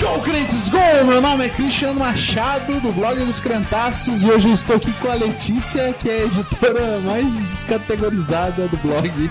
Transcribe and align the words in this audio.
Go, 0.00 0.20
crentes, 0.22 0.68
go! 0.68 0.78
Meu 1.06 1.20
nome 1.20 1.46
é 1.46 1.48
Cristiano 1.48 2.00
Machado, 2.00 2.80
do 2.80 2.90
blog 2.90 3.24
dos 3.24 3.38
Crentaços, 3.38 4.24
e 4.24 4.30
hoje 4.30 4.48
eu 4.48 4.54
estou 4.54 4.74
aqui 4.74 4.92
com 4.94 5.08
a 5.08 5.14
Letícia, 5.14 5.92
que 5.92 6.10
é 6.10 6.22
a 6.22 6.24
editora 6.24 6.98
mais 7.04 7.44
descategorizada 7.44 8.66
do 8.66 8.76
blog. 8.78 9.30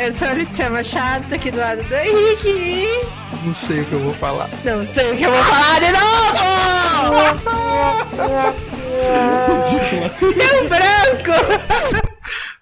Eu 0.00 0.12
sou 0.14 0.26
a 0.26 0.32
Letícia 0.32 0.68
Machado, 0.68 1.28
tô 1.28 1.36
aqui 1.36 1.52
do 1.52 1.58
lado 1.58 1.80
do 1.80 1.94
Henrique. 1.94 3.06
Não 3.44 3.54
sei 3.54 3.82
o 3.82 3.84
que 3.84 3.92
eu 3.92 4.00
vou 4.00 4.14
falar. 4.14 4.48
Não 4.64 4.84
sei 4.84 5.12
o 5.12 5.16
que 5.16 5.22
eu 5.22 5.30
vou 5.30 5.44
falar 5.44 5.78
de 5.80 5.92
novo! 5.92 6.02
Deu 10.34 10.68
branco! 10.68 12.01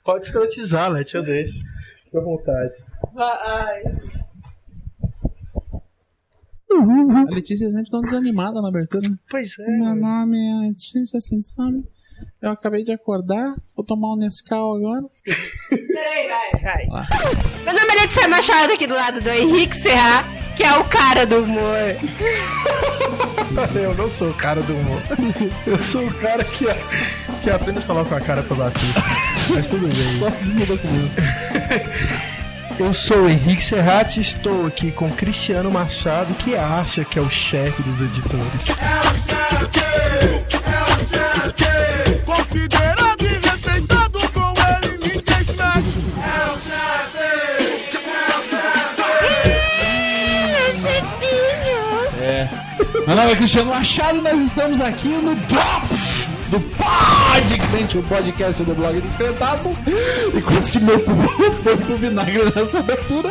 Pode 0.05 0.27
escrotizar, 0.27 0.91
Leti, 0.91 1.15
eu 1.15 1.23
deixo. 1.23 1.59
Fica 2.05 2.19
à 2.19 2.23
vontade. 2.23 2.75
Ai. 3.17 3.83
A 6.73 7.35
Letícia 7.35 7.69
sempre 7.69 7.91
tão 7.91 8.01
desanimada 8.01 8.61
na 8.63 8.69
abertura. 8.69 9.03
Pois 9.29 9.59
é. 9.59 9.79
Meu 9.79 9.95
nome 9.95 10.39
é 10.39 10.69
Letícia 10.69 11.21
Sensome. 11.21 11.85
Eu 12.43 12.51
acabei 12.51 12.83
de 12.83 12.93
acordar, 12.93 13.55
vou 13.77 13.85
tomar 13.85 14.15
um 14.15 14.17
Nescau 14.17 14.77
agora. 14.77 15.03
Peraí, 15.69 16.29
vai, 16.29 16.61
vai. 16.63 16.87
Lá. 16.87 17.09
Meu 17.65 17.75
nome 17.75 17.93
é 17.93 18.01
Letícia 18.01 18.29
Machado, 18.29 18.73
aqui 18.73 18.87
do 18.87 18.95
lado 18.95 19.21
do 19.21 19.29
Henrique 19.29 19.77
Serra, 19.77 20.25
que 20.57 20.63
é 20.63 20.79
o 20.79 20.85
cara 20.85 21.27
do 21.27 21.45
humor. 21.45 21.77
Eu 23.75 23.95
não 23.95 24.09
sou 24.09 24.31
o 24.31 24.35
cara 24.35 24.63
do 24.63 24.75
humor. 24.75 25.03
Eu 25.67 25.83
sou 25.83 26.07
o 26.07 26.15
cara 26.15 26.43
que, 26.45 26.65
que 27.43 27.51
apenas 27.51 27.85
coloca 27.85 28.17
a 28.17 28.21
cara 28.21 28.43
pra 28.43 28.57
bater. 28.57 28.81
Mas 29.51 29.67
tudo 29.67 29.89
bem. 29.89 30.17
Sozinho 30.19 30.67
da 30.67 30.79
comigo. 30.79 31.11
Eu 32.81 32.95
sou 32.95 33.25
o 33.25 33.29
Henrique 33.29 33.63
Serrati 33.63 34.21
e 34.21 34.23
estou 34.23 34.67
aqui 34.67 34.91
com 34.91 35.11
Cristiano 35.11 35.71
Machado, 35.71 36.33
que 36.33 36.55
acha 36.55 37.05
que 37.05 37.19
é 37.19 37.23
o 37.23 37.29
chefe 37.29 37.83
dos 37.83 38.01
editores. 38.01 38.69
Meu 53.11 53.17
nome 53.17 53.33
é 53.33 53.35
Cristiano 53.35 53.73
Machado 53.73 54.19
e 54.19 54.21
nós 54.21 54.39
estamos 54.39 54.81
aqui 54.81 55.09
no 55.09 55.35
Drops 55.35 56.47
do 56.49 56.61
Podcast, 56.61 57.99
o 57.99 58.03
podcast 58.05 58.63
do 58.63 58.73
blog 58.73 59.01
dos 59.01 59.17
Crentaços. 59.17 59.79
E 60.33 60.41
quase 60.41 60.71
que 60.71 60.79
meu 60.79 61.01
pulmão 61.01 61.27
foi 61.61 61.77
pro 61.77 61.97
vinagre 61.97 62.45
nessa 62.55 62.79
abertura. 62.79 63.31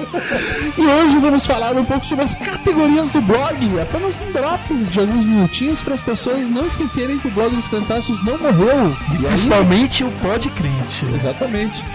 E 0.77 0.85
hoje 0.85 1.17
vamos 1.19 1.45
falar 1.45 1.77
um 1.77 1.85
pouco 1.85 2.05
sobre 2.05 2.25
as 2.25 2.35
categorias 2.35 3.09
do 3.13 3.21
blog. 3.21 3.79
Apenas 3.79 4.17
um 4.21 4.33
drops 4.33 4.89
de 4.89 4.99
alguns 4.99 5.25
minutinhos 5.25 5.81
para 5.81 5.93
as 5.93 6.01
pessoas 6.01 6.49
não 6.49 6.67
esquecerem 6.67 7.17
que 7.17 7.29
o 7.29 7.31
blog 7.31 7.55
dos 7.55 7.69
Crentaços 7.69 8.21
não 8.21 8.37
morreu. 8.37 8.93
E 9.11 9.27
aí, 9.27 9.27
Principalmente 9.27 10.03
o 10.03 10.11
Pod 10.11 10.49
Crente. 10.49 11.05
Exatamente. 11.15 11.85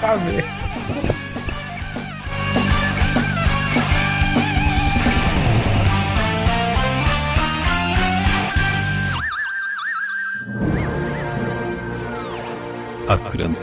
Tá 0.00 0.14
vendo? 0.14 0.53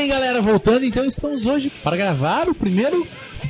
Bem, 0.00 0.08
galera, 0.08 0.40
voltando, 0.40 0.82
então 0.86 1.04
estamos 1.04 1.44
hoje 1.44 1.70
para 1.84 1.94
gravar 1.94 2.48
o 2.48 2.54
primeiro 2.54 3.06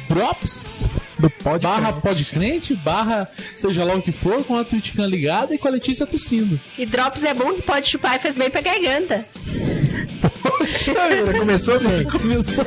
Drops 0.08 0.90
Do 1.16 1.30
Pod 1.30 1.62
barra 1.62 1.92
Crente. 1.92 2.00
podcrente, 2.02 2.74
barra 2.74 3.28
seja 3.54 3.84
lá 3.84 3.94
o 3.94 4.02
que 4.02 4.10
for, 4.10 4.42
com 4.42 4.56
a 4.56 4.64
Twitchcam 4.64 5.06
ligada 5.06 5.54
e 5.54 5.58
com 5.58 5.68
a 5.68 5.70
Letícia 5.70 6.04
tossindo. 6.06 6.60
E 6.76 6.84
Drops 6.84 7.22
é 7.22 7.34
bom 7.34 7.54
que 7.54 7.62
pode 7.62 7.88
chupar 7.88 8.16
e 8.16 8.18
faz 8.20 8.34
bem 8.34 8.50
pra 8.50 8.62
garganta. 8.62 9.24
Poxa 10.42 11.08
vida, 11.08 11.38
Começou 11.38 11.78
bem. 11.78 12.04
Começou 12.10 12.66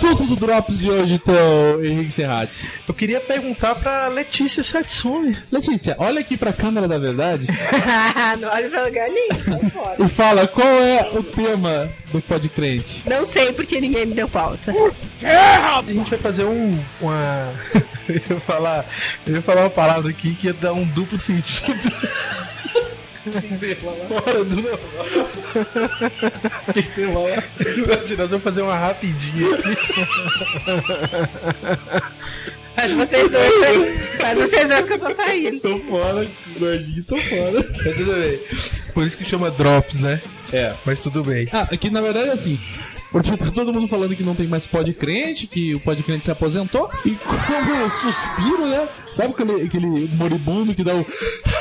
assunto 0.00 0.24
do 0.24 0.34
Drops 0.34 0.78
de 0.78 0.90
hoje, 0.90 1.14
então, 1.14 1.84
Henrique 1.84 2.10
Serrati? 2.10 2.72
Eu 2.88 2.94
queria 2.94 3.20
perguntar 3.20 3.74
pra 3.74 4.08
Letícia 4.08 4.62
Satsumi. 4.62 5.36
Letícia, 5.52 5.94
olha 5.98 6.20
aqui 6.20 6.38
pra 6.38 6.54
câmera 6.54 6.88
da 6.88 6.98
verdade 6.98 7.46
não 8.40 8.48
olha 8.48 8.70
pra 8.70 8.84
lugar 8.84 9.08
nenhum, 9.10 9.70
fora. 9.70 9.96
e 9.98 10.08
fala 10.08 10.48
qual 10.48 10.66
é 10.66 11.10
o 11.12 11.22
tema 11.22 11.90
do 12.10 12.22
Podcrente. 12.22 13.02
Não 13.06 13.26
sei 13.26 13.52
porque 13.52 13.78
ninguém 13.78 14.06
me 14.06 14.14
deu 14.14 14.26
pauta. 14.26 14.72
A 15.22 15.82
gente 15.86 16.08
vai 16.08 16.18
fazer 16.18 16.44
um. 16.44 16.78
Uma. 16.98 17.52
eu, 18.08 18.14
ia 18.14 18.40
falar, 18.40 18.86
eu 19.26 19.34
ia 19.34 19.42
falar 19.42 19.62
uma 19.62 19.70
palavra 19.70 20.10
aqui 20.10 20.34
que 20.34 20.46
ia 20.46 20.54
dar 20.54 20.72
um 20.72 20.86
duplo 20.86 21.20
sentido. 21.20 21.92
Fora 24.08 24.44
do 24.44 24.56
normal. 24.56 24.78
O 26.68 26.72
que, 26.72 26.82
que 26.82 26.90
você 26.92 27.06
fala? 27.06 28.00
Assim, 28.00 28.16
nós 28.16 28.30
vamos 28.30 28.42
fazer 28.42 28.62
uma 28.62 28.76
rapidinha 28.76 29.54
aqui. 29.54 29.76
Mas 32.76 32.92
vocês 32.92 33.30
dois, 33.30 33.54
mas 34.22 34.38
vocês 34.38 34.68
dois 34.68 34.86
que 34.86 34.92
eu 34.94 34.98
tô 34.98 35.14
saindo. 35.14 35.60
Tô 35.60 35.78
fora, 35.80 36.26
gordinho, 36.58 37.04
tô 37.04 37.16
fora. 37.18 37.52
Mas 37.84 37.96
tudo 37.96 38.14
bem. 38.14 38.40
Por 38.94 39.06
isso 39.06 39.16
que 39.18 39.24
chama 39.24 39.50
Drops, 39.50 40.00
né? 40.00 40.22
É. 40.50 40.74
Mas 40.86 41.00
tudo 41.00 41.22
bem. 41.22 41.46
Ah, 41.52 41.68
aqui 41.70 41.90
na 41.90 42.00
verdade 42.00 42.30
é 42.30 42.32
assim. 42.32 42.58
Porque 43.12 43.36
tá 43.36 43.50
todo 43.50 43.72
mundo 43.72 43.88
falando 43.88 44.14
que 44.14 44.22
não 44.22 44.34
tem 44.36 44.46
mais 44.46 44.66
podcrente, 44.66 45.46
que 45.46 45.74
o 45.74 45.80
podcrente 45.80 46.24
se 46.24 46.30
aposentou. 46.30 46.88
E 47.04 47.10
como 47.16 47.74
eu 47.74 47.90
suspiro, 47.90 48.66
né? 48.68 48.88
Sabe 49.12 49.34
aquele, 49.34 49.62
aquele 49.62 50.08
moribundo 50.14 50.74
que 50.74 50.84
dá 50.84 50.94
o. 50.94 51.04
Tipo, 51.04 51.59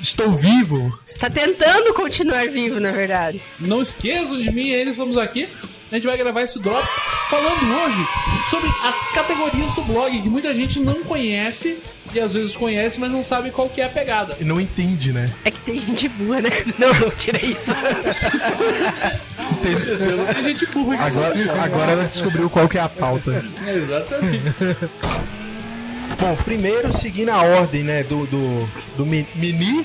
estou 0.00 0.32
vivo. 0.32 0.98
Você 1.06 1.18
tá 1.18 1.30
tentando 1.30 1.92
continuar 1.94 2.48
vivo, 2.48 2.80
na 2.80 2.90
verdade. 2.90 3.40
Não 3.58 3.82
esqueçam 3.82 4.40
de 4.40 4.50
mim, 4.50 4.68
eles 4.68 4.92
estamos 4.92 5.16
aqui. 5.16 5.48
A 5.90 5.96
gente 5.96 6.06
vai 6.06 6.16
gravar 6.16 6.40
esse 6.40 6.58
Drops 6.58 6.88
falando 7.28 7.62
hoje 7.84 8.08
sobre 8.48 8.70
as 8.82 9.04
categorias 9.12 9.74
do 9.74 9.82
blog, 9.82 10.22
que 10.22 10.28
muita 10.28 10.54
gente 10.54 10.80
não 10.80 11.02
conhece 11.02 11.78
e 12.14 12.18
às 12.18 12.32
vezes 12.32 12.56
conhece, 12.56 12.98
mas 12.98 13.12
não 13.12 13.22
sabe 13.22 13.50
qual 13.50 13.68
que 13.68 13.80
é 13.80 13.84
a 13.84 13.90
pegada. 13.90 14.34
E 14.40 14.44
não 14.44 14.58
entende, 14.58 15.12
né? 15.12 15.30
É 15.44 15.50
que 15.50 15.60
tem 15.60 15.78
gente 15.80 16.08
burra, 16.08 16.40
né? 16.40 16.50
Não, 16.78 16.88
não, 16.94 17.10
tira 17.10 17.44
isso. 17.44 17.66
Tem 19.62 19.80
certeza. 19.80 20.34
Tem 20.34 20.42
gente 20.42 20.66
burra. 20.66 21.06
Agora, 21.06 21.62
agora 21.62 21.92
ela 21.92 22.04
descobriu 22.04 22.50
qual 22.50 22.68
que 22.68 22.78
é 22.78 22.80
a 22.80 22.88
pauta. 22.88 23.44
É, 23.66 23.76
exatamente. 23.76 24.42
Bom, 26.22 26.36
primeiro 26.44 26.92
seguindo 26.92 27.30
a 27.30 27.42
ordem, 27.42 27.82
né, 27.82 28.04
do, 28.04 28.26
do, 28.26 28.68
do 28.96 29.04
mi- 29.04 29.26
mini, 29.34 29.84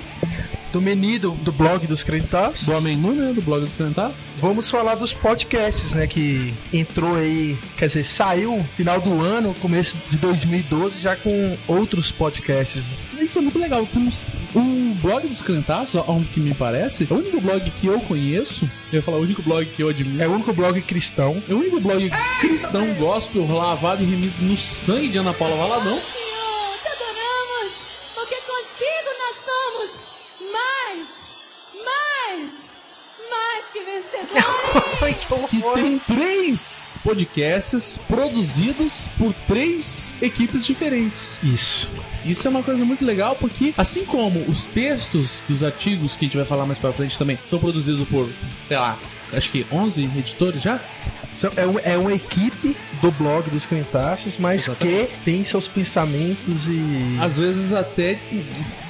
do 0.71 0.79
mini 0.79 1.17
do, 1.17 1.31
do 1.31 1.51
blog 1.51 1.87
dos 1.87 2.03
Crentaços. 2.03 2.67
Do 2.67 2.79
Menu, 2.81 3.13
né? 3.13 3.33
Do 3.33 3.41
blog 3.41 3.61
dos 3.61 3.73
Cantar. 3.73 4.11
Vamos 4.37 4.69
falar 4.69 4.93
dos 4.95 5.13
podcasts, 5.15 5.93
né, 5.93 6.05
que 6.05 6.53
entrou 6.71 7.15
aí, 7.15 7.57
quer 7.75 7.87
dizer, 7.87 8.05
saiu 8.05 8.63
final 8.75 9.01
do 9.01 9.19
ano, 9.19 9.55
começo 9.55 9.97
de 10.11 10.17
2012, 10.17 10.99
já 11.01 11.15
com 11.15 11.57
outros 11.67 12.11
podcasts. 12.11 12.83
Isso 13.19 13.39
é 13.39 13.41
muito 13.41 13.57
legal. 13.57 13.83
Temos 13.91 14.29
o 14.53 14.93
blog 15.01 15.27
dos 15.27 15.41
Cantaços, 15.41 15.95
ao 15.95 16.21
que 16.31 16.39
me 16.39 16.53
parece, 16.53 17.07
é 17.09 17.13
o 17.13 17.17
único 17.17 17.41
blog 17.41 17.67
que 17.81 17.87
eu 17.87 17.99
conheço. 18.01 18.65
Eu 18.91 18.97
ia 18.97 19.01
falar 19.01 19.17
o 19.17 19.21
único 19.21 19.41
blog 19.41 19.65
que 19.65 19.81
eu 19.81 19.89
admiro. 19.89 20.21
É 20.23 20.27
o 20.27 20.31
único 20.33 20.53
blog 20.53 20.79
cristão. 20.83 21.41
É 21.49 21.53
o 21.53 21.57
único 21.57 21.79
blog 21.79 22.11
cristão 22.39 22.93
gospel 22.93 23.47
lavado 23.47 24.03
e 24.03 24.05
remido 24.05 24.33
no 24.41 24.55
sangue 24.55 25.07
de 25.07 25.17
Ana 25.17 25.33
Paula 25.33 25.55
Valadão. 25.57 25.99
Que 33.71 35.47
que 35.49 35.61
tem 35.81 35.99
três 35.99 36.99
podcasts 37.03 37.99
produzidos 38.07 39.09
por 39.17 39.33
três 39.47 40.13
equipes 40.21 40.65
diferentes. 40.65 41.39
Isso. 41.43 41.89
Isso 42.25 42.47
é 42.47 42.49
uma 42.51 42.63
coisa 42.63 42.83
muito 42.83 43.05
legal 43.05 43.35
porque, 43.35 43.73
assim 43.77 44.03
como 44.05 44.39
os 44.47 44.67
textos 44.67 45.43
dos 45.47 45.63
artigos 45.63 46.13
que 46.15 46.25
a 46.25 46.27
gente 46.27 46.37
vai 46.37 46.45
falar 46.45 46.65
mais 46.65 46.77
pra 46.79 46.91
frente 46.91 47.17
também 47.17 47.37
são 47.43 47.59
produzidos 47.59 48.07
por, 48.09 48.29
sei 48.63 48.77
lá, 48.77 48.97
acho 49.33 49.49
que 49.51 49.65
11 49.71 50.03
editores 50.17 50.61
já? 50.61 50.79
É, 51.55 51.65
um- 51.67 51.79
é 51.79 51.97
uma 51.97 52.13
equipe 52.13 52.75
do 52.99 53.11
blog 53.11 53.47
dos 53.51 53.65
Crentaços, 53.65 54.37
mas 54.39 54.63
Exatamente. 54.67 55.07
que 55.07 55.23
tem 55.23 55.45
seus 55.45 55.67
pensamentos 55.67 56.65
e 56.65 57.17
Às 57.21 57.37
vezes 57.37 57.73
até 57.73 58.17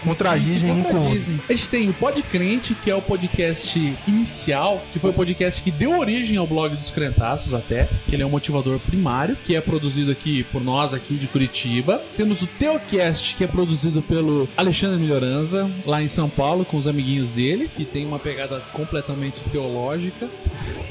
contradizem 0.07 0.71
um 0.71 0.83
com 0.83 0.94
o 0.94 1.06
outro. 1.09 1.33
A 1.50 1.54
gente 1.54 1.69
tem 1.69 1.89
o 1.89 1.94
Podcrente, 1.94 2.74
que 2.75 2.89
é 2.89 2.95
o 2.95 3.01
podcast 3.01 3.94
inicial, 4.07 4.81
que 4.94 5.00
foi 5.00 5.09
o 5.09 5.13
podcast 5.13 5.62
que 5.62 5.71
deu 5.71 5.98
origem 6.00 6.38
ao 6.38 6.48
blog 6.48 6.75
dos 6.75 6.89
Crentaços 6.92 7.54
até, 7.54 7.89
que 8.07 8.15
ele 8.15 8.24
é 8.24 8.25
um 8.25 8.30
motivador 8.30 8.80
primário, 8.80 9.38
que 9.44 9.56
é 9.56 9.62
produzido 9.62 10.12
aqui 10.12 10.44
por 10.45 10.63
nós 10.63 10.94
aqui 10.94 11.15
de 11.15 11.27
Curitiba. 11.27 12.01
Temos 12.15 12.42
o 12.42 12.48
Teocast, 12.48 13.36
que 13.36 13.44
é 13.44 13.48
produzido 13.48 14.01
pelo 14.01 14.48
Alexandre 14.56 14.98
Melhoranza, 14.98 15.69
lá 15.86 16.01
em 16.01 16.07
São 16.07 16.30
Paulo, 16.30 16.63
com 16.63 16.77
os 16.77 16.88
amiguinhos 16.88 17.31
dele, 17.31 17.69
que 17.75 17.83
tem 17.83 18.06
uma 18.06 18.19
pegada 18.19 18.59
completamente 18.71 19.42
teológica, 19.51 20.30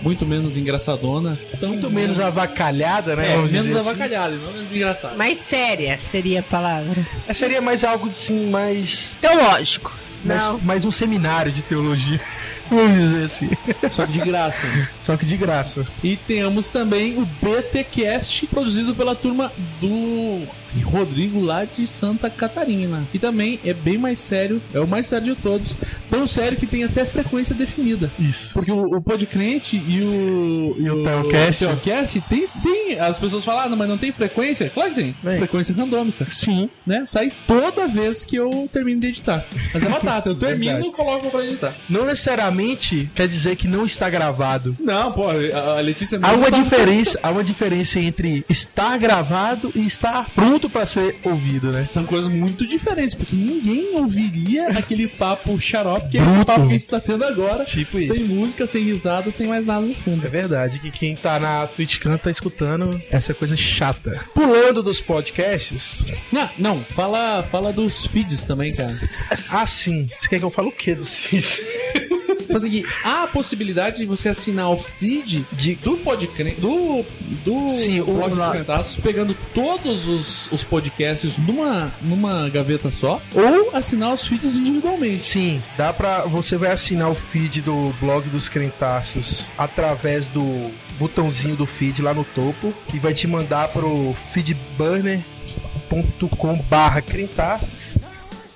muito 0.03 0.27
menos 0.27 0.57
engraçadona, 0.57 1.39
tão 1.59 1.71
Muito 1.71 1.91
menos 1.91 2.21
avacalhada, 2.21 3.17
né? 3.17 3.33
é, 3.33 3.37
vamos 3.37 3.51
menos 3.51 3.67
dizer 3.67 3.79
assim. 3.81 3.89
avacalhada, 3.89 4.37
não 4.37 4.53
menos 4.53 4.73
engraçada. 4.73 5.17
Mais 5.17 5.39
séria 5.39 5.99
seria 6.01 6.41
a 6.41 6.43
palavra. 6.43 7.07
É, 7.27 7.33
Seria 7.35 7.61
mais 7.61 7.85
algo 7.85 8.09
assim, 8.09 8.49
mais, 8.51 9.06
Teológico. 9.15 9.95
mais, 10.25 10.43
Não. 10.45 10.59
mais 10.61 10.85
um 10.85 10.91
seminário 10.93 11.53
de 11.53 11.63
teologia. 11.63 12.21
Vamos 12.71 12.95
dizer 12.99 13.25
assim. 13.25 13.49
Só 13.93 14.07
que 14.07 14.13
de 14.13 14.21
graça. 14.21 14.67
Só 15.05 15.17
que 15.17 15.25
de 15.25 15.37
graça. 15.37 15.87
E 16.03 16.17
temos 16.17 16.69
também 16.69 17.17
o 17.17 17.25
BTcast, 17.41 18.47
produzido 18.49 18.95
pela 18.95 19.15
turma 19.15 19.53
do 19.81 20.43
Rodrigo 20.83 21.41
lá 21.41 21.65
de 21.65 21.87
Santa 21.87 22.29
Catarina. 22.31 23.03
E 23.13 23.19
também 23.19 23.59
é 23.65 23.73
bem 23.73 23.99
mais 23.99 24.19
sério, 24.19 24.61
é 24.75 24.81
o 24.81 24.87
mais 24.87 25.07
sério 25.07 25.35
de 25.35 25.41
todos. 25.41 25.77
Tão 26.11 26.27
sério 26.27 26.57
que 26.59 26.67
tem 26.67 26.85
até 26.85 27.05
frequência 27.05 27.55
definida. 27.55 28.11
Isso. 28.19 28.53
Porque 28.53 28.71
o, 28.71 28.97
o 28.97 29.01
Podcrente 29.03 29.77
e 29.77 30.03
o, 30.03 30.77
E 30.79 30.91
o 30.91 31.03
Teocast. 31.05 31.65
o 31.65 31.77
Teocast 31.77 32.21
tem, 32.29 32.45
tem. 32.63 32.99
As 33.01 33.19
pessoas 33.19 33.45
falam, 33.45 33.63
ah, 33.65 33.69
não, 33.69 33.77
mas 33.77 33.89
não 33.89 33.99
tem 33.99 34.13
frequência? 34.13 34.71
Claro 34.71 34.91
que 34.95 35.01
tem. 35.03 35.13
Tem. 35.23 35.35
Frequência 35.37 35.75
randômica. 35.75 36.27
Sim. 36.31 36.69
Né? 36.87 37.05
Sai 37.07 37.33
toda 37.47 37.87
vez 37.87 38.25
que 38.25 38.37
eu 38.37 38.69
termino 38.73 39.01
de 39.01 39.09
editar. 39.09 39.45
Mas 39.73 39.83
é 39.83 39.89
batata, 39.89 40.29
eu 40.31 40.35
termino 40.35 40.85
e 40.87 40.93
coloco 40.93 41.31
pra 41.31 41.45
editar. 41.45 41.75
Não 41.89 42.05
necessariamente 42.05 43.09
quer 43.15 43.27
dizer 43.29 43.57
que 43.57 43.67
não 43.67 43.85
está 43.85 44.09
gravado. 44.11 44.77
Não, 44.81 45.13
pô, 45.13 45.27
a 45.29 45.81
Letícia 45.81 46.19
Há 46.23 46.33
uma 46.33 46.51
tá- 46.51 46.57
diferença, 46.63 47.19
há 47.23 47.31
uma 47.31 47.45
diferença 47.45 47.99
entre 48.01 48.45
estar 48.49 48.97
gravado 48.99 49.73
e 49.75 49.87
estar 49.87 50.29
pronto 50.35 50.66
para 50.69 50.87
ser 50.87 51.17
ouvido, 51.25 51.71
né? 51.73 51.85
São 51.85 52.05
coisas 52.05 52.29
muito 52.29 52.67
diferentes, 52.67 53.15
porque 53.15 53.37
ninguém 53.37 53.97
ouviria 53.97 54.69
aquele 54.79 55.07
papo 55.09 55.59
xarope, 55.61 56.09
que 56.11 56.19
é 56.19 56.23
esse 56.25 56.45
papo 56.45 56.63
que 56.63 56.69
a 56.69 56.73
gente 56.73 56.89
tá 56.89 57.01
tendo 57.01 57.25
agora. 57.25 57.65
Tipo 57.65 58.01
sem 58.03 58.17
isso. 58.17 58.27
música, 58.29 58.67
sem 58.67 58.85
risada, 58.85 59.31
sem 59.31 59.47
mais 59.47 59.67
nada 59.67 59.81
no 59.85 59.95
fundo. 59.95 60.27
É 60.27 60.31
verdade 60.31 60.79
que 60.79 60.91
quem 60.91 61.17
tá 61.17 61.39
na 61.39 61.67
TwitchCam 61.67 62.19
tá 62.19 62.31
escutando 62.31 63.01
essa 63.11 63.33
coisa 63.35 63.57
chata. 63.57 64.25
Pulando 64.35 64.83
dos 64.83 65.01
podcasts, 65.01 66.05
Não, 66.33 66.49
não, 66.59 66.85
fala, 66.91 67.43
fala 67.43 67.73
dos 67.73 68.07
feeds 68.07 68.43
também, 68.43 68.75
cara. 68.75 68.95
assim, 69.49 70.07
você 70.19 70.29
quer 70.29 70.39
que 70.39 70.45
eu 70.45 70.51
fale 70.51 70.69
o 70.69 70.73
que 70.73 70.95
dos 70.95 71.17
feeds? 71.17 71.61
Faz 72.57 72.65
aqui, 72.65 72.87
há 73.05 73.25
a 73.25 73.27
possibilidade 73.27 73.99
de 73.99 74.07
você 74.07 74.31
assinar 74.31 74.71
o 74.71 74.79
feed 74.79 75.47
De- 75.53 75.75
do 75.75 75.99
podcast, 75.99 76.59
do, 76.59 77.05
do 77.45 77.69
Sim, 77.69 78.03
blog 78.03 78.35
dos 78.35 78.49
Crentaços, 78.49 78.97
pegando 78.97 79.37
todos 79.53 80.09
os, 80.09 80.51
os 80.51 80.65
podcasts 80.65 81.37
numa, 81.37 81.93
numa 82.01 82.49
gaveta 82.49 82.91
só, 82.91 83.21
ou 83.35 83.77
assinar 83.77 84.15
os 84.15 84.27
feeds 84.27 84.57
individualmente. 84.57 85.19
Sim, 85.19 85.63
dá 85.77 85.93
pra. 85.93 86.23
Você 86.23 86.57
vai 86.57 86.73
assinar 86.73 87.11
o 87.11 87.15
feed 87.15 87.61
do 87.61 87.93
blog 88.01 88.27
dos 88.31 88.49
Crentaços 88.49 89.51
através 89.59 90.31
do 90.31 90.71
botãozinho 90.99 91.57
do 91.57 91.67
feed 91.67 92.01
lá 92.01 92.15
no 92.15 92.25
topo, 92.25 92.73
que 92.89 92.99
vai 92.99 93.13
te 93.13 93.27
mandar 93.27 93.69
pro 93.69 94.15
feedburner.com 94.33 96.59
barra 96.71 97.03
crentaços. 97.03 97.93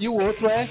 E 0.00 0.08
o 0.08 0.14
outro 0.14 0.46
é 0.46 0.66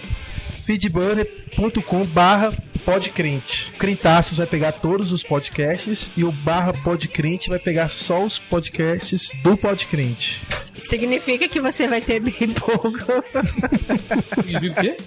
feedburner.com 0.52 2.04
barra 2.08 2.52
podcrente. 2.90 3.72
Crentaços 3.78 4.40
vai 4.40 4.48
pegar 4.48 4.72
todos 4.72 5.12
os 5.12 5.22
podcasts 5.22 6.12
e 6.18 6.24
o 6.24 6.32
barra 6.32 6.74
podcrente 6.74 7.48
vai 7.48 7.60
pegar 7.60 7.88
só 7.88 8.24
os 8.24 8.40
podcasts 8.40 9.30
do 9.44 9.56
podcrente. 9.56 10.42
Significa 10.76 11.48
que 11.48 11.62
você 11.62 11.88
vai 11.88 12.02
ter 12.02 12.20
bem 12.20 12.52
pouco. 12.52 12.98
E 14.48 14.58
viu 14.60 14.72
o 14.72 14.76
quê? 14.76 14.98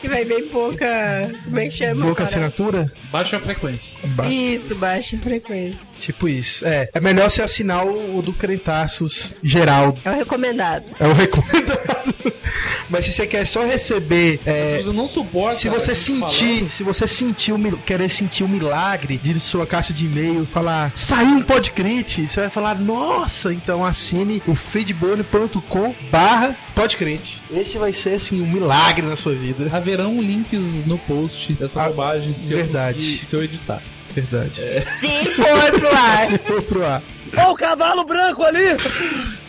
que 0.00 0.08
vai 0.08 0.24
bem 0.24 0.48
pouca. 0.48 1.20
Como 1.44 1.58
é 1.58 1.68
que 1.68 1.76
chama? 1.76 2.06
Pouca 2.06 2.24
cara? 2.24 2.28
assinatura? 2.30 2.92
Baixa 3.10 3.38
frequência. 3.38 3.98
Ba- 4.04 4.28
Isso, 4.28 4.74
baixa 4.76 5.18
frequência. 5.18 5.78
Tipo 5.98 6.28
isso. 6.28 6.64
É, 6.66 6.88
é 6.94 7.00
melhor 7.00 7.30
você 7.30 7.42
assinar 7.42 7.84
o, 7.84 8.18
o 8.18 8.22
do 8.22 8.32
Crentaços 8.32 9.34
geral. 9.42 9.98
É 10.04 10.10
o 10.10 10.14
recomendado. 10.14 10.84
É 10.98 11.06
o 11.06 11.12
recomendado. 11.12 11.92
Mas 12.88 13.04
se 13.06 13.12
você 13.12 13.26
quer 13.26 13.46
só 13.46 13.64
receber. 13.64 14.40
é, 14.44 14.76
Se 14.78 14.82
você 14.84 14.92
não 14.96 15.06
suporta. 15.06 15.58
se 15.58 15.68
você 15.68 15.90
a 15.92 15.94
gente 15.94 16.04
sentir, 16.04 16.54
falando, 16.56 16.70
se 16.70 16.82
você 16.82 17.06
sentir 17.06 17.52
o 17.52 17.76
querer 17.78 18.08
sentir 18.08 18.44
o 18.44 18.48
milagre 18.48 19.16
de 19.16 19.38
sua 19.40 19.66
caixa 19.66 19.92
de 19.92 20.06
e-mail 20.06 20.44
falar, 20.46 20.92
saiu 20.94 21.36
um 21.36 21.42
podcrente, 21.42 22.26
você 22.28 22.40
vai 22.40 22.50
falar, 22.50 22.78
nossa, 22.78 23.52
então 23.52 23.84
assine 23.84 24.42
o 24.46 24.54
feedburner.com 24.54 25.94
barra 26.10 26.56
podcrente. 26.74 27.40
Esse 27.50 27.78
vai 27.78 27.92
ser 27.92 28.14
assim 28.14 28.40
um 28.42 28.46
milagre 28.46 29.06
na 29.06 29.16
sua 29.16 29.34
vida. 29.34 29.68
Haverão 29.74 30.18
links 30.20 30.84
no 30.84 30.98
post 30.98 31.52
dessa 31.54 31.82
Ah, 31.82 31.88
bobagem 31.88 32.34
se 32.34 32.54
verdade. 32.54 33.20
eu, 33.22 33.26
se 33.26 33.36
eu 33.36 33.42
editar. 33.44 33.82
Verdade. 34.14 34.60
Se 35.00 35.24
for 35.32 35.72
pro 35.72 35.88
ar. 35.88 36.26
Se 36.28 36.38
for 36.38 36.62
pro 36.62 36.84
ar. 36.86 37.02
Ó 37.38 37.52
o 37.52 37.56
cavalo 37.56 38.04
branco 38.04 38.42
ali! 38.44 38.76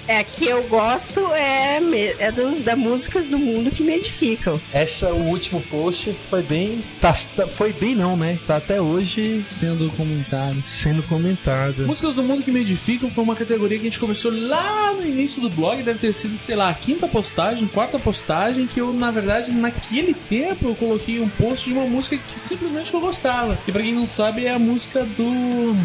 É 0.08 0.24
que 0.24 0.46
eu 0.48 0.64
gosto 0.64 1.20
é, 1.34 1.80
me- 1.80 2.14
é 2.20 2.32
dos, 2.32 2.60
da 2.60 2.76
músicas 2.76 3.28
do 3.28 3.38
mundo 3.38 3.72
que 3.72 3.82
me 3.84 3.94
edificam. 3.96 4.60
Essa, 4.74 5.10
o 5.14 5.28
último 5.30 5.62
post 5.62 6.14
foi 6.30 6.42
bem. 6.42 6.84
Tá, 7.00 7.14
tá- 7.36 7.48
foi 7.48 7.72
bem 7.72 7.96
não, 7.96 8.18
né? 8.18 8.38
Tá 8.46 8.58
até 8.58 8.82
hoje 8.82 9.42
Sendo 9.42 9.90
comentado. 9.96 10.62
sendo 10.66 11.02
comentado. 11.04 11.88
Músicas 11.88 12.16
do 12.16 12.24
mundo 12.24 12.44
que 12.44 12.52
me 12.52 12.60
edificam 12.62 13.10
foi 13.10 13.24
uma 13.24 13.36
categoria 13.36 13.78
que 13.78 13.84
a 13.84 13.90
gente 13.90 14.00
começou 14.00 14.32
lá 14.34 14.92
no 14.94 15.06
início 15.06 15.42
do 15.42 15.50
blog. 15.50 15.82
Deve 15.84 16.00
ter 16.00 16.14
sido, 16.14 16.36
sei 16.36 16.56
lá, 16.56 16.70
a 16.70 16.74
quinta 16.74 17.08
postagem, 17.08 17.68
quarta 17.68 17.98
postagem. 17.98 18.68
Que 18.68 18.82
eu, 18.82 18.92
na 18.94 19.10
verdade, 19.10 19.52
naquele 19.52 20.14
tempo 20.14 20.68
eu 20.70 20.76
coloquei 20.76 21.22
um 21.22 21.30
post 21.30 21.68
de 21.70 21.74
uma 21.74 21.86
música 21.86 22.18
que 22.18 22.40
simplesmente 22.40 22.94
eu 22.94 23.00
gostava. 23.00 23.58
E 23.68 23.72
pra 23.72 23.82
quem 23.82 23.94
não 23.94 24.06
sabe, 24.06 24.46
é 24.46 24.52
a 24.52 24.60
música 24.60 25.06
do. 25.06 25.76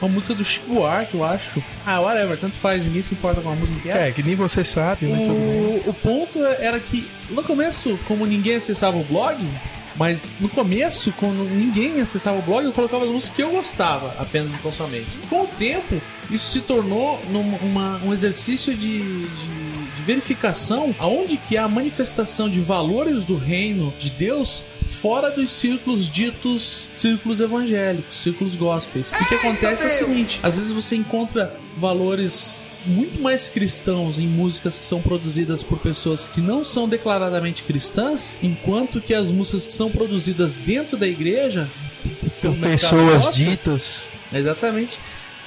Uma 0.00 0.08
música 0.10 0.34
do 0.34 0.44
Chico 0.44 0.74
Buarque, 0.74 1.14
eu 1.14 1.24
acho. 1.24 1.62
Ah, 1.86 2.00
whatever, 2.00 2.36
tanto 2.36 2.56
faz, 2.56 2.84
ninguém 2.84 3.02
se 3.02 3.14
importa 3.14 3.40
com 3.40 3.50
a 3.50 3.54
música 3.62 3.80
que 3.80 3.90
é. 3.90 4.08
É, 4.08 4.12
que 4.12 4.22
nem 4.22 4.34
você 4.34 4.62
sabe, 4.62 5.06
né? 5.06 5.18
O, 5.18 5.90
o 5.90 5.94
ponto 5.94 6.38
era 6.44 6.78
que 6.78 7.06
no 7.30 7.42
começo, 7.42 7.98
como 8.06 8.26
ninguém 8.26 8.56
acessava 8.56 8.96
o 8.96 9.04
blog, 9.04 9.42
mas 9.96 10.36
no 10.40 10.48
começo, 10.48 11.12
quando 11.18 11.44
ninguém 11.44 12.00
acessava 12.00 12.38
o 12.38 12.42
blog, 12.42 12.64
eu 12.64 12.72
colocava 12.72 13.04
as 13.04 13.10
músicas 13.10 13.36
que 13.36 13.42
eu 13.42 13.50
gostava, 13.50 14.14
apenas 14.18 14.54
e 14.54 14.58
tão 14.58 14.70
somente. 14.72 15.18
Com 15.28 15.42
o 15.42 15.46
tempo, 15.46 16.00
isso 16.30 16.52
se 16.52 16.60
tornou 16.60 17.20
num- 17.30 17.56
uma- 17.56 17.98
um 18.04 18.12
exercício 18.12 18.74
de, 18.74 19.00
de- 19.26 19.72
verificação 20.06 20.92
aonde 20.98 21.36
que 21.36 21.56
há 21.56 21.64
a 21.64 21.68
manifestação 21.68 22.48
de 22.50 22.60
valores 22.60 23.22
do 23.24 23.36
reino 23.36 23.92
de 23.98 24.10
Deus 24.10 24.64
fora 24.88 25.30
dos 25.30 25.52
círculos 25.52 26.08
ditos 26.08 26.88
círculos 26.90 27.38
evangélicos, 27.40 28.16
círculos 28.16 28.56
gospels. 28.56 29.12
E 29.12 29.22
o 29.22 29.26
que 29.26 29.34
acontece 29.36 29.84
é 29.84 29.86
o 29.86 29.90
seguinte, 29.90 30.40
às 30.42 30.56
vezes 30.56 30.72
você 30.72 30.96
encontra 30.96 31.56
valores 31.76 32.62
muito 32.86 33.20
mais 33.20 33.48
cristãos 33.48 34.18
em 34.18 34.26
músicas 34.26 34.78
que 34.78 34.84
são 34.84 35.00
produzidas 35.00 35.62
por 35.62 35.78
pessoas 35.78 36.26
que 36.26 36.40
não 36.40 36.64
são 36.64 36.88
declaradamente 36.88 37.62
cristãs, 37.62 38.38
enquanto 38.42 39.00
que 39.00 39.14
as 39.14 39.30
músicas 39.30 39.66
que 39.66 39.72
são 39.72 39.90
produzidas 39.90 40.54
dentro 40.54 40.96
da 40.96 41.06
igreja 41.06 41.68
Por 42.40 42.54
pessoas 42.56 43.24
gospel, 43.24 43.32
ditas. 43.32 44.12
Exatamente. 44.32 44.98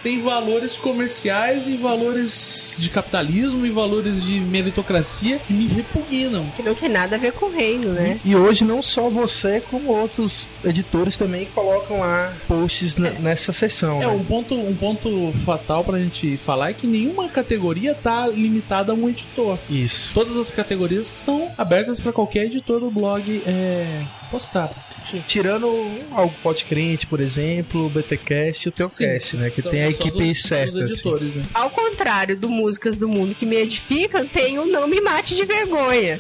Tem 0.06 0.20
valores 0.20 0.78
comerciais 0.78 1.68
e 1.68 1.76
valores 1.76 2.76
de 2.78 2.92
capitalismo 2.92 3.66
e 3.66 3.72
valores 3.72 4.24
de 4.24 4.40
meritocracia 4.40 5.40
que 5.40 5.52
me 5.52 5.66
repugnam. 5.66 6.46
Que 6.56 6.62
não 6.62 6.76
tem 6.76 6.88
nada 6.90 7.16
a 7.16 7.18
ver 7.18 7.32
com 7.34 7.48
o 7.48 7.52
reino, 7.52 7.90
né? 7.92 8.20
E 8.24 8.36
hoje 8.36 8.64
não 8.64 8.84
só 8.84 9.10
você, 9.10 9.60
como 9.62 9.92
outros 9.92 10.48
editores 10.64 11.18
também 11.18 11.46
colocam 11.48 12.02
lá 12.02 12.32
posts 12.48 12.96
n- 12.98 13.18
nessa 13.20 13.52
seção. 13.52 13.98
É, 14.00 14.06
né? 14.06 14.14
um 14.14 14.24
ponto, 14.24 14.54
um 14.54 14.76
ponto 14.76 15.32
fatal 15.44 15.84
pra 15.84 15.98
gente 15.98 16.38
falar 16.38 16.70
é 16.70 16.74
que 16.74 16.86
nenhuma 16.86 17.28
categoria 17.28 17.96
tá 17.96 18.28
limitada 18.28 18.92
a 18.92 18.96
um 18.96 19.10
editor. 19.10 19.58
Isso. 19.68 20.14
Todas 20.14 20.38
as 20.38 20.52
categorias 20.52 21.08
estão 21.16 21.50
abertas 21.58 22.00
para 22.00 22.14
qualquer 22.14 22.46
editor 22.46 22.80
do 22.80 22.92
blog 22.92 23.42
é, 23.44 24.04
postar. 24.26 24.72
Sim, 25.02 25.24
tirando 25.28 25.68
algo 26.12 26.34
podcrente, 26.42 27.06
por 27.06 27.20
exemplo, 27.20 27.86
o 27.86 27.90
BTcast 27.90 28.66
e 28.66 28.70
o 28.70 28.72
Teocast, 28.72 29.38
né? 29.38 29.50
Que 29.50 29.62
são- 29.62 29.72
tem 29.72 29.84
a 29.84 29.90
equipe 29.90 30.18
dos- 30.18 30.42
certa. 30.42 30.72
dos 30.74 30.82
assim. 30.84 30.94
editores, 30.94 31.36
né? 31.36 31.44
Ao 31.54 31.70
contrário 31.70 32.36
do 32.38 32.50
Músicas 32.50 32.96
do 32.96 33.08
Mundo 33.08 33.36
que 33.36 33.46
me 33.46 33.56
edificam, 33.56 34.26
tem 34.28 34.58
o 34.60 34.66
Não 34.66 34.88
Me 34.88 35.00
Mate 35.02 35.36
de 35.36 35.46
Vergonha. 35.46 36.20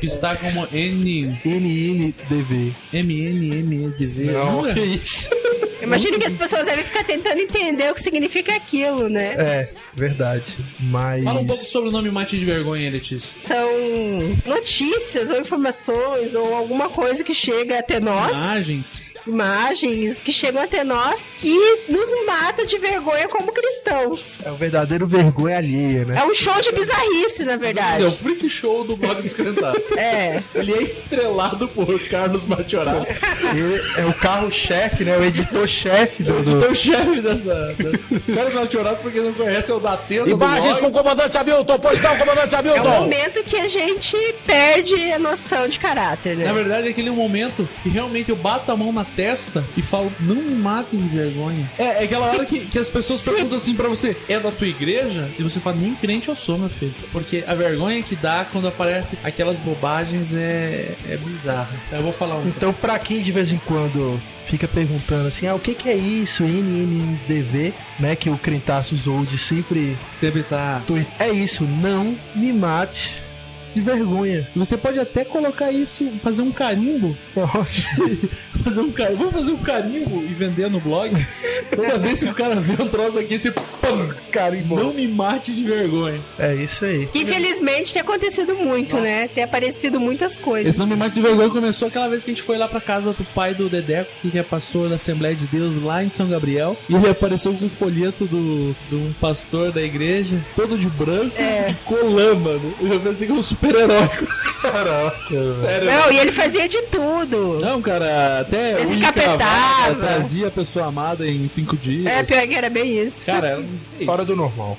Que 0.00 0.06
está 0.06 0.36
como 0.36 0.66
N, 0.72 1.38
NNDV. 1.44 2.72
MNMEDV. 2.92 4.24
Não, 4.32 4.66
é? 4.66 4.74
que 4.74 4.80
isso. 4.80 5.28
Imagino 5.84 6.18
que 6.18 6.26
as 6.26 6.32
pessoas 6.32 6.64
devem 6.64 6.84
ficar 6.84 7.04
tentando 7.04 7.38
entender 7.38 7.90
o 7.90 7.94
que 7.94 8.02
significa 8.02 8.54
aquilo, 8.54 9.08
né? 9.08 9.34
É, 9.36 9.68
verdade. 9.94 10.56
Mas. 10.80 11.24
Fala 11.24 11.40
um 11.40 11.46
pouco 11.46 11.64
sobre 11.64 11.88
o 11.88 11.92
nome 11.92 12.10
mate 12.10 12.38
de 12.38 12.44
vergonha, 12.44 12.90
Letícia. 12.90 13.30
São 13.34 13.70
notícias 14.46 15.30
ou 15.30 15.40
informações 15.40 16.34
ou 16.34 16.54
alguma 16.54 16.88
coisa 16.88 17.22
que 17.22 17.34
chega 17.34 17.78
até 17.78 18.00
nós, 18.00 18.30
Imagens. 18.30 19.02
Imagens 19.26 20.20
que 20.20 20.32
chegam 20.32 20.62
até 20.62 20.84
nós 20.84 21.32
que 21.34 21.56
nos 21.88 22.08
mata 22.26 22.64
de 22.66 22.78
vergonha 22.78 23.28
como 23.28 23.52
cristãos. 23.52 24.38
É 24.44 24.50
o 24.50 24.54
verdadeiro 24.56 25.06
vergonha 25.06 25.56
alheia, 25.58 26.04
né? 26.04 26.14
É 26.18 26.24
um 26.24 26.34
show 26.34 26.60
de 26.60 26.72
bizarrice, 26.72 27.44
na 27.44 27.52
É 27.52 27.56
o 27.56 27.58
verdade. 27.58 28.18
freak 28.18 28.48
show 28.48 28.84
do 28.84 28.96
blog 28.96 29.22
dos 29.22 29.32
Crentaços. 29.32 29.90
É. 29.92 30.42
Ele 30.54 30.72
é 30.74 30.82
estrelado 30.82 31.68
por 31.68 31.98
Carlos 32.08 32.44
Machorato. 32.44 33.06
É 33.98 34.04
o 34.04 34.12
carro-chefe, 34.14 35.04
né? 35.04 35.16
O 35.18 35.24
editor-chefe 35.24 36.22
do. 36.22 36.38
Então 36.40 36.70
o 36.70 36.74
chefe 36.74 37.20
dessa. 37.20 37.54
da- 37.54 38.34
Carlos 38.34 38.54
Machorato, 38.54 39.02
pra 39.02 39.10
quem 39.10 39.22
não 39.22 39.32
conhece, 39.32 39.70
é 39.70 39.74
o 39.74 39.80
da 39.80 39.96
tenda 39.96 40.30
Imagens 40.30 40.74
do 40.76 40.80
com 40.80 40.86
o 40.88 40.90
comandante 40.92 41.36
Hamilton, 41.36 41.78
pois 41.78 42.00
não, 42.00 42.16
comandante 42.16 42.54
É 42.54 42.58
o 42.58 42.60
Hamilton! 42.60 42.90
momento 43.00 43.42
que 43.44 43.56
a 43.56 43.68
gente 43.68 44.16
perde 44.46 45.12
a 45.12 45.18
noção 45.18 45.68
de 45.68 45.78
caráter, 45.78 46.36
né? 46.36 46.44
Na 46.44 46.52
verdade, 46.52 46.88
é 46.88 46.90
aquele 46.90 47.10
momento 47.10 47.68
que 47.82 47.88
realmente 47.88 48.30
eu 48.30 48.36
bato 48.36 48.70
a 48.70 48.76
mão 48.76 48.92
na 48.92 49.04
testa 49.16 49.64
e 49.76 49.82
falo, 49.82 50.12
não 50.20 50.36
me 50.36 50.54
matem 50.54 51.00
de 51.00 51.08
vergonha. 51.08 51.70
É, 51.78 51.84
é 51.84 52.04
aquela 52.04 52.26
hora 52.26 52.44
que, 52.44 52.60
que 52.60 52.78
as 52.78 52.88
pessoas 52.88 53.20
perguntam 53.20 53.56
assim 53.56 53.74
pra 53.74 53.88
você, 53.88 54.16
é 54.28 54.38
da 54.38 54.50
tua 54.50 54.66
igreja? 54.66 55.30
E 55.38 55.42
você 55.42 55.60
fala, 55.60 55.76
nem 55.76 55.94
crente 55.94 56.28
eu 56.28 56.36
sou, 56.36 56.58
meu 56.58 56.68
filho. 56.68 56.94
Porque 57.12 57.44
a 57.46 57.54
vergonha 57.54 58.02
que 58.02 58.16
dá 58.16 58.46
quando 58.50 58.68
aparece 58.68 59.18
aquelas 59.22 59.58
bobagens 59.58 60.34
é, 60.34 60.94
é 61.08 61.16
bizarra. 61.16 61.76
Eu 61.92 62.02
vou 62.02 62.12
falar 62.12 62.36
um. 62.36 62.48
Então, 62.48 62.72
pra 62.72 62.98
quem 62.98 63.22
de 63.22 63.32
vez 63.32 63.52
em 63.52 63.58
quando 63.58 64.20
fica 64.44 64.68
perguntando 64.68 65.28
assim, 65.28 65.46
ah, 65.46 65.54
o 65.54 65.58
que, 65.58 65.74
que 65.74 65.88
é 65.88 65.96
isso, 65.96 66.42
NNDV, 66.42 67.72
né? 67.98 68.14
Que 68.14 68.28
o 68.28 68.36
Crentaços 68.36 69.06
Old 69.06 69.36
sempre 69.38 69.96
Sempre 70.24 70.42
tá. 70.42 70.82
É 71.18 71.30
isso, 71.30 71.64
não 71.64 72.16
me 72.34 72.52
mate 72.52 73.22
de 73.74 73.80
vergonha. 73.80 74.48
Você 74.54 74.76
pode 74.76 74.98
até 74.98 75.24
colocar 75.24 75.72
isso, 75.72 76.10
fazer 76.22 76.42
um 76.42 76.52
carimbo. 76.52 77.16
fazer 78.62 78.80
um 78.80 78.92
carimbo. 78.92 79.18
Vamos 79.18 79.34
fazer 79.34 79.52
um 79.52 79.58
carimbo 79.58 80.22
e 80.22 80.32
vender 80.34 80.70
no 80.70 80.80
blog. 80.80 81.14
Toda 81.74 81.98
vez 81.98 82.22
que 82.22 82.30
o 82.30 82.34
cara 82.34 82.56
vê 82.56 82.80
um 82.82 82.88
troço 82.88 83.18
aqui, 83.18 83.38
você. 83.38 83.50
Pam, 83.50 84.14
Carimbo. 84.30 84.76
não 84.76 84.94
me 84.94 85.06
mate 85.06 85.54
de 85.54 85.64
vergonha. 85.64 86.18
É 86.38 86.54
isso 86.54 86.84
aí. 86.84 87.06
Que 87.08 87.20
infelizmente 87.20 87.92
tem 87.92 88.00
acontecido 88.00 88.54
muito, 88.54 88.96
né? 88.96 89.28
Tem 89.28 89.44
aparecido 89.44 90.00
muitas 90.00 90.38
coisas. 90.38 90.70
Esse 90.70 90.78
não 90.78 90.86
me 90.86 90.96
mate 90.96 91.14
de 91.14 91.20
vergonha 91.20 91.50
começou 91.50 91.88
aquela 91.88 92.08
vez 92.08 92.24
que 92.24 92.30
a 92.30 92.34
gente 92.34 92.42
foi 92.42 92.56
lá 92.56 92.66
pra 92.66 92.80
casa 92.80 93.12
do 93.12 93.24
pai 93.24 93.54
do 93.54 93.68
Dedeco, 93.68 94.10
que 94.22 94.38
é 94.38 94.42
pastor 94.42 94.88
da 94.88 94.96
Assembleia 94.96 95.34
de 95.34 95.46
Deus 95.46 95.82
lá 95.82 96.02
em 96.02 96.08
São 96.08 96.28
Gabriel. 96.28 96.76
E 96.88 96.94
ele 96.94 97.08
apareceu 97.08 97.52
com 97.54 97.66
um 97.66 97.68
folheto 97.68 98.24
do, 98.26 98.74
de 98.88 98.94
um 98.94 99.12
pastor 99.20 99.72
da 99.72 99.82
igreja, 99.82 100.38
todo 100.56 100.78
de 100.78 100.88
branco, 100.88 101.34
de 101.68 101.74
colã, 101.84 102.34
mano. 102.34 102.74
Eu 102.80 103.00
pensei 103.00 103.26
que 103.26 103.32
era 103.32 103.40
um 103.40 103.42
super-herói. 103.66 104.08
Caraca, 104.62 105.54
Sério. 105.60 105.90
Não, 105.90 106.12
e 106.12 106.18
ele 106.18 106.32
fazia 106.32 106.68
de 106.68 106.80
tudo. 106.82 107.58
Não, 107.60 107.82
cara, 107.82 108.40
até 108.40 108.80
Ele 108.80 108.86
o 108.86 108.92
encapetava. 108.94 109.94
trazia 109.96 110.48
a 110.48 110.50
pessoa 110.50 110.86
amada 110.86 111.26
em 111.26 111.46
cinco 111.48 111.76
dias. 111.76 112.06
É, 112.06 112.22
pior 112.22 112.46
que 112.46 112.54
era 112.54 112.70
bem 112.70 112.98
isso. 112.98 113.26
Cara, 113.26 113.48
era 113.48 113.60
um... 113.60 114.04
Fora 114.06 114.24
do 114.24 114.34
normal. 114.34 114.78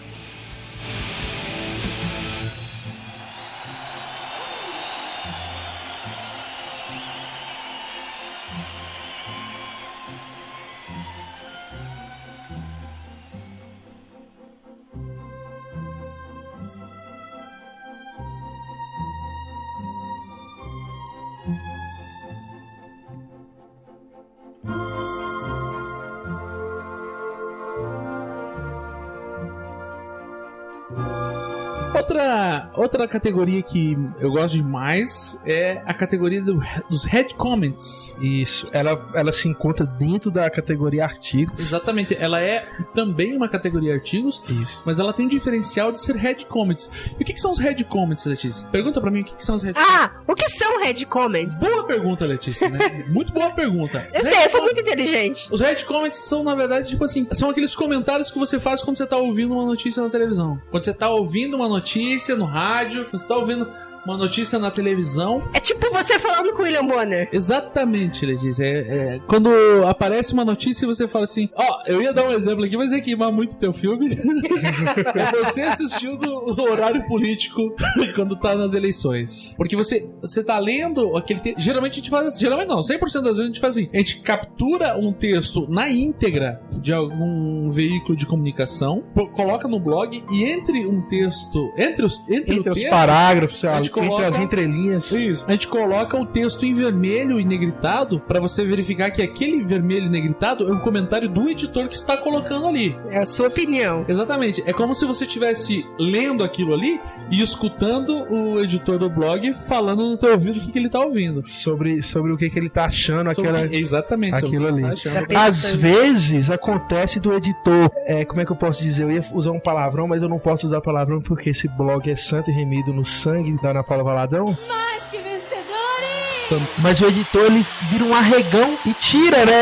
Outra, 32.96 33.08
categoria 33.10 33.62
que 33.62 33.98
eu 34.22 34.32
gosto 34.32 34.56
demais 34.56 35.38
é 35.46 35.82
a 35.86 35.94
categoria 35.94 36.42
do- 36.42 36.62
dos 36.90 37.04
head 37.04 37.36
comments. 37.36 38.16
Isso. 38.22 38.66
Ela, 38.72 39.12
ela 39.14 39.34
se 39.34 39.50
encontra 39.50 39.86
dentro 39.86 40.32
da 40.32 40.50
categoria 40.50 41.04
artigos. 41.04 41.60
Exatamente, 41.60 42.16
ela 42.18 42.40
é 42.42 42.66
também 42.94 43.36
uma 43.36 43.50
categoria 43.50 43.94
artigos, 43.94 44.42
Isso. 44.50 44.84
mas 44.86 44.98
ela 44.98 45.12
tem 45.12 45.26
um 45.26 45.30
diferencial 45.30 45.92
de 45.92 46.00
ser 46.02 46.16
head 46.16 46.46
comments. 46.46 46.90
E 47.20 47.22
o 47.22 47.26
que, 47.26 47.34
que 47.34 47.42
são 47.42 47.52
os 47.52 47.60
head 47.60 47.84
comments, 47.84 48.26
Letícia? 48.26 48.66
Pergunta 48.70 49.02
pra 49.02 49.12
mim 49.12 49.22
o 49.22 49.26
que, 49.26 49.36
que 49.36 49.44
são 49.46 49.56
os 49.56 49.62
head 49.64 49.78
Ah, 49.78 50.12
o 50.26 50.34
que 50.34 50.48
são 50.50 50.82
Red 50.82 51.06
Comments? 51.06 51.60
Boa 51.60 51.84
pergunta, 51.86 52.26
Letícia, 52.26 52.70
né? 52.70 52.80
Muito 53.10 53.34
boa 53.34 53.50
pergunta. 53.52 54.08
Eu 54.14 54.24
sei, 54.24 54.46
eu 54.46 54.50
sou 54.50 54.62
muito 54.62 54.80
inteligente. 54.80 55.48
Os 55.52 55.60
head 55.60 55.84
comments 55.86 56.20
são, 56.20 56.44
na 56.44 56.56
verdade, 56.56 56.90
tipo 56.90 57.04
assim, 57.04 57.28
são 57.32 57.50
aqueles 57.50 57.76
comentários 57.76 58.32
que 58.32 58.38
você 58.40 58.58
faz 58.60 58.82
quando 58.82 58.98
você 58.98 59.06
tá 59.06 59.18
ouvindo 59.18 59.54
uma 59.54 59.66
notícia 59.66 60.02
na 60.02 60.10
televisão. 60.10 60.60
Quando 60.72 60.84
você 60.84 60.94
tá 60.94 61.10
ouvindo 61.10 61.56
uma 61.56 61.68
notícia 61.68 62.36
no 62.36 62.46
rádio, 62.46 62.85
quando 63.06 63.18
você 63.18 63.28
tá 63.28 63.36
ouvindo 63.36 63.68
uma 64.06 64.18
notícia 64.18 64.60
na 64.60 64.70
televisão. 64.70 65.44
É 65.54 65.60
tipo 65.60 65.90
você 65.92 66.20
falando 66.20 66.54
com 66.54 66.62
o 66.62 66.66
William 66.66 66.86
Bonner. 66.86 67.28
Exatamente, 67.32 68.26
Letícia. 68.26 68.64
É, 68.64 69.16
é, 69.16 69.20
quando 69.28 69.50
aparece 69.88 70.34
uma 70.34 70.46
notícia 70.46 70.86
e 70.86 70.88
você 70.88 71.08
fala 71.08 71.26
assim, 71.26 71.50
ó, 71.56 71.82
eu 71.88 72.02
ia 72.02 72.14
dar 72.14 72.28
um 72.28 72.32
exemplo 72.32 72.64
aqui, 72.64 72.78
mas 72.78 72.92
ia 72.92 73.02
queimar 73.02 73.32
muito 73.32 73.58
teu 73.58 73.74
filme. 73.74 74.16
é 75.16 75.32
você 75.44 75.64
assistindo 75.64 76.28
o 76.28 76.62
horário 76.62 77.06
político 77.08 77.76
quando 78.16 78.36
tá 78.36 78.56
nas 78.56 78.74
eleições. 78.74 79.54
Porque 79.58 79.76
você, 79.76 80.10
você 80.22 80.44
tá 80.44 80.58
lendo 80.60 81.18
aquele 81.18 81.40
texto. 81.40 81.60
Geralmente 81.60 81.94
a 81.94 81.96
gente 81.96 82.10
faz 82.10 82.28
assim, 82.28 82.40
geralmente 82.40 82.68
não, 82.68 82.80
100% 82.80 83.00
das 83.00 83.24
vezes 83.24 83.40
a 83.40 83.46
gente 83.46 83.60
faz 83.60 83.76
assim. 83.76 83.90
A 83.94 83.98
gente 83.98 84.22
captura 84.22 84.98
um 84.98 85.12
texto 85.12 85.66
na 85.70 85.90
íntegra 85.90 86.62
de 86.80 86.94
algum 86.94 87.70
veículo 87.70 88.16
de 88.16 88.26
comunicação, 88.26 89.04
coloca 89.34 89.68
no 89.68 89.80
blog 89.80 90.24
e 90.32 90.44
entre 90.44 90.86
um 90.86 91.02
texto, 91.02 91.72
entre 91.78 92.06
os, 92.06 92.20
entre, 92.30 92.56
Entre 92.56 92.70
o 92.70 92.72
os 92.72 92.78
texto, 92.78 92.92
parágrafos, 92.92 93.64
a 93.64 93.76
gente 93.76 93.95
entre 94.00 94.10
coloca- 94.10 94.28
as 94.30 94.38
entrelinhas. 94.40 95.12
isso. 95.12 95.46
A 95.48 95.52
gente 95.52 95.68
coloca 95.68 96.18
o 96.20 96.26
texto 96.26 96.66
em 96.66 96.74
vermelho 96.74 97.40
e 97.40 97.46
negritado 97.46 98.20
pra 98.20 98.40
você 98.40 98.66
verificar 98.66 99.12
que 99.12 99.22
aquele 99.22 99.64
vermelho 99.64 100.06
e 100.06 100.10
negritado 100.10 100.68
é 100.68 100.74
um 100.74 100.80
comentário 100.80 101.30
do 101.30 101.50
editor 101.50 101.88
que 101.88 101.96
está 101.96 102.18
colocando 102.18 102.68
ali. 102.68 102.96
É 103.10 103.20
a 103.20 103.26
sua 103.26 103.48
opinião. 103.48 104.06
Exatamente. 104.08 104.64
É 104.66 104.74
como 104.74 104.94
se 104.94 105.06
você 105.06 105.26
estivesse 105.26 105.86
lendo 106.00 106.44
aquilo 106.44 106.74
ali 106.74 107.00
e 107.32 107.42
escutando 107.42 108.24
o 108.32 108.60
editor 108.62 108.98
do 108.98 109.10
blog 109.10 109.54
falando 109.54 110.10
no 110.10 110.18
teu 110.18 110.32
ouvido 110.32 110.58
o 110.58 110.60
que, 110.62 110.72
que 110.72 110.80
ele 110.80 110.90
tá 110.90 111.00
ouvindo. 111.00 111.46
Sobre, 111.48 112.02
sobre 112.02 112.32
o 112.32 112.38
que, 112.38 112.50
que 112.50 112.58
ele 112.60 112.70
tá 112.70 112.86
achando, 112.86 113.34
Sobre- 113.34 113.50
aquela. 113.50 113.76
Exatamente. 113.76 114.36
aquilo 114.46 114.68
ali. 114.68 114.82
tá 114.82 114.90
achando. 114.90 115.26
Às 115.38 115.72
vezes 115.72 116.50
acontece 116.50 117.20
do 117.20 117.34
editor. 117.34 117.90
É, 118.06 118.26
como 118.26 118.42
é 118.42 118.46
que 118.46 118.52
eu 118.52 118.56
posso 118.56 118.82
dizer? 118.84 119.04
Eu 119.04 119.12
ia 119.12 119.26
usar 119.34 119.52
um 119.52 119.60
palavrão, 119.60 120.08
mas 120.08 120.22
eu 120.22 120.30
não 120.30 120.40
posso 120.40 120.66
usar 120.68 120.82
palavrão 120.82 121.22
porque 121.22 121.50
esse 121.52 121.68
blog 121.68 122.10
é 122.10 122.16
santo 122.16 122.50
e 122.50 122.54
remido 122.54 122.94
no 122.94 123.04
sangue 123.06 123.54
da 123.62 123.70
Ana 123.72 123.84
Paula 123.88 124.04
Valadão. 124.04 124.58
Mais 124.68 125.04
que 125.12 125.18
vencedores! 125.18 126.70
Mas 126.80 127.00
o 127.02 127.08
editor 127.08 127.46
ele 127.46 127.66
vira 127.90 128.04
um 128.04 128.14
arregão 128.14 128.78
e 128.86 128.94
tira, 128.94 129.46
né? 129.46 129.62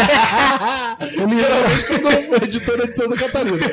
ele 1.01 1.35
Geralmente 1.41 1.85
quando 1.85 2.31
o 2.31 2.43
editor 2.43 2.79
é 2.81 2.87
de 2.87 2.95
Santa 2.95 3.15
Catarina. 3.15 3.57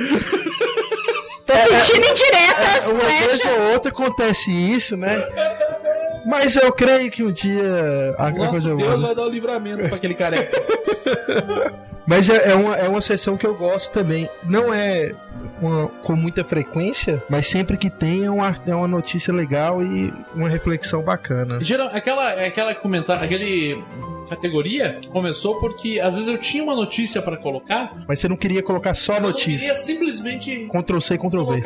Tô 1.46 1.56
sentindo 1.56 2.06
indiretas, 2.06 2.88
É, 2.88 2.92
uma 2.92 3.00
vez 3.00 3.24
flechas. 3.42 3.50
ou 3.58 3.72
outra 3.72 3.90
acontece 3.90 4.50
isso, 4.52 4.96
né? 4.96 5.20
Mas 6.24 6.54
eu 6.54 6.70
creio 6.72 7.10
que 7.10 7.24
um 7.24 7.32
dia 7.32 8.14
a, 8.18 8.26
a 8.28 8.30
Nosso 8.30 8.50
coisa 8.50 8.76
Deus 8.76 8.88
vai. 8.88 8.98
vai 8.98 9.14
dar 9.16 9.22
o 9.22 9.28
livramento 9.28 9.88
pra 9.88 9.96
aquele 9.96 10.14
careca. 10.14 10.62
Mas 12.06 12.28
é, 12.28 12.50
é 12.52 12.54
uma, 12.54 12.76
é 12.76 12.88
uma 12.88 13.00
sessão 13.00 13.36
que 13.36 13.46
eu 13.46 13.54
gosto 13.54 13.90
também. 13.90 14.28
Não 14.44 14.72
é 14.72 15.12
uma- 15.60 15.88
com 15.88 16.14
muita 16.16 16.44
frequência, 16.44 17.22
mas 17.28 17.46
sempre 17.46 17.76
que 17.76 17.90
tem 17.90 18.24
é 18.24 18.30
uma, 18.30 18.54
é 18.66 18.74
uma 18.74 18.88
notícia 18.88 19.32
legal 19.32 19.82
e 19.82 20.12
uma 20.34 20.48
reflexão 20.48 21.02
bacana. 21.02 21.58
Geral, 21.62 21.88
aquela, 21.92 22.30
aquela 22.44 22.74
comentário, 22.74 23.24
aquele 23.24 23.82
categoria 24.28 25.00
começou 25.10 25.58
porque 25.60 26.00
às 26.00 26.14
vezes 26.14 26.28
eu 26.28 26.38
tinha 26.38 26.62
uma 26.62 26.74
notícia 26.74 27.20
pra 27.22 27.36
colocar, 27.36 28.04
Mas 28.08 28.18
você 28.18 28.28
não 28.28 28.36
queria 28.36 28.62
colocar 28.62 28.94
só 28.94 29.14
eu 29.14 29.20
não 29.20 29.28
notícia. 29.28 29.58
queria 29.58 29.74
simplesmente 29.74 30.68
Ctrl 30.72 30.98
C, 31.00 31.18
Ctrl 31.18 31.44
V. 31.44 31.62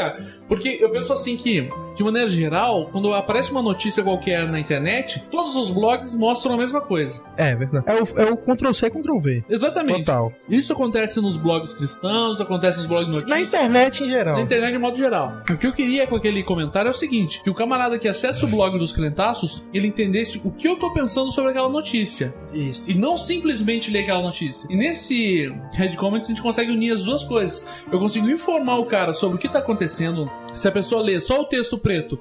Porque 0.49 0.79
eu 0.81 0.91
penso 0.91 1.13
assim 1.13 1.37
que, 1.37 1.69
de 1.95 2.05
maneira 2.05 2.29
geral, 2.29 2.89
quando 2.91 3.13
aparece 3.15 3.51
uma 3.51 3.63
notícia 3.63 4.03
qualquer 4.03 4.47
na 4.49 4.59
internet, 4.61 5.23
todos 5.31 5.57
os 5.57 5.71
blogs 5.71 6.15
mostram 6.15 6.55
a 6.55 6.57
mesma 6.57 6.81
coisa. 6.81 7.21
É 7.37 7.55
verdade. 7.55 7.85
É 7.89 7.95
o, 7.95 8.21
é 8.21 8.33
o 8.33 8.37
Ctrl 8.37 8.73
C, 8.73 8.91
Ctrl 8.91 9.19
V. 9.19 9.45
Exatamente. 9.49 10.05
Total. 10.05 10.33
Isso 10.49 10.73
acontece 10.73 11.21
nos 11.21 11.37
blogs 11.37 11.73
cristãos, 11.75 12.41
acontece 12.41 12.79
nos 12.79 12.87
blogs 12.87 13.07
de 13.07 13.13
Na 13.13 13.21
notícias. 13.21 13.49
internet 13.49 14.03
em 14.05 14.11
geral. 14.11 14.35
Na 14.37 14.43
internet 14.43 14.73
de 14.73 14.79
modo 14.79 14.97
geral. 14.97 15.33
O 15.51 15.57
que 15.57 15.67
eu 15.67 15.73
queria 15.73 16.07
com 16.07 16.17
aquele 16.17 16.43
comentário 16.43 16.89
é 16.89 16.91
o 16.91 16.95
seguinte: 16.95 17.43
que 17.43 17.51
o 17.51 17.55
camarada 17.55 17.99
que 17.99 18.09
acessa 18.09 18.45
o 18.45 18.49
blog 18.49 18.79
dos 18.79 18.93
crentaços, 18.93 19.65
ele 19.73 19.87
entendesse 19.87 20.41
o 20.45 20.51
que 20.51 20.69
eu 20.69 20.77
tô 20.77 20.93
pensando 20.93 21.31
sobre 21.33 21.51
aquela 21.51 21.69
notícia. 21.69 22.35
Isso. 22.55 22.91
E 22.91 22.95
não 22.95 23.17
simplesmente 23.17 23.91
ler 23.91 24.01
aquela 24.01 24.23
notícia. 24.23 24.67
E 24.71 24.77
nesse 24.77 25.53
Red 25.75 25.97
Comments 25.97 26.27
a 26.27 26.29
gente 26.29 26.43
consegue 26.43 26.71
unir 26.71 26.93
as 26.93 27.03
duas 27.03 27.25
coisas. 27.25 27.65
Eu 27.91 27.99
consigo 27.99 28.31
informar 28.31 28.79
o 28.79 28.87
cara 28.87 29.13
sobre 29.13 29.37
o 29.37 29.39
que 29.39 29.49
tá 29.49 29.59
acontecendo. 29.59 30.31
Se 30.55 30.69
a 30.69 30.73
pessoa 30.73 31.03
lê 31.03 31.21
só 31.21 31.41
o 31.41 31.45
texto 31.45 31.77
preto, 31.77 32.19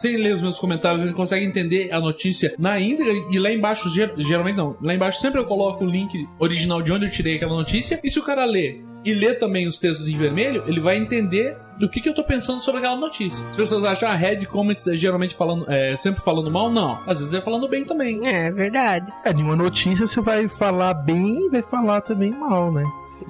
sem 0.00 0.16
ler 0.16 0.34
os 0.34 0.42
meus 0.42 0.58
comentários, 0.58 1.02
ele 1.02 1.12
consegue 1.12 1.44
entender 1.46 1.92
a 1.92 2.00
notícia 2.00 2.54
na 2.58 2.78
íntegra. 2.80 3.12
E 3.30 3.38
lá 3.38 3.50
embaixo, 3.50 3.88
ger- 3.94 4.14
geralmente 4.18 4.56
não, 4.56 4.76
lá 4.82 4.94
embaixo 4.94 5.20
sempre 5.20 5.40
eu 5.40 5.44
coloco 5.44 5.84
o 5.84 5.88
link 5.88 6.26
original 6.38 6.82
de 6.82 6.92
onde 6.92 7.06
eu 7.06 7.10
tirei 7.10 7.36
aquela 7.36 7.54
notícia. 7.54 7.98
E 8.02 8.10
se 8.10 8.18
o 8.18 8.22
cara 8.22 8.44
lê 8.44 8.80
e 9.04 9.14
lê 9.14 9.34
também 9.34 9.66
os 9.66 9.78
textos 9.78 10.08
em 10.08 10.14
vermelho, 10.16 10.64
ele 10.66 10.80
vai 10.80 10.96
entender 10.96 11.56
do 11.78 11.88
que, 11.88 12.00
que 12.00 12.08
eu 12.08 12.14
tô 12.14 12.24
pensando 12.24 12.60
sobre 12.60 12.78
aquela 12.80 12.96
notícia. 12.96 13.46
As 13.50 13.54
pessoas 13.56 13.84
acham, 13.84 14.08
ah, 14.08 14.14
Red 14.14 14.46
Comments 14.46 14.86
é 14.86 14.94
geralmente 14.96 15.34
falando, 15.36 15.64
é, 15.70 15.94
sempre 15.96 16.22
falando 16.22 16.50
mal. 16.50 16.70
Não, 16.70 16.98
às 17.06 17.20
vezes 17.20 17.32
é 17.34 17.40
falando 17.40 17.68
bem 17.68 17.84
também. 17.84 18.26
É 18.26 18.50
verdade. 18.50 19.06
É, 19.24 19.32
de 19.32 19.42
uma 19.42 19.54
notícia 19.54 20.06
você 20.06 20.20
vai 20.20 20.48
falar 20.48 20.94
bem 20.94 21.46
e 21.46 21.50
vai 21.50 21.62
falar 21.62 22.00
também 22.00 22.30
mal, 22.32 22.72
né? 22.72 22.82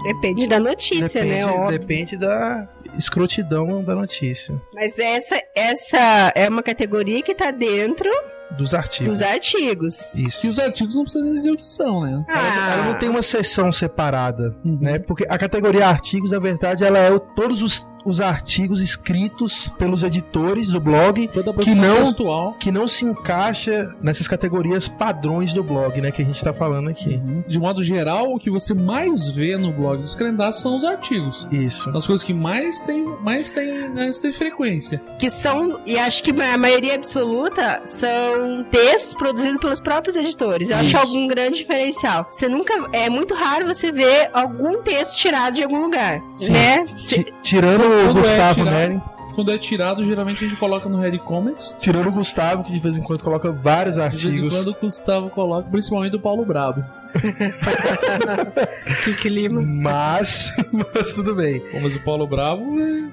Depende 0.04 0.46
da 0.46 0.58
notícia, 0.60 1.08
depende, 1.08 1.26
né? 1.34 1.46
Óbvio. 1.46 1.78
depende 1.78 2.16
da 2.18 2.68
escrotidão 2.96 3.82
da 3.82 3.94
notícia. 3.94 4.60
Mas 4.74 4.98
essa, 4.98 5.40
essa 5.54 6.32
é 6.34 6.48
uma 6.48 6.62
categoria 6.62 7.22
que 7.22 7.34
tá 7.34 7.50
dentro 7.50 8.08
Dos 8.56 8.72
artigos. 8.74 9.18
dos 9.18 9.22
artigos. 9.28 10.12
Isso. 10.14 10.46
E 10.46 10.50
os 10.50 10.58
artigos 10.58 10.94
não 10.94 11.02
precisam 11.02 11.32
dizer 11.34 11.50
o 11.50 11.56
que 11.56 11.66
são, 11.66 12.00
né? 12.02 12.24
Ela, 12.28 12.72
ela 12.74 12.84
não 12.86 12.98
tem 12.98 13.08
uma 13.08 13.22
seção 13.22 13.72
separada, 13.72 14.54
Uhum. 14.64 14.78
né? 14.80 14.98
Porque 15.00 15.26
a 15.28 15.36
categoria 15.36 15.86
artigos, 15.88 16.30
na 16.30 16.38
verdade, 16.38 16.84
ela 16.84 16.98
é 16.98 17.10
o- 17.10 17.18
todos 17.18 17.60
os, 17.62 17.84
os 18.06 18.20
artigos 18.20 18.80
escritos 18.80 19.72
pelos 19.78 20.02
editores 20.02 20.68
do 20.68 20.80
blog 20.80 21.28
que 21.62 21.74
não 21.74 21.96
textual. 21.96 22.54
que 22.58 22.70
não 22.70 22.86
se 22.88 23.04
encaixa 23.04 23.94
nessas 24.00 24.28
categorias 24.28 24.88
padrões 24.88 25.52
do 25.52 25.62
blog, 25.62 26.00
né? 26.00 26.10
Que 26.10 26.22
a 26.22 26.24
gente 26.24 26.42
tá 26.42 26.52
falando 26.52 26.88
aqui. 26.88 27.20
De 27.46 27.58
modo 27.58 27.82
geral, 27.82 28.32
o 28.32 28.38
que 28.38 28.50
você 28.50 28.72
mais 28.74 29.30
vê 29.30 29.56
no 29.56 29.72
blog 29.72 30.00
dos 30.00 30.14
Crendaços 30.14 30.62
são 30.62 30.74
os 30.76 30.84
artigos. 30.84 31.46
Isso. 31.50 31.90
As 31.90 32.06
coisas 32.06 32.22
que 32.24 32.32
mais 32.32 32.82
tem, 32.82 33.02
mais 33.22 33.50
tem, 33.52 33.88
mais 33.90 34.18
tem 34.18 34.32
frequência. 34.32 35.00
Que 35.18 35.28
são, 35.30 35.80
e 35.84 35.98
acho 35.98 36.22
que 36.22 36.30
a 36.40 36.56
maioria 36.58 36.94
absoluta 36.94 37.80
são 37.84 38.64
textos 38.70 39.14
produzidos 39.14 39.60
pelos 39.60 39.80
próprios 39.80 40.16
editores. 40.16 40.70
Eu 40.70 40.76
acho 40.76 40.86
Isso. 40.88 40.96
algum 40.98 41.26
grande 41.26 41.58
diferencial. 41.58 42.28
Você 42.30 42.48
nunca. 42.48 42.74
É 42.92 43.08
muito 43.10 43.34
raro 43.34 43.66
você 43.66 43.90
ver 43.90 44.30
algum 44.32 44.80
texto 44.82 45.16
tirado 45.16 45.54
de 45.54 45.62
algum 45.62 45.82
lugar. 45.82 46.20
Sim. 46.34 46.52
Né? 46.52 46.86
Ti- 47.06 47.26
tirando 47.42 47.82
o 47.96 48.04
Quando 48.06 48.18
é 48.18 48.22
Gustavo 48.22 48.54
tirado- 48.54 48.70
Neri, 48.74 49.02
Quando 49.34 49.52
é 49.52 49.58
tirado, 49.58 50.02
geralmente 50.04 50.44
a 50.44 50.48
gente 50.48 50.58
coloca 50.58 50.88
no 50.88 50.98
Red 50.98 51.18
Comments. 51.18 51.74
tirando 51.78 52.08
o 52.08 52.12
Gustavo, 52.12 52.64
que 52.64 52.72
de 52.72 52.78
vez 52.78 52.96
em 52.96 53.02
quando 53.02 53.22
coloca 53.22 53.50
vários 53.52 53.96
De 53.96 54.00
vez 54.02 54.24
em 54.24 54.28
artigos. 54.28 54.54
quando 54.54 54.68
o 54.68 54.76
Gustavo 54.80 55.28
coloca, 55.30 55.68
principalmente 55.70 56.12
do 56.12 56.20
Paulo 56.20 56.44
Brabo. 56.44 56.82
Que 59.04 59.14
clima. 59.14 59.60
Mas, 59.62 60.50
mas 60.72 61.12
tudo 61.12 61.34
bem. 61.34 61.62
Mas 61.82 61.96
o 61.96 62.00
Paulo 62.00 62.26
Brabo 62.26 62.62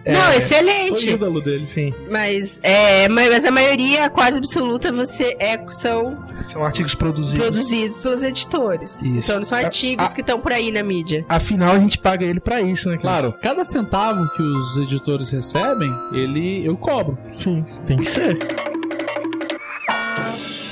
é... 0.06 0.13
Não, 0.13 0.21
sou 0.25 0.34
excelente. 0.38 1.10
ídolo 1.10 1.41
dele. 1.41 1.62
Sim, 1.62 1.93
Mas, 2.10 2.60
é, 2.63 3.08
mas 3.10 3.45
a 3.45 3.51
maioria, 3.51 4.10
quase 4.10 4.38
absoluta, 4.38 4.91
você 4.91 5.36
é, 5.39 5.58
são 5.69 6.23
são 6.51 6.63
artigos 6.65 6.95
produzidos. 6.95 7.45
produzidos 7.47 7.97
pelos 7.97 8.23
editores. 8.23 9.01
Isso. 9.03 9.17
Então 9.19 9.38
não 9.39 9.45
são 9.45 9.58
A- 9.58 9.62
artigos 9.62 10.06
a- 10.12 10.13
que 10.13 10.21
estão 10.21 10.39
por 10.39 10.51
aí 10.51 10.71
na 10.71 10.84
mídia. 10.84 11.25
Afinal, 11.29 11.73
a 11.75 11.79
gente 11.79 11.97
paga 11.97 12.25
ele 12.25 12.39
pra 12.39 12.62
isso, 12.62 12.88
né? 12.89 12.95
Cris? 12.95 13.03
Claro, 13.03 13.34
cada 13.41 13.63
centavo 13.65 14.19
que 14.36 14.41
os 14.41 14.77
editores 14.77 15.29
recebem, 15.32 15.89
ele 16.13 16.65
eu 16.65 16.75
cobro. 16.77 17.17
Sim, 17.32 17.65
tem 17.88 17.97
que 17.97 18.06
ser. 18.06 18.38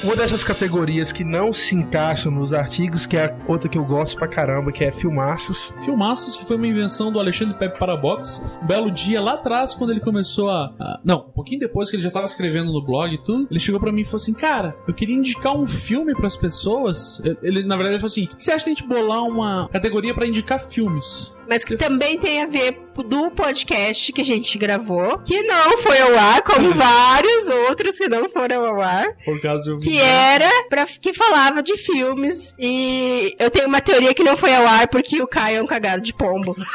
Uma 0.04 0.16
dessas 0.16 0.44
categorias 0.44 1.12
que 1.12 1.24
não 1.24 1.54
se 1.54 1.76
encaixam 1.76 2.32
nos 2.32 2.54
artigos, 2.54 3.06
que 3.06 3.16
é 3.16 3.26
a 3.26 3.36
outra 3.48 3.70
que 3.70 3.78
eu 3.78 3.86
gosto 3.86 4.18
pra 4.18 4.28
caramba, 4.28 4.72
que 4.72 4.84
é 4.84 4.92
filmaços. 4.92 5.76
Filmaços, 5.86 6.36
que 6.36 6.44
foi 6.44 6.56
uma 6.56 6.66
invenção 6.66 7.12
do 7.12 7.20
Alexandre 7.20 7.56
Pepe 7.56 7.78
Parabox. 7.78 8.42
Um 8.64 8.66
belo 8.66 8.90
dia 8.90 9.22
lá 9.22 9.34
atrás, 9.34 9.76
quando 9.76 9.92
ele 9.92 10.00
começou 10.00 10.50
a, 10.50 11.00
Não, 11.04 11.28
um 11.28 11.32
pouquinho 11.32 11.60
depois 11.60 11.92
que 11.92 11.98
ele 11.98 12.04
já 12.04 12.10
tava 12.10 12.26
escrevendo 12.26 12.74
no 12.74 12.84
blog 12.84 13.14
e 13.14 13.24
tudo, 13.24 13.48
ele 13.52 13.60
chegou 13.60 13.80
pra 13.80 13.92
mim 13.92 14.02
e 14.02 14.06
falou 14.06 14.18
assim: 14.18 14.34
Cara, 14.34 14.76
eu 14.88 14.94
queria 14.94 15.16
indicar 15.16 15.56
um 15.56 15.68
filme 15.68 16.16
pras 16.16 16.36
pessoas. 16.36 17.22
Ele, 17.44 17.62
na 17.62 17.76
verdade, 17.76 17.98
falou 18.00 18.10
assim: 18.10 18.24
O 18.24 18.28
que 18.30 18.44
você 18.44 18.52
acha 18.52 18.66
de 18.66 18.72
a 18.72 18.74
gente 18.74 18.88
bolar 18.88 19.24
uma 19.24 19.70
categoria 19.70 20.16
pra 20.16 20.26
indicar 20.26 20.60
filmes? 20.60 21.32
Mas 21.52 21.66
que 21.66 21.76
também 21.76 22.18
tem 22.18 22.42
a 22.42 22.46
ver 22.46 22.80
do 23.06 23.30
podcast 23.32 24.14
que 24.14 24.22
a 24.22 24.24
gente 24.24 24.58
gravou, 24.58 25.20
que 25.20 25.44
não 25.44 25.78
foi 25.80 26.00
ao 26.00 26.16
ar, 26.18 26.42
como 26.44 26.74
vários 26.74 27.50
outros 27.68 27.96
que 27.98 28.08
não 28.08 28.30
foram 28.30 28.64
ao 28.66 28.80
ar, 28.80 29.06
Por 29.26 29.42
causa 29.42 29.66
de 29.66 29.72
um. 29.74 29.80
que 29.80 30.00
era 30.00 30.50
pra, 30.70 30.86
que 30.86 31.14
falava 31.14 31.62
de 31.62 31.76
filmes. 31.76 32.54
E 32.58 33.36
eu 33.38 33.52
tenho 33.52 33.68
uma 33.68 33.82
teoria 33.82 34.14
que 34.14 34.24
não 34.24 34.38
foi 34.38 34.56
ao 34.56 34.66
ar 34.66 34.88
porque 34.88 35.22
o 35.22 35.28
Caio 35.28 35.58
é 35.58 35.62
um 35.62 35.68
cagado 35.68 36.02
de 36.02 36.14
pombo. 36.14 36.56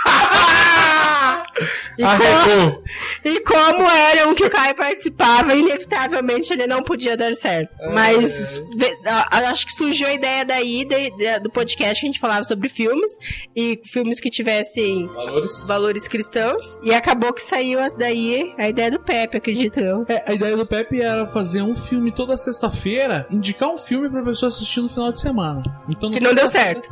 e, 1.98 2.02
co- 2.02 2.08
Arregou! 2.08 2.82
e 3.24 3.40
como 3.40 3.88
era 3.90 4.28
um 4.28 4.34
que 4.34 4.44
o 4.44 4.50
Caio 4.50 4.74
participava, 4.74 5.54
inevitavelmente 5.54 6.52
ele 6.52 6.66
não 6.66 6.82
podia 6.82 7.16
dar 7.16 7.34
certo. 7.34 7.70
Mas 7.92 8.58
ve- 8.76 8.96
a- 9.06 9.28
a- 9.38 9.50
acho 9.50 9.66
que 9.66 9.72
surgiu 9.72 10.06
a 10.06 10.12
ideia 10.12 10.44
daí 10.44 10.84
de- 10.84 11.10
de- 11.16 11.38
do 11.40 11.50
podcast 11.50 12.00
que 12.00 12.06
a 12.06 12.08
gente 12.08 12.20
falava 12.20 12.44
sobre 12.44 12.68
filmes 12.68 13.10
e 13.54 13.80
filmes 13.84 14.20
que 14.20 14.30
tivessem 14.30 15.06
Valores. 15.08 15.66
valores 15.66 16.08
cristãos. 16.08 16.62
E 16.82 16.94
acabou 16.94 17.32
que 17.32 17.42
saiu 17.42 17.78
as- 17.80 17.92
daí 17.94 18.54
a 18.58 18.68
ideia 18.68 18.90
do 18.90 19.00
Pepe, 19.00 19.36
acredito 19.38 19.80
eu. 19.80 20.04
É, 20.08 20.22
a 20.26 20.34
ideia 20.34 20.56
do 20.56 20.66
Pepe 20.66 21.00
era 21.00 21.26
fazer 21.28 21.62
um 21.62 21.74
filme 21.74 22.10
toda 22.12 22.36
sexta-feira, 22.36 23.26
indicar 23.30 23.68
um 23.68 23.78
filme 23.78 24.08
pra 24.10 24.22
pessoa 24.22 24.48
assistir 24.48 24.80
no 24.80 24.88
final 24.88 25.12
de 25.12 25.20
semana. 25.20 25.62
Então, 25.88 26.10
Que 26.10 26.20
não 26.20 26.34
deu 26.34 26.46
certo. 26.46 26.88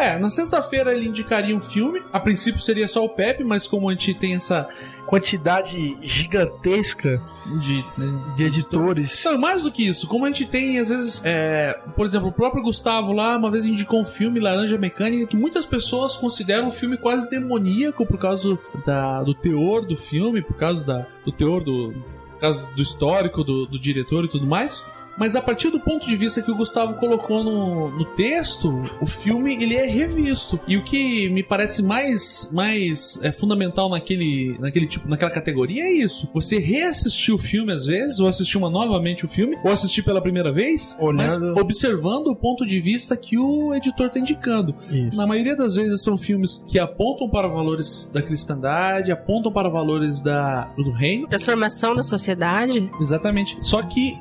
É, 0.00 0.18
na 0.18 0.30
sexta-feira 0.30 0.94
ele 0.94 1.06
indicaria 1.08 1.54
um 1.54 1.60
filme. 1.60 2.02
A 2.12 2.18
princípio 2.18 2.60
seria 2.60 2.88
só 2.88 3.04
o 3.04 3.08
Pepe, 3.08 3.44
mas 3.44 3.68
como 3.68 3.88
a 3.88 3.92
gente 3.92 4.14
tem 4.14 4.34
essa 4.34 4.68
Quantidade 5.06 5.98
gigantesca 6.00 7.20
de, 7.60 7.84
né, 7.98 8.34
de 8.36 8.44
editores. 8.44 9.24
Não, 9.24 9.36
mais 9.36 9.62
do 9.64 9.72
que 9.72 9.86
isso, 9.86 10.06
como 10.06 10.24
a 10.24 10.28
gente 10.28 10.46
tem, 10.46 10.78
às 10.78 10.88
vezes, 10.88 11.20
é, 11.24 11.78
por 11.96 12.06
exemplo, 12.06 12.28
o 12.28 12.32
próprio 12.32 12.62
Gustavo 12.62 13.12
lá, 13.12 13.36
uma 13.36 13.50
vez 13.50 13.66
indicou 13.66 14.00
um 14.00 14.04
filme, 14.04 14.38
Laranja 14.38 14.78
Mecânica, 14.78 15.26
que 15.26 15.36
muitas 15.36 15.66
pessoas 15.66 16.16
consideram 16.16 16.68
um 16.68 16.70
filme 16.70 16.96
quase 16.96 17.28
demoníaco 17.28 18.06
por 18.06 18.18
causa 18.18 18.56
da- 18.86 19.22
do 19.24 19.34
teor 19.34 19.84
do 19.84 19.96
filme, 19.96 20.40
por 20.42 20.54
causa 20.56 20.84
da- 20.84 21.06
do 21.24 21.32
teor 21.32 21.62
do. 21.64 21.92
Por 22.34 22.40
causa 22.40 22.62
do 22.74 22.80
histórico 22.80 23.44
do, 23.44 23.66
do 23.66 23.78
diretor 23.78 24.24
e 24.24 24.28
tudo 24.28 24.46
mais. 24.46 24.82
Mas 25.18 25.36
a 25.36 25.42
partir 25.42 25.70
do 25.70 25.78
ponto 25.80 26.06
de 26.06 26.16
vista 26.16 26.40
que 26.40 26.50
o 26.50 26.54
Gustavo 26.54 26.94
colocou 26.94 27.44
no, 27.44 27.90
no 27.90 28.04
texto, 28.04 28.72
o 29.00 29.06
filme 29.06 29.54
ele 29.62 29.76
é 29.76 29.86
revisto. 29.86 30.58
E 30.66 30.76
o 30.76 30.84
que 30.84 31.28
me 31.30 31.42
parece 31.42 31.82
mais, 31.82 32.48
mais 32.52 33.18
é, 33.22 33.30
fundamental 33.32 33.90
naquele, 33.90 34.56
naquele 34.58 34.86
tipo, 34.86 35.08
naquela 35.08 35.30
categoria 35.30 35.84
é 35.84 35.92
isso. 35.92 36.28
Você 36.32 36.58
reassistir 36.58 37.34
o 37.34 37.38
filme 37.38 37.72
às 37.72 37.86
vezes, 37.86 38.18
ou 38.20 38.28
assistir 38.28 38.56
uma 38.56 38.70
novamente 38.70 39.24
o 39.24 39.28
filme, 39.28 39.58
ou 39.64 39.70
assistir 39.70 40.02
pela 40.02 40.20
primeira 40.22 40.52
vez, 40.52 40.96
Olhando- 40.98 41.54
mas 41.54 41.58
observando 41.62 42.28
o 42.28 42.36
ponto 42.36 42.64
de 42.66 42.80
vista 42.80 43.16
que 43.16 43.36
o 43.38 43.74
editor 43.74 44.06
está 44.06 44.18
indicando. 44.18 44.74
Isso. 44.90 45.16
Na 45.16 45.26
maioria 45.26 45.54
das 45.56 45.74
vezes 45.76 46.02
são 46.02 46.16
filmes 46.16 46.62
que 46.68 46.78
apontam 46.78 47.28
para 47.28 47.46
valores 47.48 48.10
da 48.12 48.22
cristandade, 48.22 49.12
apontam 49.12 49.52
para 49.52 49.68
valores 49.68 50.20
da, 50.20 50.64
do 50.76 50.90
reino. 50.90 51.28
Transformação 51.28 51.94
da 51.94 52.02
sociedade. 52.02 52.90
Exatamente. 53.00 53.56
Só 53.60 53.82
que 53.82 54.14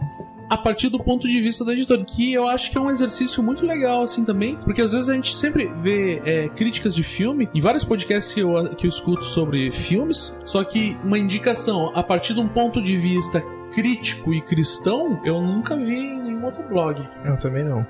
a 0.49 0.57
partir 0.57 0.89
do 0.89 0.99
ponto 0.99 1.27
de 1.27 1.39
vista 1.39 1.63
do 1.63 1.71
editor, 1.71 2.03
que 2.03 2.33
eu 2.33 2.47
acho 2.47 2.71
que 2.71 2.77
é 2.77 2.81
um 2.81 2.89
exercício 2.89 3.43
muito 3.43 3.65
legal, 3.65 4.01
assim, 4.01 4.23
também, 4.25 4.57
porque 4.57 4.81
às 4.81 4.91
vezes 4.91 5.09
a 5.09 5.13
gente 5.13 5.35
sempre 5.35 5.71
vê 5.81 6.21
é, 6.25 6.49
críticas 6.49 6.95
de 6.95 7.03
filme, 7.03 7.47
em 7.53 7.61
vários 7.61 7.85
podcasts 7.85 8.33
que 8.33 8.39
eu, 8.39 8.69
que 8.75 8.85
eu 8.85 8.89
escuto 8.89 9.23
sobre 9.23 9.71
filmes, 9.71 10.35
só 10.45 10.63
que 10.63 10.97
uma 11.03 11.17
indicação 11.17 11.91
a 11.95 12.01
partir 12.01 12.33
de 12.33 12.39
um 12.39 12.47
ponto 12.47 12.81
de 12.81 12.97
vista 12.97 13.43
crítico 13.73 14.33
e 14.33 14.41
cristão, 14.41 15.21
eu 15.23 15.41
nunca 15.41 15.75
vi 15.75 15.99
em 15.99 16.21
nenhum 16.21 16.45
outro 16.45 16.63
blog. 16.63 17.07
Eu 17.23 17.37
também 17.37 17.63
não. 17.63 17.85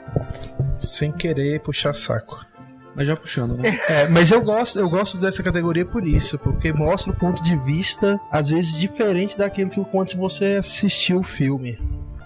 Sem 0.77 1.11
querer 1.11 1.61
puxar 1.61 1.93
saco. 1.93 2.45
Mas 2.95 3.07
já 3.07 3.15
puxando, 3.15 3.55
né? 3.55 3.79
É, 3.87 4.07
mas 4.07 4.29
eu 4.29 4.41
gosto, 4.41 4.77
eu 4.77 4.89
gosto 4.89 5.17
dessa 5.17 5.41
categoria 5.41 5.85
por 5.85 6.05
isso, 6.05 6.37
porque 6.37 6.73
mostra 6.73 7.11
o 7.11 7.15
ponto 7.15 7.41
de 7.41 7.55
vista, 7.57 8.19
às 8.29 8.49
vezes, 8.49 8.77
diferente 8.77 9.37
daquilo 9.37 9.69
que 9.69 9.83
quando 9.85 10.15
você 10.17 10.57
assistiu 10.59 11.19
o 11.19 11.23
filme. 11.23 11.79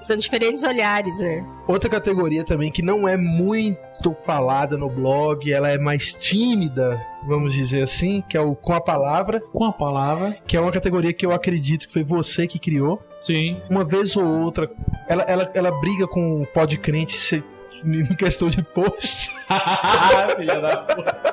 São 0.03 0.17
diferentes 0.17 0.63
olhares, 0.63 1.17
né? 1.19 1.45
Outra 1.67 1.89
categoria 1.89 2.43
também 2.43 2.71
que 2.71 2.81
não 2.81 3.07
é 3.07 3.15
muito 3.15 4.13
falada 4.25 4.77
no 4.77 4.89
blog, 4.89 5.51
ela 5.51 5.69
é 5.69 5.77
mais 5.77 6.13
tímida, 6.13 7.01
vamos 7.25 7.53
dizer 7.53 7.83
assim, 7.83 8.23
que 8.27 8.35
é 8.35 8.41
o 8.41 8.53
Com 8.55 8.73
a 8.73 8.81
Palavra, 8.81 9.41
Com 9.53 9.65
a 9.65 9.73
palavra. 9.73 10.37
que 10.45 10.57
é 10.57 10.61
uma 10.61 10.71
categoria 10.71 11.13
que 11.13 11.25
eu 11.25 11.31
acredito 11.31 11.87
que 11.87 11.93
foi 11.93 12.03
você 12.03 12.45
que 12.45 12.59
criou. 12.59 13.01
Sim. 13.21 13.61
Uma 13.69 13.85
vez 13.85 14.15
ou 14.17 14.25
outra, 14.25 14.69
ela, 15.07 15.23
ela, 15.23 15.51
ela 15.53 15.71
briga 15.79 16.05
com 16.07 16.41
o 16.41 16.47
Pod 16.47 16.77
Crente 16.77 17.43
em 17.85 18.15
questão 18.15 18.49
de 18.49 18.61
post. 18.61 19.31
Filha 20.37 20.59
da 20.59 20.77
puta. 20.77 21.23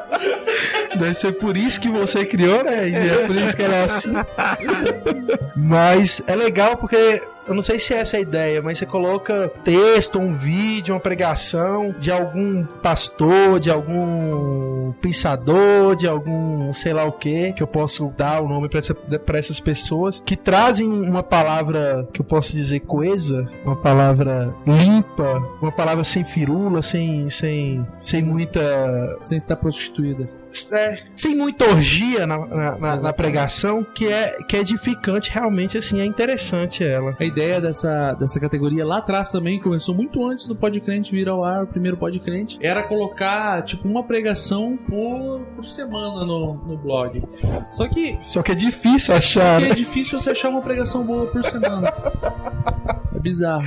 Deve 0.98 1.14
ser 1.14 1.32
por 1.32 1.56
isso 1.56 1.80
que 1.80 1.88
você 1.88 2.24
criou, 2.26 2.62
né? 2.64 2.88
E 2.88 2.94
é 2.94 3.26
por 3.26 3.34
isso 3.36 3.56
que 3.56 3.62
ela 3.62 3.74
é 3.74 3.84
assim. 3.84 4.12
Mas 5.56 6.22
é 6.26 6.34
legal 6.34 6.76
porque 6.76 7.22
eu 7.50 7.54
não 7.54 7.62
sei 7.62 7.78
se 7.78 7.92
é 7.92 7.98
essa 7.98 8.16
a 8.16 8.20
ideia, 8.20 8.62
mas 8.62 8.78
você 8.78 8.86
coloca 8.86 9.50
texto, 9.64 10.18
um 10.18 10.32
vídeo, 10.32 10.94
uma 10.94 11.00
pregação 11.00 11.94
de 11.98 12.10
algum 12.10 12.64
pastor, 12.82 13.58
de 13.60 13.70
algum 13.70 14.92
pensador, 15.00 15.94
de 15.96 16.06
algum 16.06 16.72
sei 16.72 16.92
lá 16.92 17.04
o 17.04 17.12
que, 17.12 17.52
que 17.52 17.62
eu 17.62 17.66
posso 17.66 18.12
dar 18.16 18.40
o 18.42 18.48
nome 18.48 18.68
pra 18.68 18.78
essa- 18.78 18.96
essas 19.34 19.60
pessoas 19.60 20.22
que 20.24 20.36
trazem 20.36 20.86
uma 20.88 21.22
palavra 21.22 22.08
que 22.12 22.20
eu 22.20 22.24
posso 22.24 22.52
dizer 22.52 22.80
coesa, 22.80 23.48
uma 23.64 23.76
palavra 23.76 24.54
limpa, 24.66 25.42
uma 25.60 25.72
palavra 25.72 26.04
sem 26.04 26.24
firula, 26.24 26.82
sem, 26.82 27.28
sem, 27.30 27.86
sem 27.98 28.22
muita 28.22 28.60
Sem 29.20 29.36
estar 29.38 29.56
prostituída. 29.56 30.28
É, 30.72 30.98
sem 31.16 31.36
muita 31.36 31.64
orgia 31.66 32.26
na, 32.26 32.38
na- 32.46 32.78
na- 32.78 32.96
na 32.96 33.12
pregação, 33.12 33.84
que 33.94 34.06
é, 34.08 34.42
que 34.48 34.56
é 34.56 34.60
edificante, 34.60 35.30
realmente, 35.30 35.78
assim, 35.78 36.00
é 36.00 36.04
interessante 36.04 36.84
ela. 36.84 37.14
A 37.20 37.24
ideia 37.24 37.60
dessa, 37.60 38.12
dessa 38.14 38.38
categoria 38.40 38.84
lá 38.84 38.98
atrás 38.98 39.30
também, 39.30 39.58
começou 39.60 39.94
muito 39.94 40.24
antes 40.24 40.46
do 40.46 40.56
Podcrente 40.56 41.12
vir 41.12 41.28
ao 41.28 41.44
ar, 41.44 41.64
o 41.64 41.66
primeiro 41.66 41.96
Podcrente, 41.96 42.58
era 42.60 42.82
colocar, 42.82 43.62
tipo, 43.62 43.88
uma 43.88 44.02
pregação 44.04 44.76
por, 44.88 45.40
por 45.56 45.64
semana 45.64 46.24
no, 46.24 46.54
no 46.54 46.76
blog. 46.76 47.22
Só 47.72 47.88
que 47.88 48.16
Só 48.20 48.42
que 48.42 48.52
é 48.52 48.54
difícil 48.54 49.14
achar, 49.14 49.62
é 49.62 49.68
né? 49.68 49.74
difícil 49.74 50.18
você 50.18 50.30
achar 50.30 50.48
uma 50.50 50.62
pregação 50.62 51.04
boa 51.04 51.26
por 51.26 51.42
semana. 51.44 51.92
É 53.12 53.18
bizarro. 53.18 53.66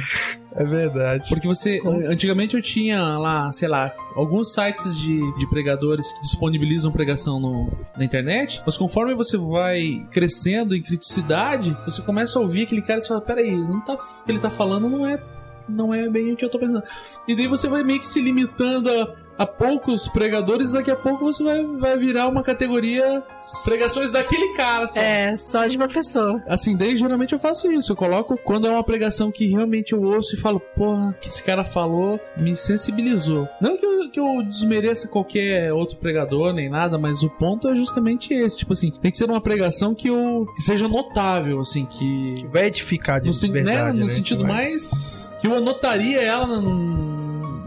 É 0.55 0.63
verdade. 0.63 1.29
Porque 1.29 1.47
você. 1.47 1.79
Antigamente 2.07 2.55
eu 2.55 2.61
tinha 2.61 3.17
lá, 3.17 3.51
sei 3.51 3.67
lá, 3.67 3.93
alguns 4.15 4.53
sites 4.53 4.97
de, 4.97 5.19
de 5.37 5.47
pregadores 5.49 6.11
que 6.13 6.21
disponibilizam 6.21 6.91
pregação 6.91 7.39
no, 7.39 7.71
na 7.97 8.03
internet, 8.03 8.61
mas 8.65 8.77
conforme 8.77 9.13
você 9.15 9.37
vai 9.37 10.05
crescendo 10.11 10.75
em 10.75 10.81
criticidade, 10.81 11.75
você 11.85 12.01
começa 12.01 12.37
a 12.37 12.41
ouvir 12.41 12.63
aquele 12.63 12.81
cara 12.81 12.99
e 12.99 13.01
você 13.01 13.07
fala: 13.07 13.21
peraí, 13.21 13.55
não 13.55 13.81
tá, 13.81 13.93
o 13.93 13.97
que 13.97 14.31
ele 14.31 14.39
tá 14.39 14.49
falando 14.49 14.89
não 14.89 15.05
é. 15.05 15.19
Não 15.67 15.93
é 15.93 16.09
bem 16.09 16.33
o 16.33 16.35
que 16.35 16.43
eu 16.43 16.49
tô 16.49 16.59
pensando. 16.59 16.83
E 17.25 17.33
daí 17.33 17.47
você 17.47 17.69
vai 17.69 17.83
meio 17.83 17.97
que 17.97 18.07
se 18.07 18.19
limitando 18.19 18.89
a, 18.89 19.15
a 19.37 19.45
poucos 19.45 20.07
pregadores, 20.07 20.71
daqui 20.71 20.91
a 20.91 20.95
pouco 20.95 21.23
você 21.23 21.43
vai, 21.43 21.63
vai 21.63 21.97
virar 21.97 22.27
uma 22.27 22.43
categoria 22.43 23.23
pregações 23.65 24.11
daquele 24.11 24.53
cara 24.55 24.87
só. 24.87 24.99
É, 24.99 25.35
só 25.37 25.65
de 25.67 25.77
uma 25.77 25.87
pessoa. 25.87 26.41
Assim, 26.47 26.75
daí 26.75 26.95
geralmente 26.95 27.33
eu 27.33 27.39
faço 27.39 27.71
isso. 27.71 27.91
Eu 27.91 27.95
coloco 27.95 28.37
quando 28.43 28.67
é 28.67 28.69
uma 28.69 28.83
pregação 28.83 29.31
que 29.31 29.47
realmente 29.47 29.93
eu 29.93 30.01
ouço 30.01 30.35
e 30.35 30.39
falo, 30.39 30.59
porra, 30.59 31.09
o 31.09 31.13
que 31.13 31.29
esse 31.29 31.41
cara 31.43 31.63
falou 31.65 32.19
me 32.37 32.55
sensibilizou. 32.55 33.47
Não 33.61 33.77
que 33.77 33.85
eu, 33.85 34.09
que 34.11 34.19
eu 34.19 34.43
desmereça 34.43 35.07
qualquer 35.07 35.73
outro 35.73 35.97
pregador 35.97 36.53
nem 36.53 36.69
nada, 36.69 36.97
mas 36.97 37.23
o 37.23 37.29
ponto 37.29 37.67
é 37.67 37.75
justamente 37.75 38.33
esse. 38.33 38.59
Tipo 38.59 38.73
assim, 38.73 38.91
tem 38.91 39.11
que 39.11 39.17
ser 39.17 39.29
uma 39.29 39.41
pregação 39.41 39.93
que, 39.95 40.07
eu, 40.09 40.45
que 40.55 40.61
seja 40.61 40.87
notável, 40.87 41.59
assim, 41.59 41.85
que. 41.85 42.35
Vai 42.51 42.67
edificar 42.67 43.19
de 43.19 43.27
No, 43.27 43.33
sen- 43.33 43.51
verdade, 43.51 43.93
né, 43.93 43.93
no 43.93 44.05
né? 44.05 44.09
sentido 44.09 44.43
Vai- 44.43 44.51
mais. 44.51 45.31
que 45.41 45.47
eu 45.47 45.55
anotaria 45.55 46.21
ela 46.21 46.47
na, 46.47 46.61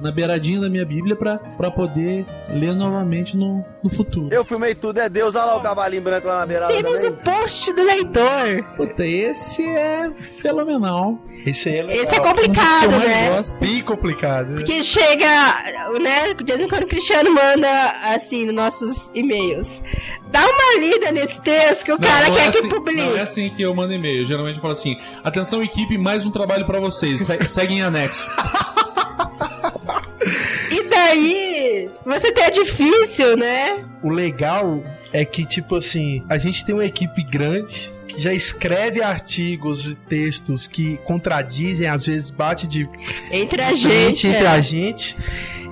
na 0.07 0.13
beiradinha 0.13 0.61
da 0.61 0.71
minha 0.71 0.85
Bíblia 0.85 1.17
pra, 1.17 1.37
pra 1.39 1.71
poder 1.71 2.25
ler 2.49 2.75
novamente 2.75 3.37
no, 3.37 3.65
no 3.83 3.91
futuro. 3.91 4.29
Eu 4.33 4.45
filmei 4.45 4.75
tudo, 4.75 4.99
é 5.01 5.09
Deus. 5.09 5.35
Olha 5.35 5.45
lá 5.47 5.57
o 5.57 5.61
cavalinho 5.61 6.03
branco 6.03 6.29
lá 6.29 6.39
na 6.41 6.47
beirada 6.47 6.73
Temos 6.73 7.03
o 7.03 7.13
post 7.13 7.73
do 7.73 7.83
leitor. 7.83 8.63
Puta, 8.77 9.05
esse 9.05 9.67
é 9.67 10.11
fenomenal. 10.41 11.19
Esse 11.45 11.69
é 11.77 11.83
legal. 11.83 12.05
Esse 12.05 12.15
é 12.17 12.21
Um 12.21 12.25
complicado, 12.25 12.91
mais 12.93 13.09
né? 13.09 13.37
gosto. 13.37 13.61
Bem 13.61 13.81
complicado. 13.83 14.55
Porque 14.55 14.83
chega, 14.85 15.27
né? 16.01 16.35
De 16.35 16.45
vez 16.45 16.61
em 16.61 16.69
quando 16.69 16.85
o 16.85 16.89
Cristiano 16.89 17.31
manda, 17.33 17.69
assim, 18.15 18.47
nos 18.47 18.55
nossos 18.55 19.11
e-mails. 19.15 19.83
Dá 20.29 20.41
uma 20.41 20.81
lida 20.81 21.13
nesse 21.13 21.41
texto 21.41 21.85
que 21.85 21.93
o 21.93 21.99
cara 21.99 22.29
não 22.29 22.35
quer 22.37 22.49
é 22.49 22.51
que 22.51 22.59
assim, 22.59 22.69
publique. 22.69 23.01
Não 23.01 23.17
é 23.17 23.21
assim 23.23 23.49
que 23.51 23.63
eu 23.63 23.73
mando 23.75 23.93
e-mail. 23.93 24.27
Geralmente 24.27 24.57
eu 24.57 24.61
falo 24.61 24.73
assim: 24.73 24.97
atenção, 25.23 25.63
equipe, 25.63 25.97
mais 25.97 26.27
um 26.27 26.31
trabalho 26.31 26.67
pra 26.67 26.81
vocês. 26.81 27.23
Se- 27.23 27.37
Segue 27.49 27.75
em 27.75 27.83
anexo. 27.83 28.27
Daí, 31.07 31.89
você 32.05 32.33
tem 32.33 32.51
difícil, 32.51 33.37
né? 33.37 33.85
O 34.03 34.11
legal 34.11 34.83
é 35.13 35.25
que, 35.25 35.47
tipo 35.47 35.77
assim, 35.77 36.25
a 36.29 36.37
gente 36.37 36.65
tem 36.65 36.75
uma 36.75 36.85
equipe 36.85 37.23
grande 37.23 37.93
que 38.09 38.21
já 38.21 38.33
escreve 38.33 39.01
artigos 39.01 39.87
e 39.87 39.95
textos 39.95 40.67
que 40.67 40.97
contradizem, 40.99 41.87
às 41.87 42.07
vezes 42.07 42.31
bate 42.31 42.67
de 42.67 42.89
Entre 43.31 43.63
a 43.63 43.73
gente. 43.73 44.27
entre 44.27 44.45
é. 44.45 44.49
a 44.49 44.61
gente. 44.61 45.17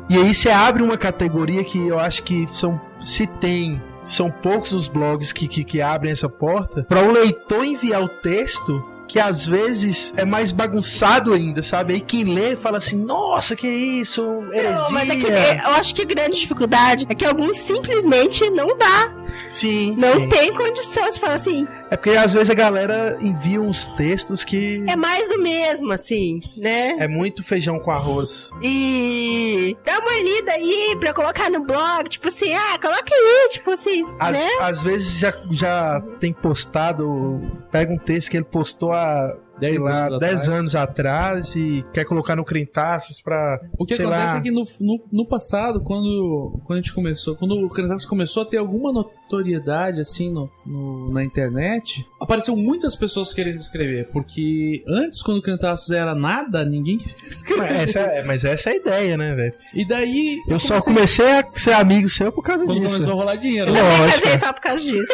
E 0.08 0.16
aí 0.16 0.32
você 0.32 0.50
abre 0.50 0.84
uma 0.84 0.96
categoria 0.96 1.64
que 1.64 1.78
eu 1.78 1.98
acho 1.98 2.22
que 2.22 2.46
são 2.52 2.80
se 3.00 3.26
tem 3.26 3.82
são 4.04 4.30
poucos 4.30 4.72
os 4.72 4.86
blogs 4.86 5.32
que, 5.32 5.48
que, 5.48 5.64
que 5.64 5.80
abrem 5.80 6.12
essa 6.12 6.28
porta 6.28 6.84
para 6.84 7.02
o 7.02 7.10
leitor 7.10 7.64
enviar 7.64 8.02
o 8.02 8.08
texto 8.08 8.84
que 9.06 9.18
às 9.18 9.46
vezes 9.46 10.12
é 10.16 10.24
mais 10.24 10.52
bagunçado 10.52 11.32
ainda, 11.32 11.62
sabe? 11.62 11.94
Aí 11.94 12.00
quem 12.00 12.24
lê 12.24 12.56
fala 12.56 12.78
assim, 12.78 12.96
nossa, 12.96 13.54
que 13.54 13.68
isso, 13.68 14.22
heresia. 14.52 14.72
Não, 14.72 14.90
mas 14.90 15.10
é 15.10 15.16
que 15.16 15.26
eu 15.26 15.70
acho 15.72 15.94
que 15.94 16.02
a 16.02 16.06
grande 16.06 16.40
dificuldade 16.40 17.06
é 17.08 17.14
que 17.14 17.24
alguns 17.24 17.58
simplesmente 17.58 18.48
não 18.50 18.76
dá. 18.76 19.23
Sim, 19.48 19.94
Não 19.98 20.14
sim. 20.14 20.28
tem 20.28 20.52
condição. 20.54 21.04
Você 21.04 21.20
fala 21.20 21.34
assim, 21.34 21.66
É 21.90 21.96
porque 21.96 22.10
às 22.10 22.32
vezes 22.32 22.50
a 22.50 22.54
galera 22.54 23.16
envia 23.20 23.60
uns 23.60 23.86
textos 23.96 24.42
que 24.44 24.82
é 24.88 24.96
mais 24.96 25.28
do 25.28 25.40
mesmo, 25.40 25.92
assim, 25.92 26.40
né? 26.56 26.96
é 26.98 27.06
muito 27.06 27.42
feijão 27.42 27.78
com 27.78 27.90
arroz. 27.90 28.50
E 28.62 29.76
dá 29.84 29.98
uma 29.98 30.18
lida 30.20 30.52
aí 30.52 30.96
pra 30.98 31.12
colocar 31.12 31.50
no 31.50 31.60
blog, 31.64 32.08
tipo 32.08 32.28
assim, 32.28 32.52
ah, 32.54 32.78
coloca 32.80 33.14
aí, 33.14 33.48
tipo 33.50 33.70
assim, 33.70 34.02
Às, 34.18 34.32
né? 34.32 34.48
às 34.60 34.82
vezes 34.82 35.18
já, 35.18 35.32
já 35.50 36.00
tem 36.18 36.32
postado, 36.32 37.40
pega 37.70 37.92
um 37.92 37.98
texto 37.98 38.30
que 38.30 38.36
ele 38.36 38.44
postou 38.44 38.92
há, 38.92 39.34
sei 39.60 39.70
Dez 39.70 39.78
lá, 39.82 40.06
anos 40.06 40.18
10 40.18 40.32
atrás. 40.34 40.48
anos 40.58 40.74
atrás 40.76 41.56
e 41.56 41.84
quer 41.92 42.04
colocar 42.04 42.34
no 42.36 42.44
Crentaços 42.44 43.20
pra. 43.20 43.60
O 43.78 43.84
que 43.86 43.96
sei 43.96 44.04
acontece 44.04 44.26
lá, 44.32 44.38
é 44.38 44.40
que 44.40 44.50
no, 44.50 44.64
no, 44.80 45.04
no 45.12 45.26
passado, 45.26 45.80
quando, 45.80 46.60
quando 46.64 46.78
a 46.78 46.82
gente 46.82 46.92
começou, 46.94 47.36
quando 47.36 47.54
o 47.64 47.70
Crentaços 47.70 48.04
começou 48.06 48.42
a 48.42 48.46
ter 48.46 48.56
alguma 48.58 48.92
notoriedade 48.92 50.00
assim 50.00 50.32
no, 50.32 50.50
no- 50.66 51.12
na 51.12 51.22
internet, 51.24 52.04
apareceu 52.20 52.56
muitas 52.56 52.96
pessoas 52.96 53.32
querendo 53.32 53.56
escrever. 53.56 54.08
Porque 54.12 54.82
antes, 54.88 55.22
quando 55.22 55.38
o 55.38 55.42
Crentaços 55.42 55.90
era 55.90 56.14
nada, 56.14 56.64
ninguém 56.64 56.98
queria 56.98 57.14
Mas 57.22 57.30
escrever. 57.32 57.76
essa, 57.82 57.98
é, 58.00 58.24
mas 58.24 58.44
essa 58.44 58.70
é 58.70 58.72
a 58.72 58.76
ideia, 58.76 59.16
né, 59.16 59.34
velho? 59.34 59.54
E 59.74 59.86
daí. 59.86 60.36
Eu 60.48 60.58
só 60.58 60.80
comecei 60.80 61.24
a 61.38 61.44
ser 61.56 61.72
amigo 61.74 62.08
seu 62.08 62.32
por 62.32 62.42
causa 62.42 62.64
Quando 62.64 62.80
disso. 62.80 62.92
começou 62.94 63.12
a 63.12 63.16
rolar 63.16 63.36
dinheiro. 63.36 63.70
Eu 63.70 63.74
também 63.76 63.98
lógico. 64.00 64.22
casei 64.22 64.38
só 64.38 64.52
por 64.52 64.60
causa 64.62 64.82
disso. 64.82 65.12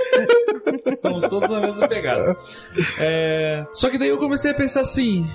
Estamos 0.93 1.25
todos 1.29 1.49
na 1.51 1.61
mesma 1.61 1.87
pegada. 1.89 2.37
É, 2.99 3.65
Só 3.75 3.91
que 3.91 3.99
daí 3.99 4.09
eu 4.09 4.19
comecei 4.19 4.30
a 4.51 4.55
pensar 4.55 4.81
assim: 4.83 5.29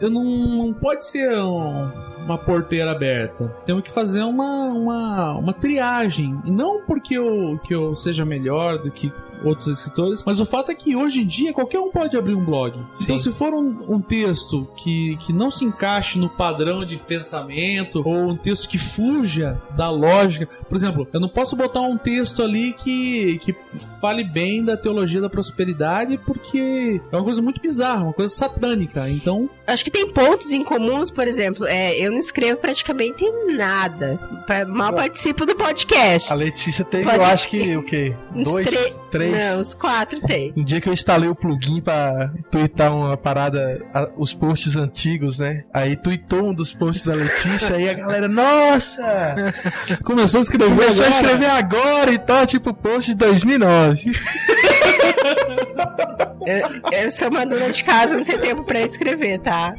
eu 0.00 0.10
não, 0.10 0.24
não 0.24 0.72
pode 0.72 1.04
ser 1.06 1.32
um- 1.38 2.15
uma 2.26 2.36
porteira 2.36 2.90
aberta. 2.90 3.56
Temos 3.64 3.82
que 3.82 3.90
fazer 3.90 4.22
uma, 4.24 4.64
uma, 4.66 5.38
uma 5.38 5.52
triagem. 5.52 6.38
E 6.44 6.50
não 6.50 6.82
porque 6.82 7.16
eu, 7.16 7.58
que 7.64 7.74
eu 7.74 7.94
seja 7.94 8.24
melhor 8.24 8.78
do 8.78 8.90
que 8.90 9.12
outros 9.44 9.66
escritores, 9.68 10.24
mas 10.24 10.40
o 10.40 10.46
fato 10.46 10.70
é 10.70 10.74
que 10.74 10.96
hoje 10.96 11.20
em 11.20 11.26
dia 11.26 11.52
qualquer 11.52 11.78
um 11.78 11.90
pode 11.90 12.16
abrir 12.16 12.34
um 12.34 12.44
blog. 12.44 12.74
Então, 13.00 13.18
se 13.18 13.30
for 13.30 13.52
um, 13.52 13.94
um 13.94 14.00
texto 14.00 14.66
que, 14.76 15.16
que 15.16 15.32
não 15.32 15.50
se 15.50 15.64
encaixe 15.64 16.18
no 16.18 16.28
padrão 16.28 16.84
de 16.84 16.96
pensamento, 16.96 18.02
ou 18.04 18.30
um 18.30 18.36
texto 18.36 18.68
que 18.68 18.78
fuja 18.78 19.60
da 19.76 19.90
lógica, 19.90 20.46
por 20.68 20.76
exemplo, 20.76 21.06
eu 21.12 21.20
não 21.20 21.28
posso 21.28 21.54
botar 21.54 21.82
um 21.82 21.98
texto 21.98 22.42
ali 22.42 22.72
que, 22.72 23.38
que 23.38 23.54
fale 24.00 24.24
bem 24.24 24.64
da 24.64 24.76
teologia 24.76 25.20
da 25.20 25.28
prosperidade, 25.28 26.18
porque 26.18 27.00
é 27.12 27.16
uma 27.16 27.24
coisa 27.24 27.42
muito 27.42 27.60
bizarra, 27.60 28.04
uma 28.04 28.12
coisa 28.12 28.34
satânica. 28.34 29.08
Então, 29.08 29.48
Acho 29.66 29.84
que 29.84 29.90
tem 29.90 30.08
pontos 30.12 30.52
em 30.52 30.62
comuns, 30.62 31.10
por 31.10 31.26
exemplo, 31.26 31.66
é, 31.66 31.98
eu 31.98 32.12
não 32.16 32.20
escrevo 32.20 32.58
praticamente 32.58 33.24
nada. 33.54 34.18
Mal 34.68 34.92
participo 34.94 35.44
do 35.44 35.54
podcast. 35.54 36.32
A 36.32 36.34
Letícia 36.34 36.84
teve, 36.84 37.04
Pode- 37.04 37.16
eu 37.18 37.24
acho 37.24 37.48
que, 37.48 37.76
o 37.76 37.82
quê? 37.82 38.14
Uns 38.34 38.44
Dois? 38.50 38.66
tre- 38.66 38.94
Três? 39.10 39.32
Não, 39.38 39.60
uns 39.60 39.72
quatro 39.74 40.20
tem. 40.20 40.52
Um 40.56 40.64
dia 40.64 40.80
que 40.80 40.88
eu 40.88 40.92
instalei 40.92 41.28
o 41.28 41.34
plugin 41.34 41.80
pra 41.80 42.30
twittar 42.50 42.94
uma 42.94 43.16
parada, 43.16 43.82
a- 43.94 44.10
os 44.16 44.34
posts 44.34 44.76
antigos, 44.76 45.38
né? 45.38 45.64
Aí 45.72 45.96
tweetou 45.96 46.44
um 46.50 46.52
dos 46.54 46.72
posts 46.74 47.04
da 47.06 47.14
Letícia, 47.14 47.76
aí 47.76 47.88
a 47.88 47.94
galera, 47.94 48.28
nossa! 48.28 49.36
Começou 50.04 50.38
a 50.38 50.42
escrever 50.42 50.68
Começou 50.68 51.04
a 51.04 51.08
agora. 51.08 51.22
escrever 51.22 51.50
agora 51.50 52.10
e 52.12 52.18
tal, 52.18 52.46
tipo 52.46 52.74
post 52.74 53.10
de 53.12 53.16
2009. 53.16 54.12
Eu, 56.46 57.00
eu 57.02 57.10
sou 57.10 57.28
uma 57.28 57.44
dona 57.44 57.70
de 57.70 57.82
casa, 57.82 58.16
não 58.16 58.22
tenho 58.22 58.40
tempo 58.40 58.62
pra 58.62 58.80
escrever, 58.82 59.38
tá? 59.40 59.72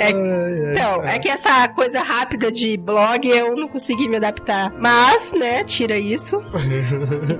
É, 0.00 0.10
então, 0.10 1.02
é 1.06 1.18
que 1.18 1.28
essa 1.28 1.68
coisa 1.68 2.00
rápida 2.02 2.50
de 2.50 2.76
blog 2.76 3.28
eu 3.28 3.56
não 3.56 3.68
consegui 3.68 4.08
me 4.08 4.16
adaptar. 4.16 4.72
Mas, 4.78 5.32
né, 5.32 5.64
tira 5.64 5.98
isso. 5.98 6.42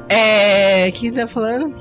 É. 0.08 0.88
O 0.88 0.92
que 0.92 1.10
tá 1.10 1.26
falando? 1.26 1.74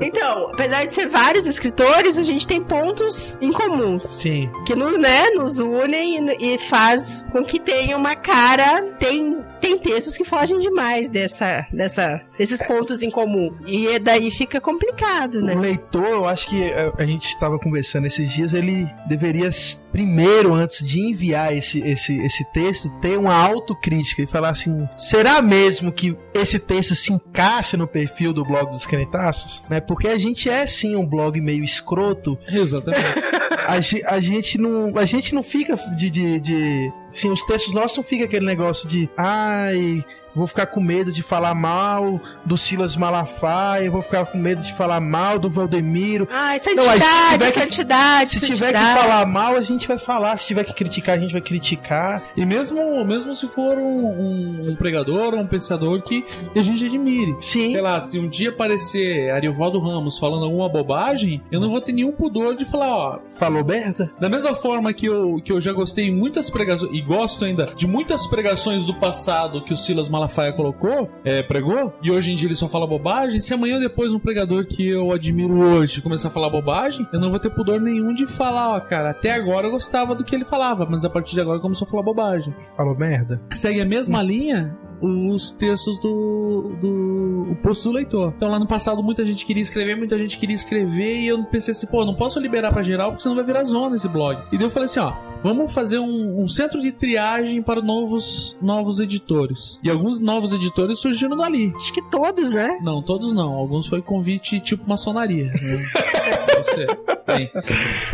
Então, 0.00 0.50
apesar 0.52 0.84
de 0.86 0.94
ser 0.94 1.08
vários 1.08 1.46
escritores, 1.46 2.18
a 2.18 2.22
gente 2.22 2.46
tem 2.46 2.62
pontos 2.62 3.36
em 3.40 3.50
comuns 3.50 4.02
Sim. 4.02 4.50
que 4.66 4.74
nos, 4.74 4.98
né, 4.98 5.30
nos 5.30 5.58
unem 5.58 6.28
e, 6.38 6.54
e 6.54 6.58
faz 6.68 7.24
com 7.32 7.42
que 7.42 7.58
tenha 7.58 7.96
uma 7.96 8.14
cara. 8.14 8.82
Tem, 8.98 9.42
tem 9.66 9.78
textos 9.78 10.16
que 10.16 10.24
fogem 10.24 10.58
demais 10.60 11.08
dessa, 11.08 11.66
dessa, 11.72 12.22
desses 12.38 12.62
pontos 12.64 13.02
em 13.02 13.10
comum. 13.10 13.52
E 13.66 13.98
daí 13.98 14.30
fica 14.30 14.60
complicado, 14.60 15.38
O 15.38 15.44
né? 15.44 15.54
leitor, 15.54 16.06
eu 16.06 16.24
acho 16.26 16.46
que 16.48 16.72
a, 16.72 16.92
a 16.98 17.06
gente 17.06 17.26
estava 17.26 17.58
conversando 17.58 18.06
esses 18.06 18.30
dias, 18.30 18.54
ele 18.54 18.86
deveria 19.08 19.50
primeiro, 19.90 20.52
antes 20.52 20.86
de 20.86 21.00
enviar 21.00 21.56
esse, 21.56 21.80
esse, 21.80 22.16
esse 22.16 22.44
texto, 22.52 22.88
ter 23.00 23.18
uma 23.18 23.34
autocrítica 23.34 24.22
e 24.22 24.26
falar 24.26 24.50
assim: 24.50 24.86
será 24.96 25.42
mesmo 25.42 25.90
que 25.90 26.16
esse 26.34 26.58
texto 26.58 26.94
se 26.94 27.12
encaixa 27.12 27.76
no 27.76 27.88
perfil 27.88 28.32
do 28.32 28.44
blog 28.44 28.70
dos 28.70 28.86
Crentaços? 28.86 29.64
Né? 29.68 29.80
Porque 29.80 30.06
a 30.06 30.18
gente 30.18 30.48
é 30.48 30.66
sim 30.66 30.94
um 30.94 31.06
blog 31.06 31.40
meio 31.40 31.64
escroto. 31.64 32.38
Exatamente. 32.48 33.36
A, 33.66 34.14
a 34.14 34.20
gente 34.20 34.58
não. 34.58 34.96
A 34.96 35.04
gente 35.04 35.34
não 35.34 35.42
fica 35.42 35.74
de. 35.96 36.10
de, 36.10 36.40
de 36.40 36.92
sim, 37.10 37.30
os 37.30 37.44
textos 37.44 37.74
nossos 37.74 37.96
não 37.96 38.04
fica 38.04 38.24
aquele 38.24 38.46
negócio 38.46 38.88
de. 38.88 39.08
Ai. 39.16 40.04
Vou 40.36 40.46
ficar 40.46 40.66
com 40.66 40.80
medo 40.80 41.10
de 41.10 41.22
falar 41.22 41.54
mal 41.54 42.20
do 42.44 42.56
Silas 42.58 42.94
Malafaia, 42.94 43.90
vou 43.90 44.02
ficar 44.02 44.26
com 44.26 44.36
medo 44.38 44.62
de 44.62 44.74
falar 44.74 45.00
mal 45.00 45.38
do 45.38 45.48
Valdemiro. 45.48 46.28
Ai, 46.30 46.60
Não, 46.76 46.88
aí 46.90 47.00
se 47.00 47.06
santidade, 47.06 47.32
tiver 47.32 47.52
que- 47.52 47.60
santidade, 47.60 48.30
Se 48.30 48.40
tiver 48.40 48.72
que 48.72 48.78
santidade. 48.78 49.00
falar 49.00 49.26
mal, 49.26 49.56
a 49.56 49.60
gente 49.62 49.88
vai 49.88 49.98
falar. 49.98 50.36
Se 50.36 50.46
tiver 50.48 50.64
que 50.64 50.74
criticar, 50.74 51.16
a 51.16 51.18
gente 51.20 51.32
vai 51.32 51.40
criticar. 51.40 52.22
E 52.36 52.44
mesmo, 52.44 53.04
mesmo 53.04 53.34
se 53.34 53.46
for 53.48 53.78
um, 53.78 54.06
um, 54.06 54.70
um 54.70 54.76
pregador 54.76 55.32
ou 55.34 55.40
um 55.40 55.46
pensador 55.46 56.02
que 56.02 56.22
a 56.54 56.60
gente 56.62 56.84
admire. 56.84 57.34
Sim. 57.40 57.70
Sei 57.70 57.80
lá, 57.80 57.98
se 58.00 58.18
um 58.18 58.28
dia 58.28 58.50
aparecer 58.50 59.30
Ariovaldo 59.30 59.78
Ramos 59.80 60.18
falando 60.18 60.44
alguma 60.44 60.68
bobagem, 60.68 61.42
eu 61.50 61.60
não 61.60 61.70
vou 61.70 61.80
ter 61.80 61.92
nenhum 61.92 62.12
pudor 62.12 62.54
de 62.54 62.64
falar, 62.66 62.94
ó. 62.94 63.18
Falou 63.38 63.64
merda? 63.64 64.10
Da 64.20 64.28
mesma 64.28 64.54
forma 64.54 64.92
que 64.92 65.06
eu, 65.06 65.40
que 65.42 65.50
eu 65.50 65.60
já 65.60 65.72
gostei 65.72 66.10
muitas 66.10 66.50
pregações, 66.50 66.92
e 66.94 67.00
gosto 67.00 67.44
ainda 67.46 67.72
de 67.74 67.86
muitas 67.86 68.26
pregações 68.26 68.84
do 68.84 68.92
passado 68.94 69.62
que 69.64 69.72
o 69.72 69.76
Silas 69.76 70.08
Malafaia 70.10 70.25
colocou, 70.52 71.10
é, 71.24 71.42
pregou, 71.42 71.92
e 72.02 72.10
hoje 72.10 72.32
em 72.32 72.34
dia 72.34 72.48
ele 72.48 72.54
só 72.54 72.68
fala 72.68 72.86
bobagem, 72.86 73.40
se 73.40 73.52
amanhã 73.52 73.78
depois 73.78 74.14
um 74.14 74.18
pregador 74.18 74.66
que 74.66 74.88
eu 74.88 75.12
admiro 75.12 75.58
hoje 75.58 76.00
começar 76.00 76.28
a 76.28 76.30
falar 76.30 76.50
bobagem, 76.50 77.06
eu 77.12 77.20
não 77.20 77.30
vou 77.30 77.38
ter 77.38 77.50
pudor 77.50 77.80
nenhum 77.80 78.14
de 78.14 78.26
falar, 78.26 78.76
ó, 78.76 78.80
cara, 78.80 79.10
até 79.10 79.32
agora 79.32 79.66
eu 79.66 79.70
gostava 79.70 80.14
do 80.14 80.24
que 80.24 80.34
ele 80.34 80.44
falava, 80.44 80.86
mas 80.88 81.04
a 81.04 81.10
partir 81.10 81.34
de 81.34 81.40
agora 81.40 81.60
começou 81.60 81.86
a 81.86 81.90
falar 81.90 82.02
bobagem. 82.02 82.54
Falou 82.76 82.96
merda? 82.96 83.40
segue 83.66 83.80
a 83.80 83.84
mesma 83.84 84.22
linha 84.22 84.76
os 85.00 85.50
textos 85.52 85.98
do, 85.98 86.72
do 86.80 87.46
o 87.52 87.56
posto 87.62 87.88
do 87.90 87.94
leitor. 87.96 88.32
Então 88.36 88.48
lá 88.48 88.58
no 88.58 88.66
passado 88.66 89.02
muita 89.02 89.24
gente 89.24 89.44
queria 89.44 89.62
escrever, 89.62 89.96
muita 89.96 90.18
gente 90.18 90.38
queria 90.38 90.54
escrever 90.54 91.20
e 91.20 91.28
eu 91.28 91.42
pensei 91.44 91.72
assim, 91.72 91.86
pô, 91.86 92.04
não 92.04 92.14
posso 92.14 92.38
liberar 92.38 92.72
pra 92.72 92.82
geral 92.82 93.10
porque 93.10 93.22
senão 93.22 93.36
vai 93.36 93.44
virar 93.44 93.64
zona 93.64 93.96
esse 93.96 94.08
blog. 94.08 94.40
E 94.52 94.56
daí 94.56 94.66
eu 94.66 94.70
falei 94.70 94.86
assim, 94.86 95.00
ó, 95.00 95.12
vamos 95.42 95.72
fazer 95.72 95.98
um, 95.98 96.42
um 96.42 96.48
centro 96.48 96.80
de 96.80 96.92
triagem 96.92 97.62
para 97.62 97.80
novos 97.80 98.56
novos 98.60 99.00
editores. 99.00 99.78
E 99.82 99.90
alguns 99.90 100.18
novos 100.18 100.52
editores 100.52 100.98
surgiram 100.98 101.36
dali. 101.36 101.72
Acho 101.76 101.92
que 101.92 102.02
todos, 102.10 102.52
né? 102.52 102.78
Não, 102.82 103.02
todos 103.02 103.32
não. 103.32 103.52
Alguns 103.54 103.86
foi 103.86 104.02
convite 104.02 104.60
tipo 104.60 104.88
maçonaria. 104.88 105.46
né? 105.46 105.86
Você. 106.54 106.86
Bem, 107.26 107.50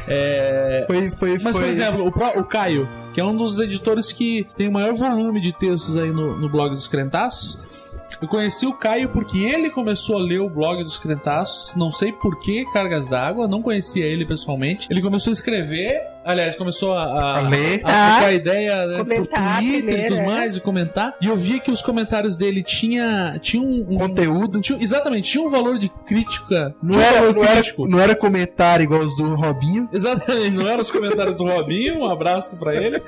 é, 0.09 0.85
Foi, 0.87 1.11
foi, 1.11 1.38
mas, 1.38 1.55
foi. 1.57 1.62
por 1.64 1.64
exemplo, 1.71 2.07
o, 2.07 2.12
pró- 2.12 2.38
o 2.38 2.45
Caio, 2.45 2.88
que 3.14 3.21
é 3.21 3.25
um 3.25 3.37
dos 3.37 3.59
editores 3.61 4.12
que 4.12 4.47
tem 4.57 4.68
o 4.68 4.73
maior 4.73 4.95
volume 4.95 5.40
de 5.40 5.53
textos 5.53 5.97
aí 5.97 6.11
no, 6.11 6.37
no 6.38 6.49
blog 6.49 6.71
dos 6.71 6.88
Crentaços. 6.88 7.59
Eu 8.21 8.29
conheci 8.29 8.64
o 8.66 8.73
Caio 8.73 9.09
porque 9.09 9.38
ele 9.38 9.68
começou 9.68 10.16
a 10.16 10.21
ler 10.21 10.38
o 10.40 10.49
blog 10.49 10.83
dos 10.85 10.97
Crentaços, 10.99 11.75
não 11.75 11.90
sei 11.90 12.12
por 12.12 12.38
que 12.40 12.64
cargas 12.73 13.09
d'água, 13.09 13.49
não 13.49 13.61
conhecia 13.61 14.05
ele 14.05 14.25
pessoalmente. 14.25 14.87
Ele 14.90 15.03
começou 15.03 15.31
a 15.33 15.35
escrever, 15.35 16.01
aliás, 16.25 16.57
começou 16.57 16.93
a, 16.93 17.03
a, 17.05 17.39
A 17.39 17.41
ler. 17.49 17.81
a 17.85 17.89
Ah. 17.89 18.11
trocar 18.17 18.33
ideia 18.35 18.87
né, 18.87 19.05
Twitter 19.05 19.99
e 20.05 20.09
tudo 20.09 20.21
é. 20.21 20.27
mais, 20.27 20.57
e 20.57 20.61
comentar. 20.61 21.15
E 21.21 21.27
eu 21.27 21.37
via 21.37 21.59
que 21.61 21.71
os 21.71 21.83
comentários 21.83 22.37
dele 22.37 22.63
tinha, 22.63 23.39
tinha 23.41 23.63
um, 23.63 23.87
um- 23.89 23.97
Conteúdo. 23.97 24.61
tinha- 24.61 24.79
exatamente, 24.83 25.31
tinha 25.31 25.45
um 25.45 25.49
valor 25.51 25.79
de 25.79 25.89
crítica. 26.07 26.75
Não 26.83 26.93
tinha 26.93 27.05
um 27.05 27.07
era, 27.09 27.21
valor 27.21 27.35
não, 27.35 27.43
era, 27.45 27.53
crítico. 27.55 27.89
não 27.89 27.99
era 28.01 28.15
comentário 28.15 28.85
igual 28.85 29.03
os 29.03 29.17
do 29.17 29.35
Robinho. 29.35 29.89
Exatamente, 29.93 30.51
não 30.51 30.67
eram 30.67 30.81
os 30.81 30.91
comentários 30.91 31.37
do 31.37 31.45
Robinho, 31.47 32.01
um 32.01 32.11
abraço 32.11 32.57
pra 32.57 32.75
ele. 32.75 33.03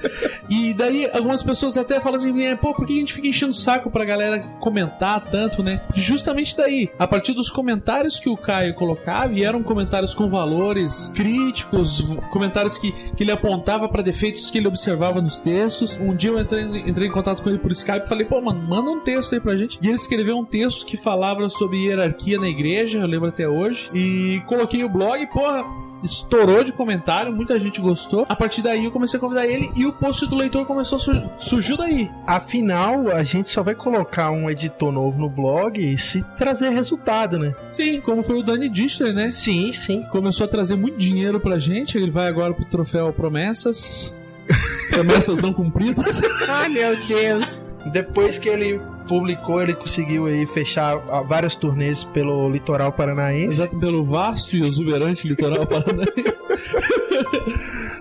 E 0.49 0.73
daí 0.75 1.09
algumas 1.13 1.43
pessoas 1.43 1.77
até 1.77 2.01
falam 2.01 2.17
assim, 2.17 2.43
"É, 2.45 2.55
pô, 2.55 2.73
por 2.75 2.87
que 2.87 2.93
a 2.95 2.97
gente 2.97 3.13
fica 3.15 3.27
enchendo 3.29 3.53
o 3.53 3.55
saco 3.55 3.91
pra 3.91 4.05
galera 4.05 4.41
comentar 4.61 5.21
tanto, 5.31 5.63
né? 5.63 5.81
Justamente 5.95 6.57
daí, 6.57 6.91
a 6.99 7.07
partir 7.07 7.33
dos 7.35 7.51
comentários 7.51 8.19
que 8.19 8.29
o 8.29 8.37
Caio 8.37 8.75
colocava, 8.75 9.33
e 9.35 9.45
eram 9.45 9.63
comentários 9.63 10.15
com 10.15 10.29
valores 10.29 11.11
críticos, 11.15 12.03
comentários 12.31 12.79
que, 12.79 12.93
que 13.17 13.23
ele 13.23 13.33
apontava 13.33 13.89
pra 13.89 14.03
defeitos 14.03 14.51
que 14.51 14.59
ele 14.59 14.69
observava 14.69 15.21
nos 15.21 15.39
textos. 15.39 15.97
Um 16.01 16.15
dia 16.15 16.31
eu 16.31 16.41
entrei, 16.41 16.63
entrei 16.89 17.09
em 17.09 17.13
contato 17.13 17.43
com 17.43 17.49
ele 17.49 17.59
por 17.59 17.73
Skype 17.73 18.05
e 18.05 18.09
falei, 18.09 18.25
pô, 18.25 18.41
mano, 18.41 18.61
manda 18.61 18.91
um 18.91 19.01
texto 19.01 19.35
aí 19.35 19.41
pra 19.41 19.57
gente. 19.57 19.79
E 19.83 19.87
ele 19.87 19.97
escreveu 19.97 20.37
um 20.39 20.45
texto 20.45 20.85
que 20.87 20.97
falava 20.97 21.49
sobre 21.49 21.87
hierarquia 21.87 22.39
na 22.39 22.49
igreja, 22.49 22.99
eu 22.99 23.07
lembro 23.07 23.29
até 23.29 23.49
hoje. 23.49 23.91
E 23.95 24.43
coloquei 24.47 24.85
o 24.85 24.89
blog, 24.89 25.27
porra, 25.29 25.65
estourou 26.03 26.63
de 26.65 26.73
comentário, 26.73 27.35
muita 27.35 27.59
gente 27.59 27.81
gostou. 27.81 28.27
A 28.29 28.37
partir 28.37 28.63
daí 28.63 28.85
eu 28.85 28.91
comecei 28.91 29.17
a 29.17 29.21
convidar 29.21 29.47
ele 29.47 29.71
e 29.75 29.87
o 29.87 29.93
post 29.93 30.27
do 30.27 30.37
leitor 30.37 30.67
começou 30.67 30.97
a 30.97 30.99
sur 30.99 31.15
surgiu 31.39 31.77
daí. 31.77 32.11
Afinal, 32.27 33.09
a 33.09 33.23
gente 33.23 33.49
só 33.49 33.63
vai 33.63 33.75
colocar 33.75 34.31
um 34.31 34.51
editor 34.51 34.93
novo 34.93 35.19
no 35.19 35.29
blog 35.29 35.97
se 35.99 36.23
trazer 36.37 36.71
resultado, 36.71 37.39
né? 37.39 37.55
Sim, 37.71 38.01
como 38.01 38.23
foi 38.23 38.39
o 38.39 38.43
Dani 38.43 38.69
Dister, 38.69 39.13
né? 39.13 39.31
Sim, 39.31 39.73
sim. 39.73 40.03
Começou 40.11 40.45
a 40.45 40.49
trazer 40.49 40.77
muito 40.77 40.99
dinheiro 40.99 41.41
pra 41.41 41.59
gente. 41.59 41.97
Ele 41.97 42.11
vai 42.11 42.29
agora 42.29 42.53
pro 42.53 42.65
troféu 42.65 43.13
Promessas. 43.13 44.15
Promessas 44.91 45.39
não 45.39 45.53
cumpridas. 45.53 46.21
Ai, 46.49 46.69
meu 46.71 47.07
Deus. 47.07 47.65
Depois 47.93 48.39
que 48.39 48.49
ele 48.49 48.81
publicou, 49.07 49.63
ele 49.63 49.75
conseguiu 49.75 50.27
aí 50.27 50.47
fechar 50.47 51.03
ah, 51.09 51.23
várias 51.23 51.57
turnês 51.57 52.05
pelo 52.05 52.49
litoral 52.49 52.93
paranaense. 52.93 53.61
Exato, 53.61 53.79
pelo 53.79 54.03
vasto 54.05 54.57
e 54.57 54.67
exuberante 54.67 55.29
litoral 55.29 55.67
paranaense. 55.67 56.15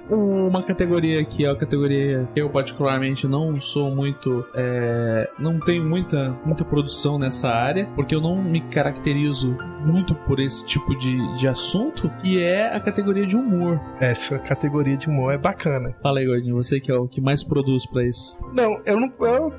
Uma 0.10 0.62
categoria 0.62 1.24
que 1.24 1.46
é 1.46 1.50
a 1.50 1.56
categoria 1.56 2.28
que 2.34 2.42
eu 2.42 2.50
particularmente 2.50 3.28
não 3.28 3.62
sou 3.62 3.90
muito, 3.90 4.46
é, 4.54 5.30
não 5.40 5.60
tenho 5.60 5.84
muita, 5.86 6.38
muita 6.46 6.66
produção 6.66 7.18
nessa 7.18 7.50
área, 7.50 7.88
porque 7.96 8.14
eu 8.14 8.22
não 8.22 8.42
me 8.42 8.62
caracterizo 8.62 9.56
muito 9.86 10.14
por 10.14 10.40
esse 10.40 10.66
tipo 10.66 10.96
de, 10.98 11.36
de 11.36 11.48
assunto, 11.48 12.12
e 12.24 12.40
é 12.40 12.76
a 12.76 12.80
categoria 12.80 13.26
de 13.26 13.36
humor. 13.36 13.80
Essa 14.00 14.38
categoria 14.40 14.98
de 14.98 15.08
humor 15.08 15.34
é 15.34 15.38
bacana. 15.38 15.96
Fala 16.02 16.20
aí, 16.20 16.26
Gordinho, 16.26 16.56
você 16.56 16.80
que 16.80 16.92
é 16.92 16.96
o 16.96 17.08
que 17.08 17.22
mais 17.22 17.44
produz 17.44 17.86
pra 17.86 18.04
isso. 18.04 18.38
Não, 18.54 18.80
eu 18.86 19.00
não. 19.00 19.14
Eu, 19.20 19.54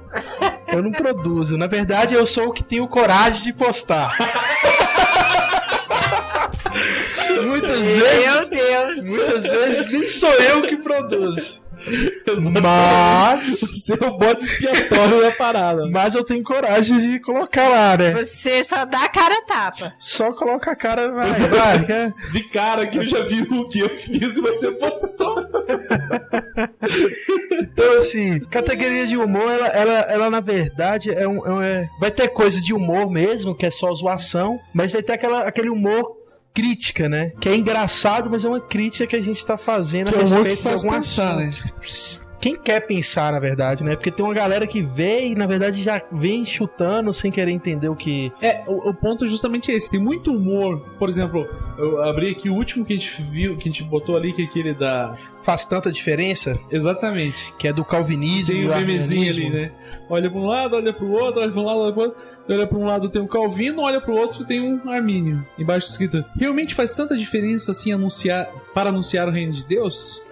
eu 0.69 0.83
não 0.83 0.93
produzo. 0.93 1.57
Na 1.57 1.67
verdade, 1.67 2.15
eu 2.15 2.27
sou 2.27 2.49
o 2.49 2.53
que 2.53 2.63
tenho 2.63 2.87
coragem 2.87 3.45
de 3.45 3.53
postar. 3.53 4.17
Muitas 7.43 7.79
Meu 7.81 8.01
vezes. 8.05 8.49
Deus. 8.49 9.03
Muitas 9.05 9.43
vezes 9.45 9.89
nem 9.93 10.09
sou 10.09 10.31
eu 10.31 10.63
que 10.63 10.77
produzo. 10.77 11.63
Mas. 12.63 13.61
Você 13.61 13.95
é 13.95 14.07
o 14.07 14.17
bote 14.17 14.45
expiatório 14.45 15.21
da 15.21 15.31
parada. 15.33 15.87
Mas 15.91 16.15
eu 16.15 16.25
tenho 16.25 16.43
coragem 16.43 16.99
de 16.99 17.19
colocar 17.21 17.69
lá, 17.69 17.97
né? 17.97 18.13
Você 18.25 18.63
só 18.65 18.85
dá 18.85 19.05
a 19.05 19.09
cara 19.09 19.43
tapa. 19.43 19.93
Só 19.99 20.33
coloca 20.33 20.71
a 20.71 20.77
cara, 20.77 21.11
vai, 21.11 21.33
vai. 21.33 22.13
De 22.31 22.45
cara 22.45 22.87
que 22.87 22.99
eu 22.99 23.03
já 23.03 23.23
vi 23.25 23.43
o 23.43 23.69
que 23.69 23.81
eu 23.81 23.89
fiz 23.99 24.37
e 24.37 24.41
você 24.41 24.71
postou. 24.71 25.35
Então, 27.61 27.99
assim, 27.99 28.41
categoria 28.51 29.07
de 29.07 29.17
humor, 29.17 29.51
ela, 29.51 29.67
ela, 29.69 29.93
ela 30.09 30.31
na 30.31 30.41
verdade 30.41 31.11
é 31.13 31.27
um, 31.27 31.45
é 31.47 31.51
um- 31.51 31.63
é- 31.63 31.89
vai 32.01 32.11
ter 32.11 32.29
coisa 32.29 32.61
de 32.61 32.73
humor 32.73 33.11
mesmo, 33.11 33.55
que 33.55 33.67
é 33.67 33.71
só 33.71 33.93
zoação, 33.93 34.61
mas 34.73 34.93
vai 34.93 35.03
ter 35.03 35.13
aquela, 35.15 35.43
aquele 35.43 35.69
humor 35.71 36.17
crítica, 36.55 37.09
né? 37.09 37.33
Que 37.41 37.49
é 37.49 37.57
engraçado, 37.57 38.31
mas 38.31 38.45
é 38.45 38.49
uma 38.49 38.61
crítica 38.61 39.07
que 39.07 39.17
a 39.17 39.21
gente 39.21 39.45
tá 39.45 39.57
fazendo 39.57 40.13
Que 40.13 40.19
a 40.19 40.23
é 40.23 40.25
que 40.25 40.31
respeito 40.31 40.63
faz 40.63 40.81
de 40.81 40.87
algum 40.87 40.99
pensar, 40.99 41.35
assunto. 41.37 42.21
né? 42.21 42.25
quem 42.45 42.59
quer 42.59 42.81
pensar, 42.87 43.33
na 43.33 43.41
verdade, 43.41 43.83
né? 43.83 43.97
Porque 43.97 44.11
tem 44.11 44.23
uma 44.23 44.35
galera 44.35 44.67
que 44.67 44.83
vê 44.83 45.29
e, 45.29 45.35
na 45.35 45.47
verdade, 45.47 45.83
já 45.83 46.03
vem 46.13 46.45
chutando 46.45 47.11
sem 47.11 47.31
querer 47.31 47.53
entender 47.53 47.89
o 47.89 47.97
que. 47.97 48.31
É, 48.43 48.63
o, 48.67 48.91
o 48.91 48.93
ponto 48.93 49.25
é 49.25 49.29
justamente 49.29 49.73
esse. 49.73 49.89
Tem 49.89 49.99
muito 49.99 50.31
humor. 50.31 50.79
Por 50.99 51.09
exemplo, 51.09 51.49
eu 51.79 52.03
abri 52.03 52.33
aqui 52.33 52.51
o 52.51 52.55
último 52.55 52.85
que 52.85 52.93
a 52.93 52.99
gente 52.99 53.23
viu, 53.23 53.57
que 53.57 53.67
a 53.67 53.73
gente 53.73 53.83
botou 53.83 54.15
ali, 54.15 54.31
que 54.35 54.43
é 54.43 54.45
aquele 54.45 54.75
da. 54.75 55.17
Faz 55.43 55.65
tanta 55.65 55.91
diferença, 55.91 56.59
Exatamente. 56.71 57.55
que 57.59 57.67
é 57.67 57.73
do 57.73 57.83
calvinismo 57.83 58.55
Tem 58.55 58.69
o 58.69 58.73
o 58.73 58.77
memezinho 58.77 59.31
ali, 59.31 59.49
né? 59.49 59.71
Olha 60.11 60.31
pra 60.31 60.39
um 60.39 60.47
lado, 60.47 60.77
olha 60.77 60.93
pro 60.93 61.11
outro, 61.13 61.41
olha 61.41 61.51
pra 61.51 61.61
um 61.63 61.65
lado, 61.65 61.79
olha 61.81 61.93
pro 61.95 62.03
outro. 62.03 62.23
Olha 62.49 62.67
pra 62.67 62.77
um 62.79 62.85
lado 62.85 63.09
tem 63.09 63.23
um 63.23 63.27
Calvino, 63.27 63.81
olha 63.83 64.01
pro 64.01 64.15
outro 64.15 64.45
tem 64.45 64.61
um 64.61 64.91
Armínio. 64.91 65.47
Embaixo 65.59 65.89
escrito: 65.89 66.25
Realmente 66.39 66.75
faz 66.75 66.93
tanta 66.93 67.17
diferença 67.17 67.71
assim 67.73 67.91
anunciar 67.93 68.47
para 68.75 68.91
anunciar 68.91 69.27
o 69.29 69.31
reino 69.31 69.53
de 69.53 69.65
Deus? 69.65 70.23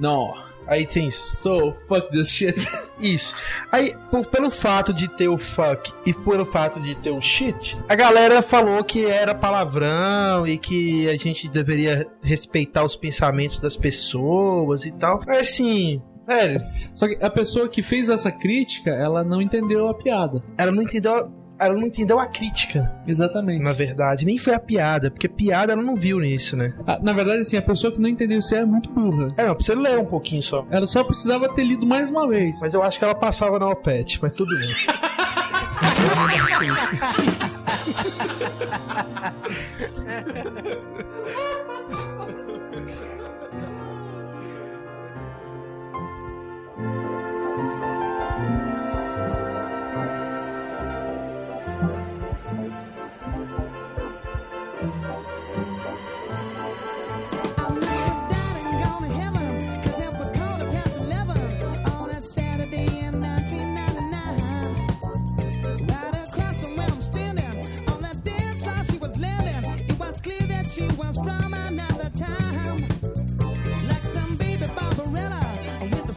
Não. 0.00 0.32
Aí 0.66 0.84
tem 0.84 1.06
isso. 1.08 1.36
So, 1.36 1.76
fuck 1.86 2.10
this 2.10 2.28
shit. 2.28 2.56
Isso. 2.98 3.36
Aí, 3.70 3.94
por- 4.10 4.26
pelo 4.26 4.50
fato 4.50 4.92
de 4.92 5.06
ter 5.06 5.28
o 5.28 5.38
fuck 5.38 5.92
e 6.04 6.12
pelo 6.12 6.44
fato 6.44 6.80
de 6.80 6.94
ter 6.96 7.10
o 7.10 7.20
shit, 7.20 7.78
a 7.88 7.94
galera 7.94 8.40
falou 8.42 8.82
que 8.82 9.04
era 9.06 9.32
palavrão 9.32 10.44
e 10.44 10.58
que 10.58 11.08
a 11.08 11.16
gente 11.16 11.46
deveria 11.48 12.04
respeitar 12.20 12.82
os 12.84 12.96
pensamentos 12.96 13.60
das 13.60 13.76
pessoas 13.76 14.84
e 14.84 14.90
tal. 14.90 15.20
Mas 15.24 15.42
assim, 15.42 16.02
velho, 16.26 16.60
Só 16.94 17.06
que 17.06 17.24
a 17.24 17.30
pessoa 17.30 17.68
que 17.68 17.82
fez 17.82 18.08
essa 18.08 18.30
crítica, 18.32 18.90
ela 18.90 19.22
não 19.24 19.40
entendeu 19.40 19.88
a 19.88 19.94
piada. 19.94 20.42
ela 20.58 20.72
não 20.72 20.82
entendeu. 20.82 21.30
Ela 21.58 21.74
não 21.74 21.86
entendeu 21.86 22.20
a 22.20 22.26
crítica, 22.26 22.94
Exatamente. 23.08 23.62
na 23.62 23.72
verdade. 23.72 24.26
Nem 24.26 24.36
foi 24.36 24.52
a 24.52 24.60
piada, 24.60 25.10
porque 25.10 25.26
piada 25.26 25.72
ela 25.72 25.82
não 25.82 25.96
viu 25.96 26.20
nisso, 26.20 26.54
né? 26.54 26.74
Ah, 26.86 26.98
na 27.02 27.14
verdade, 27.14 27.40
assim, 27.40 27.56
a 27.56 27.62
pessoa 27.62 27.90
que 27.90 27.98
não 27.98 28.10
entendeu 28.10 28.40
isso 28.40 28.54
é 28.54 28.62
muito 28.62 28.90
burra. 28.90 29.32
É, 29.38 29.46
não, 29.46 29.54
precisa 29.54 29.78
ler 29.78 29.96
um 29.96 30.04
pouquinho 30.04 30.42
só. 30.42 30.66
Ela 30.70 30.86
só 30.86 31.02
precisava 31.02 31.48
ter 31.48 31.64
lido 31.64 31.86
mais 31.86 32.10
uma 32.10 32.28
vez. 32.28 32.60
Mas 32.60 32.74
eu 32.74 32.82
acho 32.82 32.98
que 32.98 33.04
ela 33.06 33.14
passava 33.14 33.58
na 33.58 33.70
OPET, 33.70 34.18
mas 34.20 34.34
tudo 34.34 34.54
bem. 34.54 34.68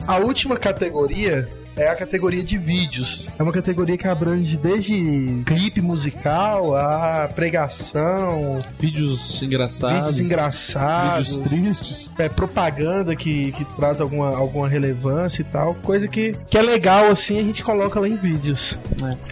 A 0.09 0.17
última 0.17 0.57
categoria 0.57 1.47
é 1.79 1.87
a 1.89 1.95
categoria 1.95 2.43
de 2.43 2.57
vídeos. 2.57 3.29
É 3.39 3.43
uma 3.43 3.51
categoria 3.51 3.97
que 3.97 4.07
abrange 4.07 4.57
desde 4.57 5.41
clipe 5.45 5.81
musical 5.81 6.75
a 6.75 7.27
pregação, 7.33 8.59
Vídeos 8.79 9.41
engraçados. 9.41 9.99
vídeos 9.99 10.19
engraçados, 10.19 11.37
Vídeos 11.37 11.47
tristes. 11.47 12.11
é, 12.17 12.27
propaganda 12.29 13.15
que, 13.15 13.51
que 13.53 13.63
traz 13.75 13.99
alguma, 14.01 14.35
alguma 14.35 14.67
relevância 14.67 15.41
e 15.41 15.45
tal. 15.45 15.73
Coisa 15.75 16.07
que, 16.07 16.33
que 16.47 16.57
é 16.57 16.61
legal 16.61 17.07
assim, 17.07 17.39
a 17.39 17.43
gente 17.43 17.63
coloca 17.63 17.99
lá 17.99 18.07
em 18.07 18.17
vídeos. 18.17 18.77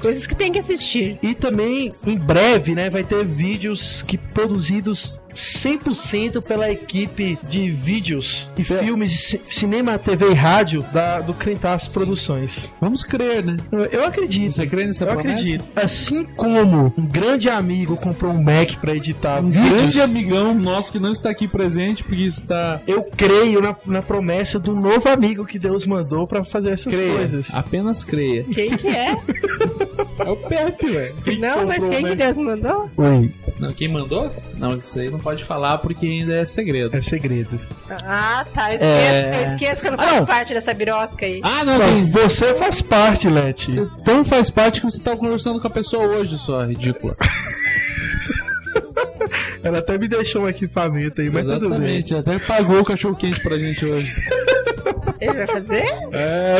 Coisas 0.01 0.25
que 0.25 0.35
tem 0.35 0.51
que 0.51 0.59
assistir. 0.59 1.19
E 1.21 1.33
também, 1.33 1.91
em 2.05 2.17
breve, 2.17 2.73
né, 2.73 2.89
vai 2.89 3.03
ter 3.03 3.25
vídeos 3.25 4.01
que 4.03 4.17
produzidos 4.17 5.19
100% 5.35 6.41
pela 6.43 6.71
equipe 6.71 7.37
de 7.47 7.69
vídeos 7.71 8.49
e 8.57 8.63
filmes, 8.63 9.11
de 9.11 9.17
ci- 9.17 9.41
cinema, 9.51 9.97
TV 9.99 10.31
e 10.31 10.33
rádio 10.33 10.81
da, 10.91 11.19
do 11.19 11.33
Crentaço 11.33 11.91
Produções. 11.91 12.36
Vamos 12.81 13.03
crer, 13.03 13.45
né? 13.45 13.57
Eu, 13.71 13.79
eu 13.85 14.05
acredito. 14.05 14.51
Você 14.53 14.67
crê 14.67 14.85
nessa 14.85 15.03
eu 15.03 15.07
promessa? 15.07 15.29
acredito. 15.31 15.65
Assim 15.75 16.25
como 16.25 16.93
um 16.97 17.05
grande 17.05 17.49
amigo 17.49 17.95
comprou 17.97 18.31
um 18.33 18.41
Mac 18.43 18.75
pra 18.79 18.95
editar 18.95 19.39
Um 19.41 19.49
vídeos, 19.49 19.69
grande 19.69 20.01
amigão 20.01 20.53
nosso 20.53 20.91
que 20.91 20.99
não 20.99 21.11
está 21.11 21.29
aqui 21.29 21.47
presente 21.47 22.03
porque 22.03 22.23
está. 22.23 22.79
eu 22.87 23.03
creio 23.15 23.61
na, 23.61 23.75
na 23.85 24.01
promessa 24.01 24.59
do 24.59 24.73
novo 24.73 25.07
amigo 25.09 25.45
que 25.45 25.57
Deus 25.59 25.85
mandou 25.85 26.27
pra 26.27 26.43
fazer 26.43 26.71
essas 26.71 26.93
coisas. 26.93 27.53
Apenas 27.53 28.03
creia. 28.03 28.43
Quem 28.43 28.69
que 28.71 28.87
é? 28.87 29.15
É 30.19 30.29
o 30.29 30.35
Pepe, 30.35 30.87
velho. 30.87 31.15
Não, 31.39 31.65
mas 31.65 31.77
quem 31.89 32.01
né? 32.01 32.09
que 32.09 32.15
Deus 32.15 32.37
mandou? 32.37 32.89
Oi, 32.97 33.33
Não, 33.59 33.71
quem 33.71 33.87
mandou? 33.87 34.31
Não, 34.57 34.69
mas 34.71 34.81
isso 34.83 34.99
aí 34.99 35.09
não 35.09 35.19
pode 35.19 35.43
falar 35.43 35.77
porque 35.79 36.05
ainda 36.05 36.35
é 36.35 36.45
segredo. 36.45 36.95
é 36.95 37.01
segredo. 37.01 37.57
Ah, 37.89 38.45
tá. 38.53 38.71
Eu 38.71 38.75
esqueço, 38.75 38.85
É. 38.85 39.51
esqueço 39.53 39.81
que 39.81 39.87
eu 39.87 39.91
não 39.91 39.99
Ah, 39.99 40.03
faço 40.03 40.15
não. 40.19 40.25
parte 40.25 40.53
dessa 40.53 40.73
birosca 40.73 41.25
aí. 41.25 41.39
Ah, 41.43 41.63
não, 41.63 41.77
Não. 41.79 41.97
Você 42.29 42.53
faz 42.55 42.81
parte, 42.81 43.29
Leti. 43.29 43.71
Você 43.71 43.89
tão 44.03 44.25
faz 44.25 44.49
parte 44.49 44.81
que 44.81 44.87
você 44.89 44.99
tá 44.99 45.15
conversando 45.15 45.61
com 45.61 45.67
a 45.67 45.69
pessoa 45.69 46.05
hoje 46.05 46.37
só, 46.37 46.65
ridícula. 46.65 47.15
Ela 49.63 49.79
até 49.79 49.97
me 49.97 50.07
deixou 50.07 50.43
um 50.43 50.49
equipamento 50.49 51.21
aí, 51.21 51.29
mas 51.29 51.45
tudo 51.45 51.69
bem. 51.69 51.99
Exatamente, 51.99 52.15
até 52.15 52.37
pagou 52.39 52.81
o 52.81 52.85
cachorro 52.85 53.15
quente 53.15 53.39
pra 53.41 53.57
gente 53.57 53.85
hoje. 53.85 54.13
Ele 55.19 55.33
vai 55.33 55.47
fazer? 55.47 55.85
É. 56.13 56.57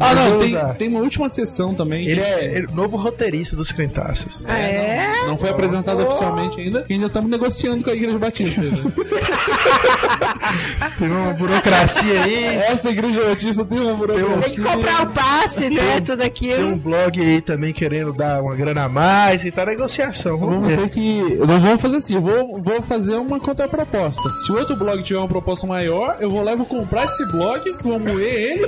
ah, 0.00 0.14
não, 0.14 0.38
tem, 0.38 0.56
tem 0.78 0.88
uma 0.88 1.00
última 1.00 1.28
sessão 1.28 1.74
também. 1.74 2.06
Ele 2.06 2.20
que 2.20 2.26
é 2.26 2.56
ele- 2.58 2.66
novo 2.72 2.96
roteirista 2.96 3.54
dos 3.56 3.70
Crentaços. 3.72 4.42
Ah, 4.46 4.58
é? 4.58 5.26
Não 5.26 5.36
foi 5.38 5.50
apresentado 5.50 6.02
oficialmente 6.02 6.60
ainda, 6.60 6.84
e 6.88 6.94
ainda 6.94 7.06
estamos 7.06 7.30
negociando 7.30 7.82
com 7.84 7.90
a 7.90 7.94
Igreja 7.94 8.18
Batista. 8.18 8.60
né? 8.60 8.70
Tem 10.98 11.10
uma 11.10 11.32
burocracia 11.32 12.22
aí. 12.22 12.44
Essa 12.44 12.90
Igreja 12.90 13.22
Batista 13.24 13.64
tem 13.64 13.78
uma 13.80 13.96
Tem 13.96 14.06
que 14.16 14.22
burocracia. 14.22 14.64
comprar 14.64 15.02
o 15.02 15.06
passe, 15.10 15.70
né? 15.70 16.00
Tudo 16.00 16.18
Tem 16.18 16.26
aquilo. 16.26 16.68
um 16.68 16.78
blog 16.78 17.20
aí 17.20 17.40
também 17.40 17.72
querendo 17.72 18.12
dar 18.12 18.40
uma 18.42 18.54
grana 18.54 18.84
a 18.84 18.88
mais 18.88 19.44
e 19.44 19.50
tá 19.50 19.64
negociação. 19.66 20.38
Vamos 20.38 20.54
Vamos 20.56 20.68
ver. 20.68 20.76
ter 20.78 20.88
que. 20.90 21.22
Nós 21.36 21.60
vamos 21.62 21.80
fazer 21.80 21.96
assim, 21.96 22.14
eu 22.14 22.20
vou, 22.20 22.60
vou 22.62 22.82
fazer 22.82 23.14
uma 23.16 23.40
contraproposta. 23.40 24.22
Se 24.44 24.52
o 24.52 24.56
outro 24.56 24.76
blog 24.76 25.02
tiver 25.02 25.18
uma 25.18 25.28
proposta 25.28 25.66
maior, 25.66 26.16
eu 26.20 26.30
vou 26.30 26.42
lá 26.42 26.52
e 26.52 26.56
vou 26.56 26.66
comprar 26.66 27.04
esse 27.04 27.24
blog, 27.32 27.74
vou 27.82 27.98
moer 27.98 28.34
ele. 28.34 28.66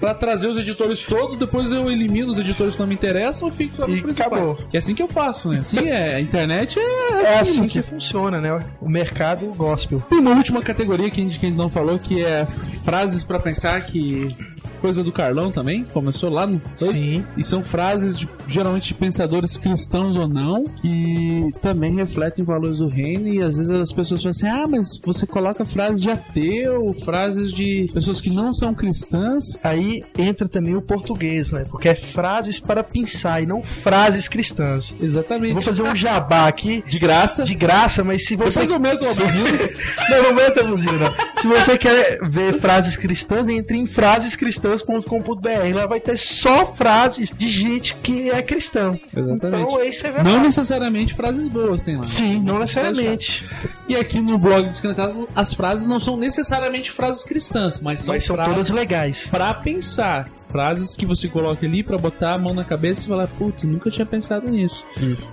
Pra 0.00 0.14
trazer 0.14 0.48
os 0.48 0.56
editores 0.56 1.04
todos, 1.04 1.36
depois 1.36 1.70
eu 1.70 1.90
elimino 1.90 2.30
os 2.30 2.38
editores 2.38 2.74
que 2.74 2.80
não 2.80 2.86
me 2.86 2.94
interessam 2.94 3.48
e 3.48 3.50
fico 3.50 3.82
E 3.88 4.10
acabou. 4.12 4.56
Que 4.56 4.78
é 4.78 4.80
assim 4.80 4.94
que 4.94 5.02
eu 5.02 5.08
faço, 5.08 5.50
né? 5.50 5.58
Assim 5.58 5.86
é, 5.86 6.14
a 6.14 6.20
internet 6.20 6.78
é, 6.78 7.22
É 7.22 7.38
assim 7.38 7.62
né? 7.62 7.68
que 7.68 7.82
funciona, 7.82 8.40
né? 8.40 8.58
O 8.80 8.88
mercado 8.88 9.44
gospel. 9.54 10.00
Tem 10.08 10.18
uma 10.18 10.30
última 10.30 10.62
categoria 10.62 11.10
que 11.10 11.20
a 11.20 11.24
gente, 11.24 11.38
que 11.38 11.46
a 11.46 11.48
gente 11.50 11.58
não 11.58 11.68
falou, 11.68 11.98
que 11.98 12.24
é 12.24 12.46
frases 12.82 13.22
pra 13.24 13.38
pensar 13.38 13.78
que. 13.82 14.34
Coisa 14.80 15.04
do 15.04 15.12
Carlão 15.12 15.50
também, 15.50 15.84
começou 15.92 16.30
lá 16.30 16.46
no. 16.46 16.60
Sim. 16.74 17.24
E 17.36 17.44
são 17.44 17.62
frases 17.62 18.18
de, 18.18 18.26
geralmente 18.48 18.88
de 18.88 18.94
pensadores 18.94 19.56
cristãos 19.56 20.16
ou 20.16 20.26
não, 20.26 20.64
que 20.64 21.50
também 21.60 21.94
refletem 21.94 22.44
valores 22.44 22.78
do 22.78 22.88
reino. 22.88 23.28
E 23.28 23.42
às 23.42 23.56
vezes 23.56 23.70
as 23.70 23.92
pessoas 23.92 24.22
falam 24.22 24.30
assim: 24.30 24.46
ah, 24.48 24.66
mas 24.68 24.98
você 25.04 25.26
coloca 25.26 25.64
frases 25.64 26.00
de 26.00 26.10
ateu, 26.10 26.94
frases 27.04 27.52
de 27.52 27.90
pessoas 27.92 28.20
que 28.20 28.30
não 28.30 28.52
são 28.52 28.74
cristãs. 28.74 29.44
Aí 29.62 30.02
entra 30.16 30.48
também 30.48 30.74
o 30.74 30.82
português, 30.82 31.50
né? 31.50 31.62
Porque 31.70 31.88
é 31.88 31.94
frases 31.94 32.58
para 32.58 32.82
pensar 32.82 33.42
e 33.42 33.46
não 33.46 33.62
frases 33.62 34.28
cristãs. 34.28 34.94
Eu 34.98 35.06
Exatamente. 35.06 35.52
vou 35.52 35.62
fazer 35.62 35.82
um 35.82 35.94
jabá 35.94 36.46
aqui 36.48 36.82
De 36.86 36.98
graça. 36.98 37.44
de 37.44 37.54
graça, 37.54 38.02
mas 38.02 38.24
se 38.26 38.34
você. 38.36 38.60
Depois 38.60 38.70
eu 38.70 38.80
meto 38.80 39.04
a 39.04 39.12
buzina. 39.14 39.70
Não, 40.08 40.22
não 40.22 40.34
meta 40.34 40.60
a 40.60 40.64
buzina. 40.64 41.14
Se 41.40 41.46
você 41.46 41.78
quer 41.78 42.18
ver 42.28 42.60
frases 42.60 42.96
cristãs, 42.96 43.48
entre 43.48 43.76
em 43.76 43.86
frasescristãs.com.br. 43.86 45.74
Lá 45.74 45.86
vai 45.86 46.00
ter 46.00 46.18
só 46.18 46.66
frases 46.74 47.32
de 47.36 47.48
gente 47.50 47.94
que 47.96 48.30
é 48.30 48.42
cristão. 48.42 48.98
Exatamente. 49.16 49.62
Então 49.72 49.80
aí 49.80 49.92
você 49.94 50.10
vai 50.10 50.22
Não 50.22 50.34
lá. 50.36 50.40
necessariamente 50.42 51.14
frases 51.14 51.48
boas 51.48 51.82
tem 51.82 51.96
lá. 51.96 52.02
Sim, 52.04 52.38
não 52.40 52.58
necessariamente. 52.58 53.46
E 53.88 53.96
aqui 53.96 54.20
no 54.20 54.38
blog 54.38 54.66
dos 54.68 54.80
Canetados, 54.80 55.20
as 55.34 55.54
frases 55.54 55.86
não 55.86 55.98
são 55.98 56.16
necessariamente 56.16 56.90
frases 56.90 57.24
cristãs, 57.24 57.80
mas 57.80 58.02
são, 58.02 58.14
Mas 58.14 58.24
são 58.24 58.36
frases 58.36 58.52
todas 58.54 58.70
legais. 58.70 59.28
pra 59.30 59.54
pensar. 59.54 60.28
Frases 60.50 60.96
que 60.96 61.06
você 61.06 61.28
coloca 61.28 61.64
ali 61.64 61.82
pra 61.82 61.96
botar 61.96 62.34
a 62.34 62.38
mão 62.38 62.52
na 62.54 62.64
cabeça 62.64 63.04
e 63.04 63.08
falar, 63.08 63.28
putz, 63.28 63.62
nunca 63.64 63.90
tinha 63.90 64.06
pensado 64.06 64.50
nisso. 64.50 64.84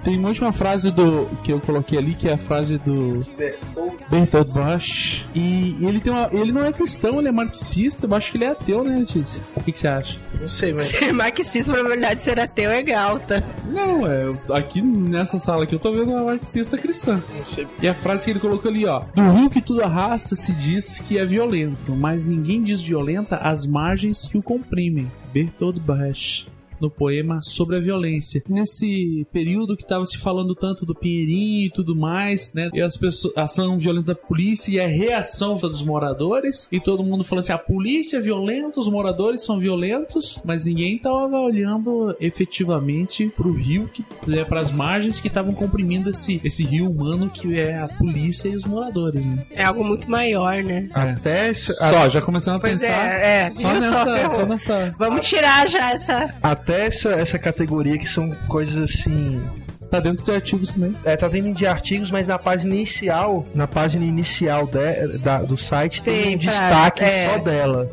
Tem 0.03 0.17
uma 0.17 0.29
última 0.29 0.51
frase 0.51 0.91
do 0.91 1.25
que 1.43 1.51
eu 1.51 1.59
coloquei 1.59 1.97
ali, 1.97 2.13
que 2.13 2.29
é 2.29 2.33
a 2.33 2.37
frase 2.37 2.77
do 2.77 3.19
Bertolt 4.09 4.51
Brecht. 4.51 5.27
E 5.33 5.75
ele 5.81 5.99
tem 5.99 6.13
uma, 6.13 6.29
ele 6.31 6.51
não 6.51 6.65
é 6.65 6.71
cristão, 6.71 7.19
ele 7.19 7.27
é 7.27 7.31
marxista, 7.31 8.07
eu 8.07 8.15
acho 8.15 8.31
que 8.31 8.37
ele 8.37 8.45
é 8.45 8.49
ateu, 8.49 8.83
né, 8.83 8.97
Letícia? 8.97 9.41
O 9.55 9.63
que, 9.63 9.71
que 9.71 9.79
você 9.79 9.87
acha? 9.87 10.19
Não 10.39 10.47
sei, 10.47 10.73
mas. 10.73 10.85
Ser 10.97 11.11
marxista, 11.11 11.71
a 11.71 11.75
probabilidade 11.75 12.15
de 12.15 12.21
ser 12.21 12.39
ateu 12.39 12.71
é 12.71 12.93
alta. 12.93 13.43
Não, 13.71 14.07
é, 14.07 14.31
aqui 14.53 14.81
nessa 14.81 15.39
sala 15.39 15.63
aqui 15.63 15.75
eu 15.75 15.79
tô 15.79 15.91
vendo 15.91 16.11
uma 16.11 16.23
marxista 16.23 16.77
cristã. 16.77 17.21
Não 17.35 17.45
sei. 17.45 17.67
E 17.81 17.87
a 17.87 17.93
frase 17.93 18.25
que 18.25 18.31
ele 18.31 18.39
colocou 18.39 18.69
ali, 18.69 18.85
ó. 18.85 18.99
Do 19.13 19.31
rio 19.31 19.49
que 19.49 19.61
tudo 19.61 19.83
arrasta 19.83 20.35
se 20.35 20.53
diz 20.53 20.99
que 20.99 21.17
é 21.17 21.25
violento, 21.25 21.95
mas 21.95 22.25
ninguém 22.25 22.61
diz 22.61 22.81
violenta 22.81 23.37
as 23.37 23.65
margens 23.65 24.27
que 24.27 24.37
o 24.37 24.41
comprimem. 24.41 25.06
Bertold 25.37 25.85
Brecht. 25.85 26.47
No 26.79 26.89
poema 26.89 27.41
sobre 27.41 27.77
a 27.77 27.79
violência. 27.79 28.41
Nesse 28.49 29.25
período 29.31 29.75
que 29.75 29.85
tava 29.85 30.05
se 30.05 30.17
falando 30.17 30.55
tanto 30.55 30.85
do 30.85 30.95
Pinheirinho 30.95 31.67
e 31.67 31.71
tudo 31.71 31.95
mais, 31.95 32.53
né? 32.53 32.69
E 32.73 32.81
as 32.81 32.97
pessoas, 32.97 33.35
a 33.35 33.43
ação 33.43 33.77
violenta 33.77 34.07
da 34.07 34.15
polícia 34.15 34.71
e 34.71 34.79
a 34.79 34.87
reação 34.87 35.55
dos 35.55 35.81
moradores. 35.81 36.67
E 36.71 36.79
todo 36.79 37.03
mundo 37.03 37.23
falando 37.23 37.43
assim: 37.43 37.53
a 37.53 37.57
polícia 37.57 38.17
é 38.17 38.19
violenta, 38.19 38.79
os 38.79 38.89
moradores 38.89 39.43
são 39.43 39.57
violentos, 39.57 40.39
mas 40.43 40.65
ninguém 40.65 40.97
tava 40.97 41.39
olhando 41.39 42.15
efetivamente 42.19 43.31
pro 43.35 43.51
rio, 43.51 43.89
que, 43.91 44.05
né, 44.27 44.43
pras 44.43 44.71
margens 44.71 45.19
que 45.19 45.27
estavam 45.27 45.53
comprimindo 45.53 46.09
esse, 46.09 46.39
esse 46.43 46.63
rio 46.63 46.89
humano 46.89 47.29
que 47.29 47.59
é 47.59 47.79
a 47.79 47.87
polícia 47.87 48.49
e 48.49 48.55
os 48.55 48.65
moradores, 48.65 49.25
né? 49.25 49.39
É 49.51 49.63
algo 49.63 49.83
muito 49.83 50.09
maior, 50.09 50.63
né? 50.63 50.89
Até 50.93 51.53
Só, 51.53 52.09
já 52.09 52.21
começando 52.21 52.57
a 52.57 52.59
Pois 52.59 52.73
pensar 52.73 53.19
é, 53.19 53.41
é, 53.41 53.49
só, 53.49 53.61
só, 53.61 53.73
nessa, 53.73 54.05
ferrou. 54.05 54.31
só 54.31 54.45
nessa. 54.45 54.91
Vamos 54.97 55.27
tirar 55.27 55.67
já 55.67 55.91
essa. 55.91 56.35
até 56.41 56.66
essa, 56.73 57.11
essa 57.11 57.39
categoria 57.39 57.97
que 57.97 58.07
são 58.07 58.29
coisas 58.47 58.77
assim. 58.77 59.41
Tá 59.89 59.99
dentro 59.99 60.23
de 60.25 60.31
artigos 60.31 60.71
também. 60.71 60.95
É, 61.05 61.15
tá 61.15 61.27
dentro 61.27 61.53
de 61.53 61.65
artigos, 61.65 62.11
mas 62.11 62.27
na 62.27 62.37
página 62.37 62.73
inicial, 62.75 63.45
na 63.55 63.67
página 63.67 64.03
inicial 64.03 64.67
de- 64.67 65.17
da- 65.19 65.43
do 65.43 65.57
site 65.57 66.03
tem, 66.03 66.23
Tem 66.23 66.35
um 66.37 66.41
frase, 66.41 66.57
destaque 66.59 67.03
é. 67.03 67.29
só 67.31 67.37
dela. 67.39 67.85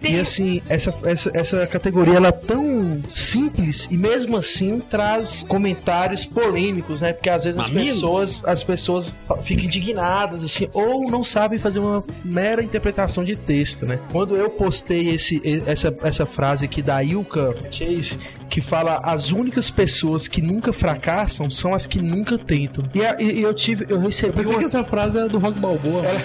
Tem- 0.00 0.14
E 0.16 0.20
assim, 0.20 0.62
essa, 0.68 0.94
essa, 1.04 1.30
essa 1.34 1.66
categoria 1.66 2.14
ela 2.16 2.28
é 2.28 2.32
tão 2.32 2.98
simples 3.10 3.88
e 3.90 3.96
mesmo 3.96 4.36
assim 4.36 4.78
traz 4.78 5.44
comentários 5.48 6.24
polêmicos, 6.26 7.00
né? 7.00 7.12
Porque 7.12 7.30
às 7.30 7.44
vezes 7.44 7.58
as 7.58 7.68
pessoas, 7.70 8.44
as 8.44 8.62
pessoas 8.62 9.16
ficam 9.42 9.64
indignadas, 9.64 10.42
assim, 10.44 10.68
ou 10.74 11.10
não 11.10 11.24
sabem 11.24 11.58
fazer 11.58 11.78
uma 11.78 12.02
mera 12.24 12.62
interpretação 12.62 13.24
de 13.24 13.36
texto, 13.36 13.86
né? 13.86 13.96
Quando 14.12 14.36
eu 14.36 14.50
postei 14.50 15.08
esse, 15.14 15.40
essa, 15.66 15.92
essa 16.02 16.26
frase 16.26 16.64
aqui 16.66 16.82
da 16.82 17.02
Ilka 17.02 17.54
Chase, 17.70 18.18
que 18.50 18.60
fala 18.60 19.00
as 19.02 19.30
únicas 19.30 19.70
pessoas 19.70 20.28
que 20.28 20.40
nunca 20.40 20.72
fracassam 20.72 21.50
são 21.50 21.74
as 21.74 21.86
que 21.86 22.00
nunca 22.00 22.38
tentam. 22.38 22.84
E, 22.94 23.04
a- 23.04 23.16
e 23.20 23.42
eu 23.42 23.52
tive, 23.54 23.86
eu 23.88 23.98
recebi 24.00 24.32
Pensei 24.32 24.52
uma- 24.52 24.58
que 24.60 24.64
essa 24.64 24.84
frase 24.84 25.18
era 25.18 25.28
do 25.28 25.38
Rock 25.38 25.58
Balboa. 25.58 26.04
Ela 26.04 26.20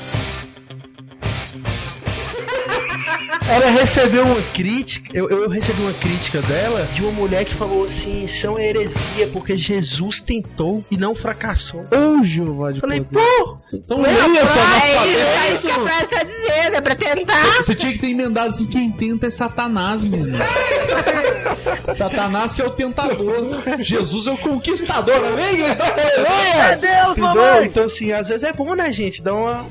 recebeu 3.76 4.24
uma 4.26 4.42
crítica, 4.54 5.10
eu, 5.14 5.30
eu 5.30 5.50
recebi 5.50 5.82
uma 5.82 5.94
crítica 5.94 6.42
dela 6.42 6.88
de 6.94 7.02
uma 7.02 7.12
mulher 7.12 7.46
que 7.46 7.54
falou 7.54 7.86
assim: 7.86 8.28
são 8.28 8.60
heresia 8.60 9.28
porque 9.34 9.58
Jesus 9.58 10.22
tentou 10.22 10.84
e 10.90 10.98
não 10.98 11.16
fracassou. 11.16 11.82
Ô, 11.82 12.24
Jeová 12.24 12.72
de 12.72 12.80
Falei, 12.80 13.02
pô, 13.02 13.58
Então 13.74 14.02
leia 14.02 14.48
só 14.48 14.60
é, 14.60 14.64
na 14.64 15.06
é 15.06 15.54
isso 15.54 15.68
que 15.68 15.72
a 15.72 15.80
frase 15.80 16.10
tá 16.10 16.24
dizendo, 16.24 16.76
é 16.76 16.82
pra 16.82 16.96
tentar. 16.96 17.56
Você 17.58 17.76
tinha 17.76 17.92
que 17.92 18.00
ter 18.00 18.08
emendado 18.08 18.50
assim, 18.50 18.68
quem 18.68 18.92
tenta 18.92 19.28
é 19.28 19.30
Satanás, 19.30 20.04
menino. 20.04 20.38
Satanás 21.94 22.56
que 22.56 22.62
é 22.62 22.66
o 22.66 22.72
tentador. 22.72 23.62
Jesus 23.80 24.28
é 24.28 24.32
o 24.32 24.38
conquistador, 24.38 25.16
amém, 25.16 25.54
igreja? 25.54 25.78
Aleluia! 25.84 26.78
Deus, 26.78 27.18
entendeu? 27.18 27.66
Então, 27.66 27.84
assim, 27.86 28.12
às 28.12 28.28
vezes 28.28 28.44
é 28.44 28.54
bom, 28.54 28.74
né, 28.74 28.92
gente? 28.92 29.22
Dá 29.22 29.34
uma, 29.34 29.66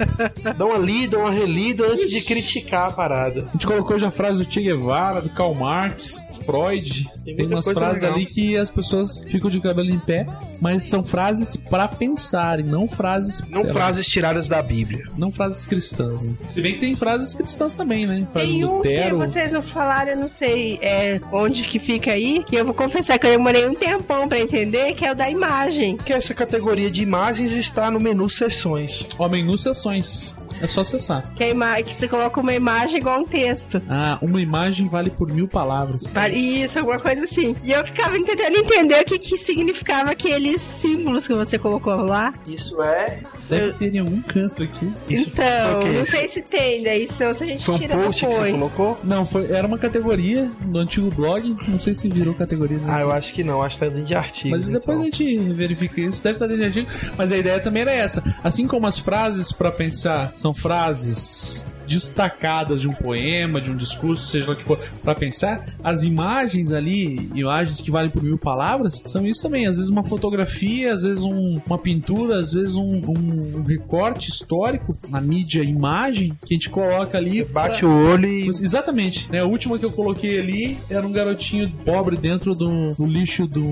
dá 0.56 0.64
uma 0.64 0.78
lida, 0.78 1.18
uma 1.18 1.30
relida 1.30 1.86
antes 1.86 2.10
de 2.10 2.20
criticar 2.20 2.88
a 2.88 2.90
parada. 2.92 3.23
A 3.26 3.52
gente 3.52 3.66
colocou 3.66 3.98
já 3.98 4.08
a 4.08 4.10
frase 4.10 4.44
do 4.44 4.50
Che 4.50 4.60
Guevara, 4.60 5.20
do 5.20 5.30
Karl 5.30 5.54
Marx, 5.54 6.22
Freud. 6.44 7.08
Tem, 7.24 7.36
muita 7.36 7.54
umas 7.54 7.68
frases 7.70 8.02
legal. 8.02 8.16
ali 8.16 8.26
que 8.26 8.56
as 8.56 8.70
pessoas 8.70 9.22
ficam 9.24 9.50
de 9.50 9.60
cabelo 9.60 9.90
em 9.90 9.98
pé, 9.98 10.26
mas 10.64 10.84
são 10.84 11.04
frases 11.04 11.56
pra 11.56 11.86
pensarem, 11.86 12.64
não 12.64 12.88
frases. 12.88 13.42
Não 13.50 13.58
sei 13.60 13.66
lá, 13.68 13.72
frases 13.74 14.06
tiradas 14.06 14.48
da 14.48 14.62
Bíblia. 14.62 15.04
não 15.18 15.30
frases 15.30 15.66
cristãs. 15.66 16.22
Né? 16.22 16.34
Se 16.48 16.62
bem 16.62 16.72
que 16.72 16.80
tem 16.80 16.94
frases 16.94 17.34
cristãs 17.34 17.74
também, 17.74 18.06
né? 18.06 18.26
Frase 18.32 18.46
Tem 18.48 18.64
um 18.64 18.68
que 18.68 18.74
Lutero. 18.88 19.18
vocês 19.18 19.52
não 19.52 19.62
falaram, 19.62 20.12
eu 20.12 20.16
não 20.16 20.28
sei 20.28 20.78
é, 20.80 21.20
onde 21.30 21.64
que 21.64 21.78
fica 21.78 22.12
aí, 22.12 22.42
que 22.46 22.56
eu 22.56 22.64
vou 22.64 22.72
confessar 22.72 23.18
que 23.18 23.26
eu 23.26 23.30
demorei 23.32 23.66
um 23.68 23.74
tempão 23.74 24.26
pra 24.26 24.40
entender, 24.40 24.94
que 24.94 25.04
é 25.04 25.12
o 25.12 25.14
da 25.14 25.28
imagem. 25.28 25.98
Que 25.98 26.12
essa 26.14 26.32
categoria 26.32 26.90
de 26.90 27.02
imagens 27.02 27.52
está 27.52 27.90
no 27.90 28.00
menu 28.00 28.30
sessões. 28.30 29.06
Ó, 29.18 29.28
menu 29.28 29.58
sessões. 29.58 30.34
É 30.60 30.68
só 30.68 30.82
acessar. 30.82 31.34
Que, 31.34 31.44
a 31.44 31.48
ima 31.50 31.82
que 31.82 31.92
você 31.92 32.06
coloca 32.06 32.40
uma 32.40 32.54
imagem 32.54 32.98
igual 32.98 33.20
um 33.20 33.24
texto. 33.24 33.82
Ah, 33.90 34.18
uma 34.22 34.40
imagem 34.40 34.86
vale 34.88 35.10
por 35.10 35.30
mil 35.32 35.48
palavras. 35.48 36.06
Vale- 36.12 36.34
Isso, 36.64 36.78
alguma 36.78 36.98
coisa 37.00 37.24
assim. 37.24 37.54
E 37.64 37.72
eu 37.72 37.84
ficava 37.84 38.14
tentando 38.14 38.56
entender 38.56 39.00
o 39.00 39.04
que, 39.04 39.18
que 39.18 39.36
significava 39.36 40.14
aqueles 40.54 40.60
símbolos 40.60 41.26
que 41.26 41.34
você 41.34 41.58
colocou 41.58 41.94
lá. 41.94 42.32
Isso 42.46 42.80
é. 42.82 43.20
Deve 43.48 43.72
ter 43.74 43.94
em 43.94 43.98
algum 43.98 44.22
canto 44.22 44.62
aqui. 44.62 44.92
Isso 45.08 45.28
então, 45.28 45.82
foi 45.82 45.92
não 45.92 46.04
sei 46.04 46.28
se 46.28 46.42
tem, 46.42 46.82
daí 46.82 47.06
senão 47.06 47.34
se 47.34 47.44
a 47.44 47.46
gente 47.46 47.64
Foi 47.64 47.74
um 47.74 47.78
tira 47.78 47.96
post 47.96 48.20
que 48.26 48.32
você 48.32 48.42
depois. 48.42 48.52
colocou? 48.52 48.98
Não, 49.04 49.24
foi, 49.24 49.50
era 49.50 49.66
uma 49.66 49.78
categoria 49.78 50.50
do 50.66 50.78
antigo 50.78 51.10
blog. 51.10 51.56
Não 51.68 51.78
sei 51.78 51.94
se 51.94 52.08
virou 52.08 52.34
categoria. 52.34 52.78
Ah, 52.86 53.00
eu 53.00 53.10
acho 53.10 53.32
que 53.34 53.44
não, 53.44 53.62
acho 53.62 53.78
que 53.78 53.84
tá 53.84 53.90
dentro 53.90 54.06
de 54.06 54.14
artigos. 54.14 54.50
Mas 54.50 54.68
depois 54.68 54.98
a 54.98 55.06
então. 55.06 55.18
gente 55.18 55.38
verifica 55.50 56.00
isso, 56.00 56.22
deve 56.22 56.34
estar 56.34 56.46
dentro 56.46 56.70
de 56.70 56.80
artigo. 56.80 57.12
Mas 57.16 57.32
a 57.32 57.36
ideia 57.36 57.60
também 57.60 57.82
era 57.82 57.92
essa. 57.92 58.22
Assim 58.42 58.66
como 58.66 58.86
as 58.86 58.98
frases 58.98 59.52
pra 59.52 59.70
pensar 59.70 60.32
são 60.32 60.54
frases 60.54 61.66
destacadas 61.86 62.80
de 62.80 62.88
um 62.88 62.92
poema, 62.92 63.60
de 63.60 63.70
um 63.70 63.76
discurso, 63.76 64.26
seja 64.26 64.46
lá 64.48 64.52
o 64.52 64.56
que 64.56 64.64
for, 64.64 64.78
pra 65.02 65.14
pensar, 65.14 65.64
as 65.82 66.02
imagens 66.02 66.72
ali, 66.72 67.30
imagens 67.34 67.80
que 67.80 67.90
valem 67.90 68.10
por 68.10 68.22
mil 68.22 68.38
palavras, 68.38 69.02
são 69.06 69.26
isso 69.26 69.42
também. 69.42 69.66
Às 69.66 69.76
vezes 69.76 69.90
uma 69.90 70.04
fotografia, 70.04 70.92
às 70.92 71.02
vezes 71.02 71.22
um- 71.22 71.60
uma 71.66 71.78
pintura, 71.78 72.38
às 72.38 72.52
vezes 72.52 72.76
um, 72.76 72.82
um- 72.84 73.58
um 73.58 73.62
recorte 73.62 74.28
histórico 74.30 74.96
na 75.08 75.20
mídia 75.20 75.62
imagem 75.62 76.36
que 76.44 76.54
a 76.54 76.56
gente 76.56 76.70
coloca 76.70 77.16
ali. 77.18 77.44
Bate 77.44 77.80
pra- 77.80 77.88
o 77.88 78.06
olho 78.10 78.28
e. 78.28 78.46
Exatamente. 78.48 79.30
Né? 79.30 79.40
A 79.40 79.44
última 79.46 79.78
que 79.78 79.84
eu 79.84 79.90
coloquei 79.92 80.38
ali 80.40 80.76
era 80.90 81.06
um 81.06 81.12
garotinho 81.12 81.68
pobre 81.84 82.16
dentro 82.16 82.54
do, 82.54 82.94
do 82.94 83.06
lixo 83.06 83.46
do 83.46 83.62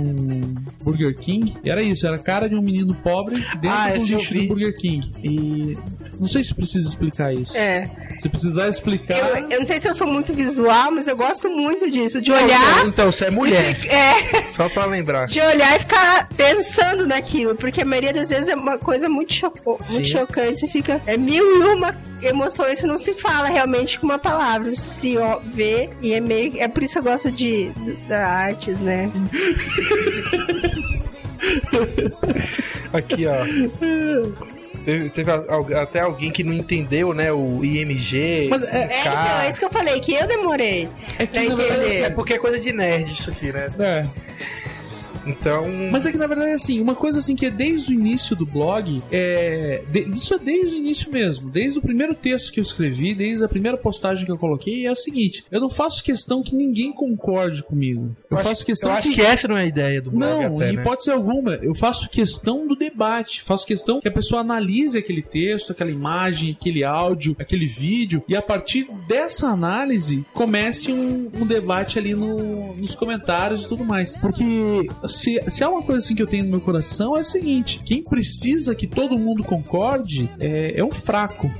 Burger 0.83 1.15
King. 1.19 1.55
E 1.65 1.71
era 1.71 1.83
isso, 1.83 2.07
era 2.07 2.17
a 2.17 2.19
cara 2.19 2.49
de 2.49 2.55
um 2.55 2.63
menino 2.63 2.95
pobre 2.95 3.37
dentro 3.61 3.69
Ah, 3.71 3.91
do 3.91 4.05
lixo 4.05 4.35
do 4.35 4.47
Burger 4.49 4.75
King. 4.77 5.11
E 5.23 5.77
não 6.23 6.29
sei 6.29 6.43
se 6.45 6.55
precisa 6.55 6.89
explicar 6.89 7.33
isso. 7.35 7.57
É. 7.57 7.85
Se 8.17 8.29
precisar 8.29 8.69
explicar. 8.69 9.19
Eu, 9.19 9.49
eu 9.51 9.59
não 9.61 9.67
sei 9.67 9.79
se 9.81 9.89
eu 9.89 9.95
sou 9.95 10.07
muito 10.07 10.33
visual, 10.33 10.93
mas 10.93 11.09
eu 11.09 11.17
gosto 11.17 11.51
muito 11.51 11.91
disso, 11.91 12.21
de 12.21 12.31
olhar. 12.31 12.87
Então, 12.87 13.11
você 13.11 13.25
é 13.27 13.31
mulher. 13.31 13.77
É, 13.87 14.43
Só 14.45 14.69
pra 14.69 14.87
lembrar. 14.87 15.27
de 15.27 15.41
olhar 15.41 15.77
e 15.77 15.81
ficar 15.81 16.29
pensando 16.37 17.07
naquilo, 17.07 17.55
porque 17.57 17.83
a 17.83 17.85
maioria 17.85 18.13
das 18.13 18.29
vezes 18.31 18.49
é 18.49 18.55
uma 18.55 18.79
coisa 18.79 19.09
muito, 19.09 19.33
choco- 19.35 19.79
Sim. 19.83 19.95
muito 19.95 20.09
chocante. 20.11 20.61
Você 20.61 20.69
fica. 20.69 21.03
É 21.07 21.17
mil 21.17 21.45
e 21.45 21.75
uma 21.75 21.95
emoções 22.23 22.81
que 22.81 22.87
não 22.87 22.97
se 22.99 23.15
fala 23.15 23.49
realmente 23.49 23.99
com 23.99 24.07
uma 24.07 24.19
palavra. 24.19 24.75
Se 24.77 25.19
ó, 25.19 25.41
vê, 25.45 25.91
e 26.01 26.13
é 26.13 26.21
meio. 26.21 26.53
É 26.61 26.69
por 26.69 26.83
isso 26.85 26.93
que 26.95 26.99
eu 27.01 27.03
gosto 27.13 27.33
de, 27.33 27.71
da 28.09 28.25
artes, 28.25 28.79
né? 28.79 29.11
Aqui, 32.93 33.27
ó. 33.27 33.35
Teve, 34.85 35.09
teve 35.11 35.31
até 35.77 36.01
alguém 36.01 36.31
que 36.31 36.43
não 36.43 36.53
entendeu, 36.53 37.15
né? 37.15 37.33
O 37.33 37.65
IMG. 37.65 38.49
Mas 38.51 38.63
é- 38.65 38.83
É, 38.83 38.87
K. 39.03 39.11
então, 39.11 39.41
é 39.43 39.49
isso 39.49 39.59
que 39.59 39.65
eu 39.65 39.71
falei, 39.71 40.01
que 40.01 40.15
eu 40.15 40.27
demorei. 40.27 40.89
É 41.19 41.27
que 41.27 41.33
pra 41.41 41.49
na 41.49 41.55
verdade, 41.55 41.85
entender. 41.87 42.03
É 42.03 42.11
porque 42.11 42.35
é 42.35 42.39
coisa 42.39 42.59
de 42.59 42.73
nerd 42.73 43.13
isso 43.13 43.31
aqui, 43.31 43.53
né? 43.53 43.67
É. 43.79 44.07
Então. 45.27 45.65
Mas 45.91 46.07
é 46.07 46.13
que 46.13 46.19
na 46.19 46.27
verdade 46.27 46.53
assim, 46.53 46.81
uma 46.81 46.95
coisa 46.95 47.19
assim 47.19 47.35
que 47.37 47.47
é 47.47 47.51
desde 47.51 47.93
o 47.93 47.95
início 47.95 48.35
do 48.35 48.45
blog, 48.47 49.01
é. 49.11 49.83
de- 49.91 50.11
isso 50.13 50.35
é 50.35 50.39
desde 50.39 50.75
o 50.75 50.79
início 50.79 51.11
mesmo. 51.11 51.51
Desde 51.51 51.79
o 51.79 51.83
primeiro 51.83 52.15
texto 52.15 52.53
que 52.53 52.61
eu 52.61 52.63
escrevi, 52.63 53.15
desde 53.15 53.45
a 53.45 53.49
primeira 53.49 53.77
postagem 53.77 54.25
que 54.25 54.33
eu 54.33 54.39
coloquei, 54.39 54.87
é 54.87 54.91
o 54.93 54.97
seguinte: 54.97 55.45
eu 55.51 55.61
não 55.61 55.71
faço 55.71 56.03
questão 56.03 56.43
que 56.43 56.55
ninguém 56.55 56.93
concorde 56.93 57.63
comigo. 57.63 58.15
Eu, 58.31 58.37
acho- 58.39 58.49
faço 58.49 58.67
questão 58.67 58.91
eu 58.91 58.97
acho 58.97 59.13
que... 59.13 59.21
essa 59.21 59.47
não 59.49 59.57
é 59.57 59.63
a 59.63 59.67
ideia 59.67 60.01
do 60.03 60.11
blog. 60.11 60.21
Não, 60.23 60.57
até, 60.57 60.71
em 60.71 60.77
né? 60.77 60.81
hipótese 60.83 61.11
alguma. 61.11 61.53
Eu 61.63 61.75
faço 61.75 62.09
questão 62.09 62.67
do 62.67 62.75
debate. 62.75 63.43
Faço 63.43 63.67
questão 63.67 64.01
que 64.01 64.09
a 64.09 64.13
pessoa 64.13 64.41
analise 64.41 64.99
aquele 64.99 65.23
texto, 65.23 65.73
aquela 65.73 65.91
imagem, 65.91 66.57
aquele 66.59 66.85
áudio, 66.85 67.37
aquele 67.39 67.67
vídeo. 67.67 68.23
E 68.29 68.35
a 68.37 68.43
partir 68.43 68.87
dessa 69.07 69.47
análise, 69.49 70.25
comece 70.33 70.93
um, 70.93 71.31
um 71.41 71.47
debate 71.47 71.99
ali 71.99 72.15
no- 72.15 72.75
nos 72.75 72.95
comentários 72.95 73.65
e 73.65 73.69
tudo 73.69 73.85
mais. 73.85 74.17
Porque 74.17 74.87
se, 75.09 75.43
se 75.51 75.65
há 75.65 75.69
uma 75.69 75.83
coisa 75.83 76.05
assim 76.05 76.15
que 76.15 76.23
eu 76.23 76.27
tenho 76.27 76.45
no 76.45 76.51
meu 76.51 76.61
coração, 76.61 77.17
é 77.17 77.21
o 77.21 77.25
seguinte: 77.25 77.81
quem 77.85 78.03
precisa 78.03 78.75
que 78.75 78.87
todo 78.87 79.19
mundo 79.19 79.43
concorde 79.43 80.29
é, 80.39 80.79
é 80.79 80.85
um 80.85 80.93
fraco. 80.93 81.51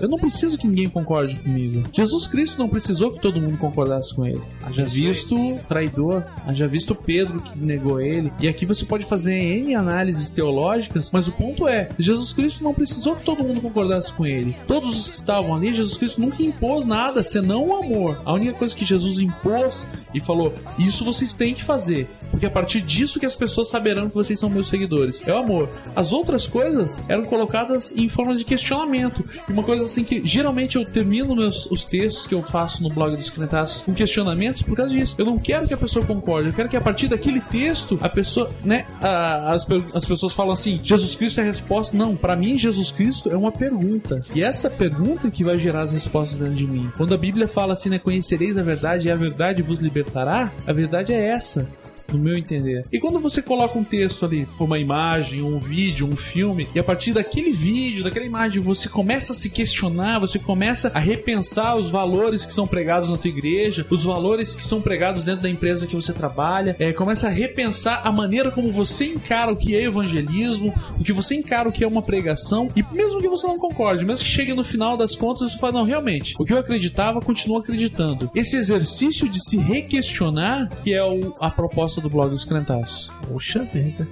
Eu 0.00 0.08
não 0.08 0.18
preciso 0.18 0.58
que 0.58 0.66
ninguém 0.66 0.88
concorde 0.88 1.36
comigo. 1.36 1.82
Jesus 1.92 2.26
Cristo 2.26 2.58
não 2.58 2.68
precisou 2.68 3.10
que 3.10 3.20
todo 3.20 3.40
mundo 3.40 3.56
concordasse 3.56 4.14
com 4.14 4.26
ele. 4.26 4.42
Haja 4.62 4.84
visto 4.84 5.36
o 5.36 5.58
traidor, 5.68 6.24
haja 6.46 6.66
visto 6.66 6.94
Pedro 6.94 7.40
que 7.40 7.58
negou 7.64 8.00
ele. 8.00 8.32
E 8.40 8.48
aqui 8.48 8.66
você 8.66 8.84
pode 8.84 9.04
fazer 9.04 9.34
N 9.34 9.74
análises 9.74 10.30
teológicas, 10.30 11.10
mas 11.12 11.28
o 11.28 11.32
ponto 11.32 11.68
é: 11.68 11.88
Jesus 11.98 12.32
Cristo 12.32 12.64
não 12.64 12.74
precisou 12.74 13.14
que 13.14 13.24
todo 13.24 13.44
mundo 13.44 13.60
concordasse 13.60 14.12
com 14.12 14.26
ele. 14.26 14.56
Todos 14.66 14.98
os 14.98 15.10
que 15.10 15.16
estavam 15.16 15.54
ali, 15.54 15.72
Jesus 15.72 15.96
Cristo 15.96 16.20
nunca 16.20 16.42
impôs 16.42 16.84
nada 16.84 17.22
senão 17.22 17.68
o 17.68 17.76
amor. 17.76 18.20
A 18.24 18.32
única 18.32 18.54
coisa 18.54 18.74
que 18.74 18.84
Jesus 18.84 19.20
impôs 19.20 19.86
e 20.12 20.20
falou: 20.20 20.52
Isso 20.78 21.04
vocês 21.04 21.34
têm 21.34 21.54
que 21.54 21.62
fazer. 21.62 22.08
Porque 22.30 22.46
a 22.46 22.50
partir 22.50 22.80
disso 22.84 23.18
que 23.20 23.26
as 23.26 23.34
pessoas 23.36 23.68
saberão 23.68 24.08
que 24.08 24.14
vocês 24.14 24.38
são 24.38 24.48
meus 24.50 24.68
seguidores. 24.68 25.22
É 25.26 25.32
o 25.32 25.38
amor. 25.38 25.68
As 25.96 26.12
outras 26.12 26.46
coisas 26.46 27.00
eram 27.08 27.24
colocadas 27.24 27.92
em 27.96 28.08
forma 28.08 28.34
de 28.34 28.44
questionamento. 28.44 29.24
E 29.48 29.52
uma 29.52 29.62
coisa 29.62 29.84
assim 29.84 30.04
que 30.04 30.20
geralmente 30.24 30.76
eu 30.76 30.84
termino 30.84 31.34
meus, 31.34 31.66
os 31.70 31.84
textos 31.84 32.26
que 32.26 32.34
eu 32.34 32.42
faço 32.42 32.82
no 32.82 32.88
blog 32.90 33.16
dos 33.16 33.30
Crentaços 33.30 33.82
com 33.82 33.94
questionamentos 33.94 34.62
por 34.62 34.76
causa 34.76 34.92
disso. 34.94 35.14
Eu 35.18 35.24
não 35.24 35.38
quero 35.38 35.66
que 35.66 35.74
a 35.74 35.76
pessoa 35.76 36.04
concorde, 36.04 36.48
eu 36.48 36.54
quero 36.54 36.68
que 36.68 36.76
a 36.76 36.80
partir 36.80 37.08
daquele 37.08 37.40
texto 37.40 37.98
a 38.00 38.08
pessoa, 38.08 38.48
né, 38.64 38.86
a- 39.00 39.50
as, 39.52 39.66
as 39.94 40.04
pessoas 40.06 40.32
falam 40.32 40.52
assim: 40.52 40.78
Jesus 40.82 41.14
Cristo 41.14 41.40
é 41.40 41.42
a 41.42 41.46
resposta. 41.46 41.96
Não, 41.96 42.14
pra 42.16 42.36
mim, 42.36 42.58
Jesus 42.58 42.90
Cristo 42.90 43.28
é 43.30 43.36
uma 43.36 43.52
pergunta. 43.52 44.22
E 44.34 44.42
essa 44.42 44.68
pergunta 44.70 45.30
que 45.30 45.42
vai 45.44 45.58
gerar 45.58 45.80
as 45.80 45.92
respostas 45.92 46.38
dentro 46.38 46.54
de 46.54 46.66
mim. 46.66 46.90
Quando 46.96 47.14
a 47.14 47.18
Bíblia 47.18 47.46
fala 47.48 47.72
assim, 47.72 47.88
né, 47.88 47.98
conhecereis 47.98 48.56
a 48.58 48.62
verdade 48.62 49.08
e 49.08 49.10
a 49.10 49.16
verdade 49.16 49.62
vos 49.62 49.78
libertará, 49.78 50.52
a 50.66 50.72
verdade 50.72 51.12
é 51.12 51.28
essa 51.28 51.68
no 52.14 52.22
meu 52.22 52.36
entender. 52.36 52.82
E 52.92 52.98
quando 52.98 53.18
você 53.20 53.42
coloca 53.42 53.78
um 53.78 53.84
texto 53.84 54.24
ali, 54.24 54.46
uma 54.58 54.78
imagem, 54.78 55.42
um 55.42 55.58
vídeo, 55.58 56.06
um 56.06 56.16
filme, 56.16 56.68
e 56.74 56.78
a 56.78 56.84
partir 56.84 57.12
daquele 57.12 57.50
vídeo, 57.52 58.04
daquela 58.04 58.24
imagem, 58.24 58.60
você 58.62 58.88
começa 58.88 59.32
a 59.32 59.36
se 59.36 59.50
questionar, 59.50 60.18
você 60.18 60.38
começa 60.38 60.90
a 60.94 60.98
repensar 60.98 61.76
os 61.76 61.88
valores 61.90 62.44
que 62.46 62.52
são 62.52 62.66
pregados 62.66 63.10
na 63.10 63.16
tua 63.16 63.28
igreja, 63.30 63.86
os 63.90 64.04
valores 64.04 64.54
que 64.54 64.64
são 64.64 64.80
pregados 64.80 65.24
dentro 65.24 65.42
da 65.42 65.50
empresa 65.50 65.86
que 65.86 65.94
você 65.94 66.12
trabalha, 66.12 66.76
é, 66.78 66.92
começa 66.92 67.26
a 67.26 67.30
repensar 67.30 68.00
a 68.04 68.12
maneira 68.12 68.50
como 68.50 68.70
você 68.72 69.06
encara 69.06 69.52
o 69.52 69.56
que 69.56 69.74
é 69.76 69.82
evangelismo, 69.84 70.74
o 70.98 71.02
que 71.04 71.12
você 71.12 71.34
encara 71.34 71.68
o 71.68 71.72
que 71.72 71.84
é 71.84 71.88
uma 71.88 72.02
pregação, 72.02 72.68
e 72.76 72.82
mesmo 72.92 73.20
que 73.20 73.28
você 73.28 73.46
não 73.46 73.58
concorde, 73.58 74.04
mesmo 74.04 74.24
que 74.24 74.30
chegue 74.30 74.54
no 74.54 74.62
final 74.64 74.96
das 74.96 75.16
contas, 75.16 75.52
você 75.52 75.58
fala, 75.58 75.74
não, 75.74 75.84
realmente, 75.84 76.34
o 76.38 76.44
que 76.44 76.52
eu 76.52 76.58
acreditava, 76.58 77.20
continuo 77.20 77.58
acreditando. 77.58 78.30
Esse 78.34 78.56
exercício 78.56 79.28
de 79.28 79.42
se 79.42 79.56
requestionar 79.58 80.68
que 80.82 80.92
é 80.92 81.02
o- 81.04 81.34
a 81.40 81.50
proposta 81.50 82.00
do 82.04 82.10
blog 82.10 82.30
dos 82.30 82.44
Crentaços. 82.44 83.10
Poxa 83.26 83.66
vida. 83.72 84.06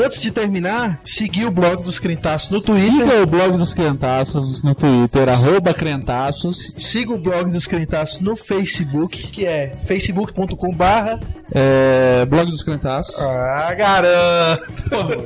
Antes 0.00 0.20
de 0.20 0.30
terminar, 0.30 1.00
seguir 1.02 1.44
o 1.44 1.50
blog 1.50 1.82
dos 1.82 1.98
Crentaços 1.98 2.52
no 2.52 2.62
Twitter. 2.62 3.04
Siga 3.04 3.22
o 3.22 3.26
blog 3.26 3.58
dos 3.58 3.74
Crentaços 3.74 4.62
no 4.62 4.72
Twitter, 4.72 5.28
arroba 5.28 5.74
Crentaços. 5.74 6.72
Siga 6.78 7.14
o 7.14 7.18
blog 7.18 7.50
dos 7.50 7.66
Crentaços 7.66 8.20
no 8.20 8.36
Facebook, 8.36 9.26
que 9.26 9.44
é 9.44 9.72
facebook.com 9.86 10.72
barra 10.72 11.18
É, 11.52 12.24
blog 12.26 12.48
dos 12.48 12.62
Crentaços. 12.62 13.20
Ah, 13.20 13.74
garanto! 13.74 14.68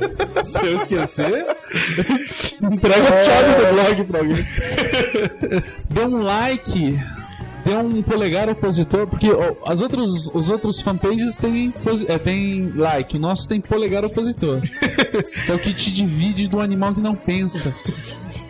Se 0.43 0.65
eu 0.65 0.75
esquecer, 0.75 1.45
entrega 2.59 3.19
a 3.19 3.23
chave 3.23 3.53
do 3.53 3.73
blog 3.75 4.03
pra 4.05 4.19
alguém. 4.21 4.45
Dê 5.91 6.01
um 6.01 6.17
like, 6.23 6.99
dê 7.63 7.75
um 7.75 8.01
polegar 8.01 8.49
opositor, 8.49 9.07
porque 9.07 9.31
ó, 9.31 9.55
as 9.65 9.81
outros, 9.81 10.29
os 10.33 10.49
outros 10.49 10.81
fanpages 10.81 11.35
têm, 11.37 11.73
é, 12.07 12.17
tem 12.17 12.71
like, 12.75 13.17
o 13.17 13.19
nosso 13.19 13.47
tem 13.47 13.61
polegar 13.61 14.03
opositor. 14.03 14.59
é 15.47 15.53
o 15.53 15.59
que 15.59 15.73
te 15.73 15.91
divide 15.91 16.47
do 16.47 16.59
animal 16.59 16.93
que 16.93 17.01
não 17.01 17.15
pensa. 17.15 17.73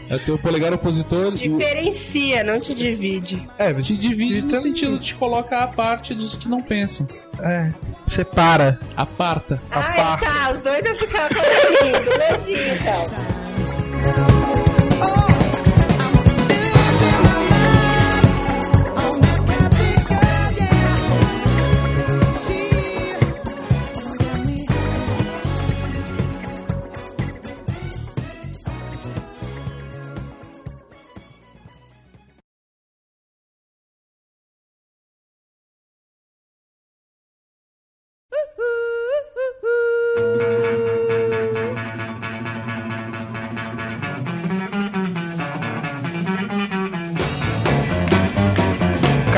É 0.09 0.16
o 0.16 0.20
teu 0.20 0.38
polegar 0.38 0.74
opositor 0.74 1.34
e 1.36 1.49
o, 1.49 1.57
Diferencia, 1.57 2.43
não 2.43 2.59
te 2.59 2.76
divide. 2.76 3.47
É, 3.57 3.74
te 3.74 3.97
divide 3.97 4.41
no 4.41 4.55
sentido 4.57 4.99
de 4.99 5.07
te 5.07 5.16
colocar 5.16 5.64
a 5.64 5.68
parte 5.68 6.14
dos 6.14 6.36
que 6.36 6.47
não 6.47 6.61
pensam. 6.61 7.07
É, 7.39 7.70
separa. 8.05 8.80
Aparta. 8.95 9.61
Ah, 9.72 10.18
tá, 10.22 10.51
os 10.51 10.61
dois 10.61 10.84
vão 10.84 10.95
ficar 10.97 11.30
colorinho, 11.30 12.03
belezinha 12.03 12.76
então. 12.76 13.32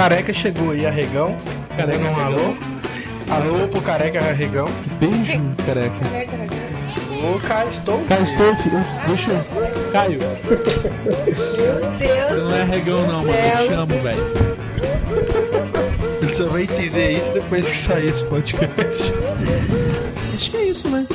Careca 0.06 0.32
chegou 0.32 0.70
aí, 0.70 0.86
arregão. 0.86 1.36
Careca 1.76 2.06
um 2.06 2.20
alô. 2.20 2.56
Alô 3.28 3.68
pro 3.70 3.82
careca 3.82 4.20
arregão. 4.20 4.68
Beijo, 4.99 5.41
careca. 5.66 5.95
Ô, 7.24 7.39
Caio, 7.39 7.70
estou. 7.72 7.99
Caio, 8.01 8.22
estou. 8.22 8.56
filho. 8.58 8.78
Deixa 9.08 9.32
eu. 9.32 9.91
Caio. 9.91 10.20
Você 12.30 12.36
não 12.36 12.56
é 12.56 12.64
regão, 12.66 13.01
não, 13.08 13.26
mano. 13.26 13.34
Eu 13.34 13.68
te 13.68 13.74
amo, 13.74 13.99
velho. 14.03 14.24
Ele 16.22 16.34
só 16.36 16.45
vai 16.49 16.62
entender 16.62 17.12
isso 17.14 17.34
depois 17.34 17.68
que 17.68 17.76
sair 17.76 18.10
esse 18.10 18.24
podcast. 18.26 19.12
Acho 20.36 20.51
que 20.51 20.58
é 20.58 20.64
isso, 20.66 20.88
né? 20.88 21.08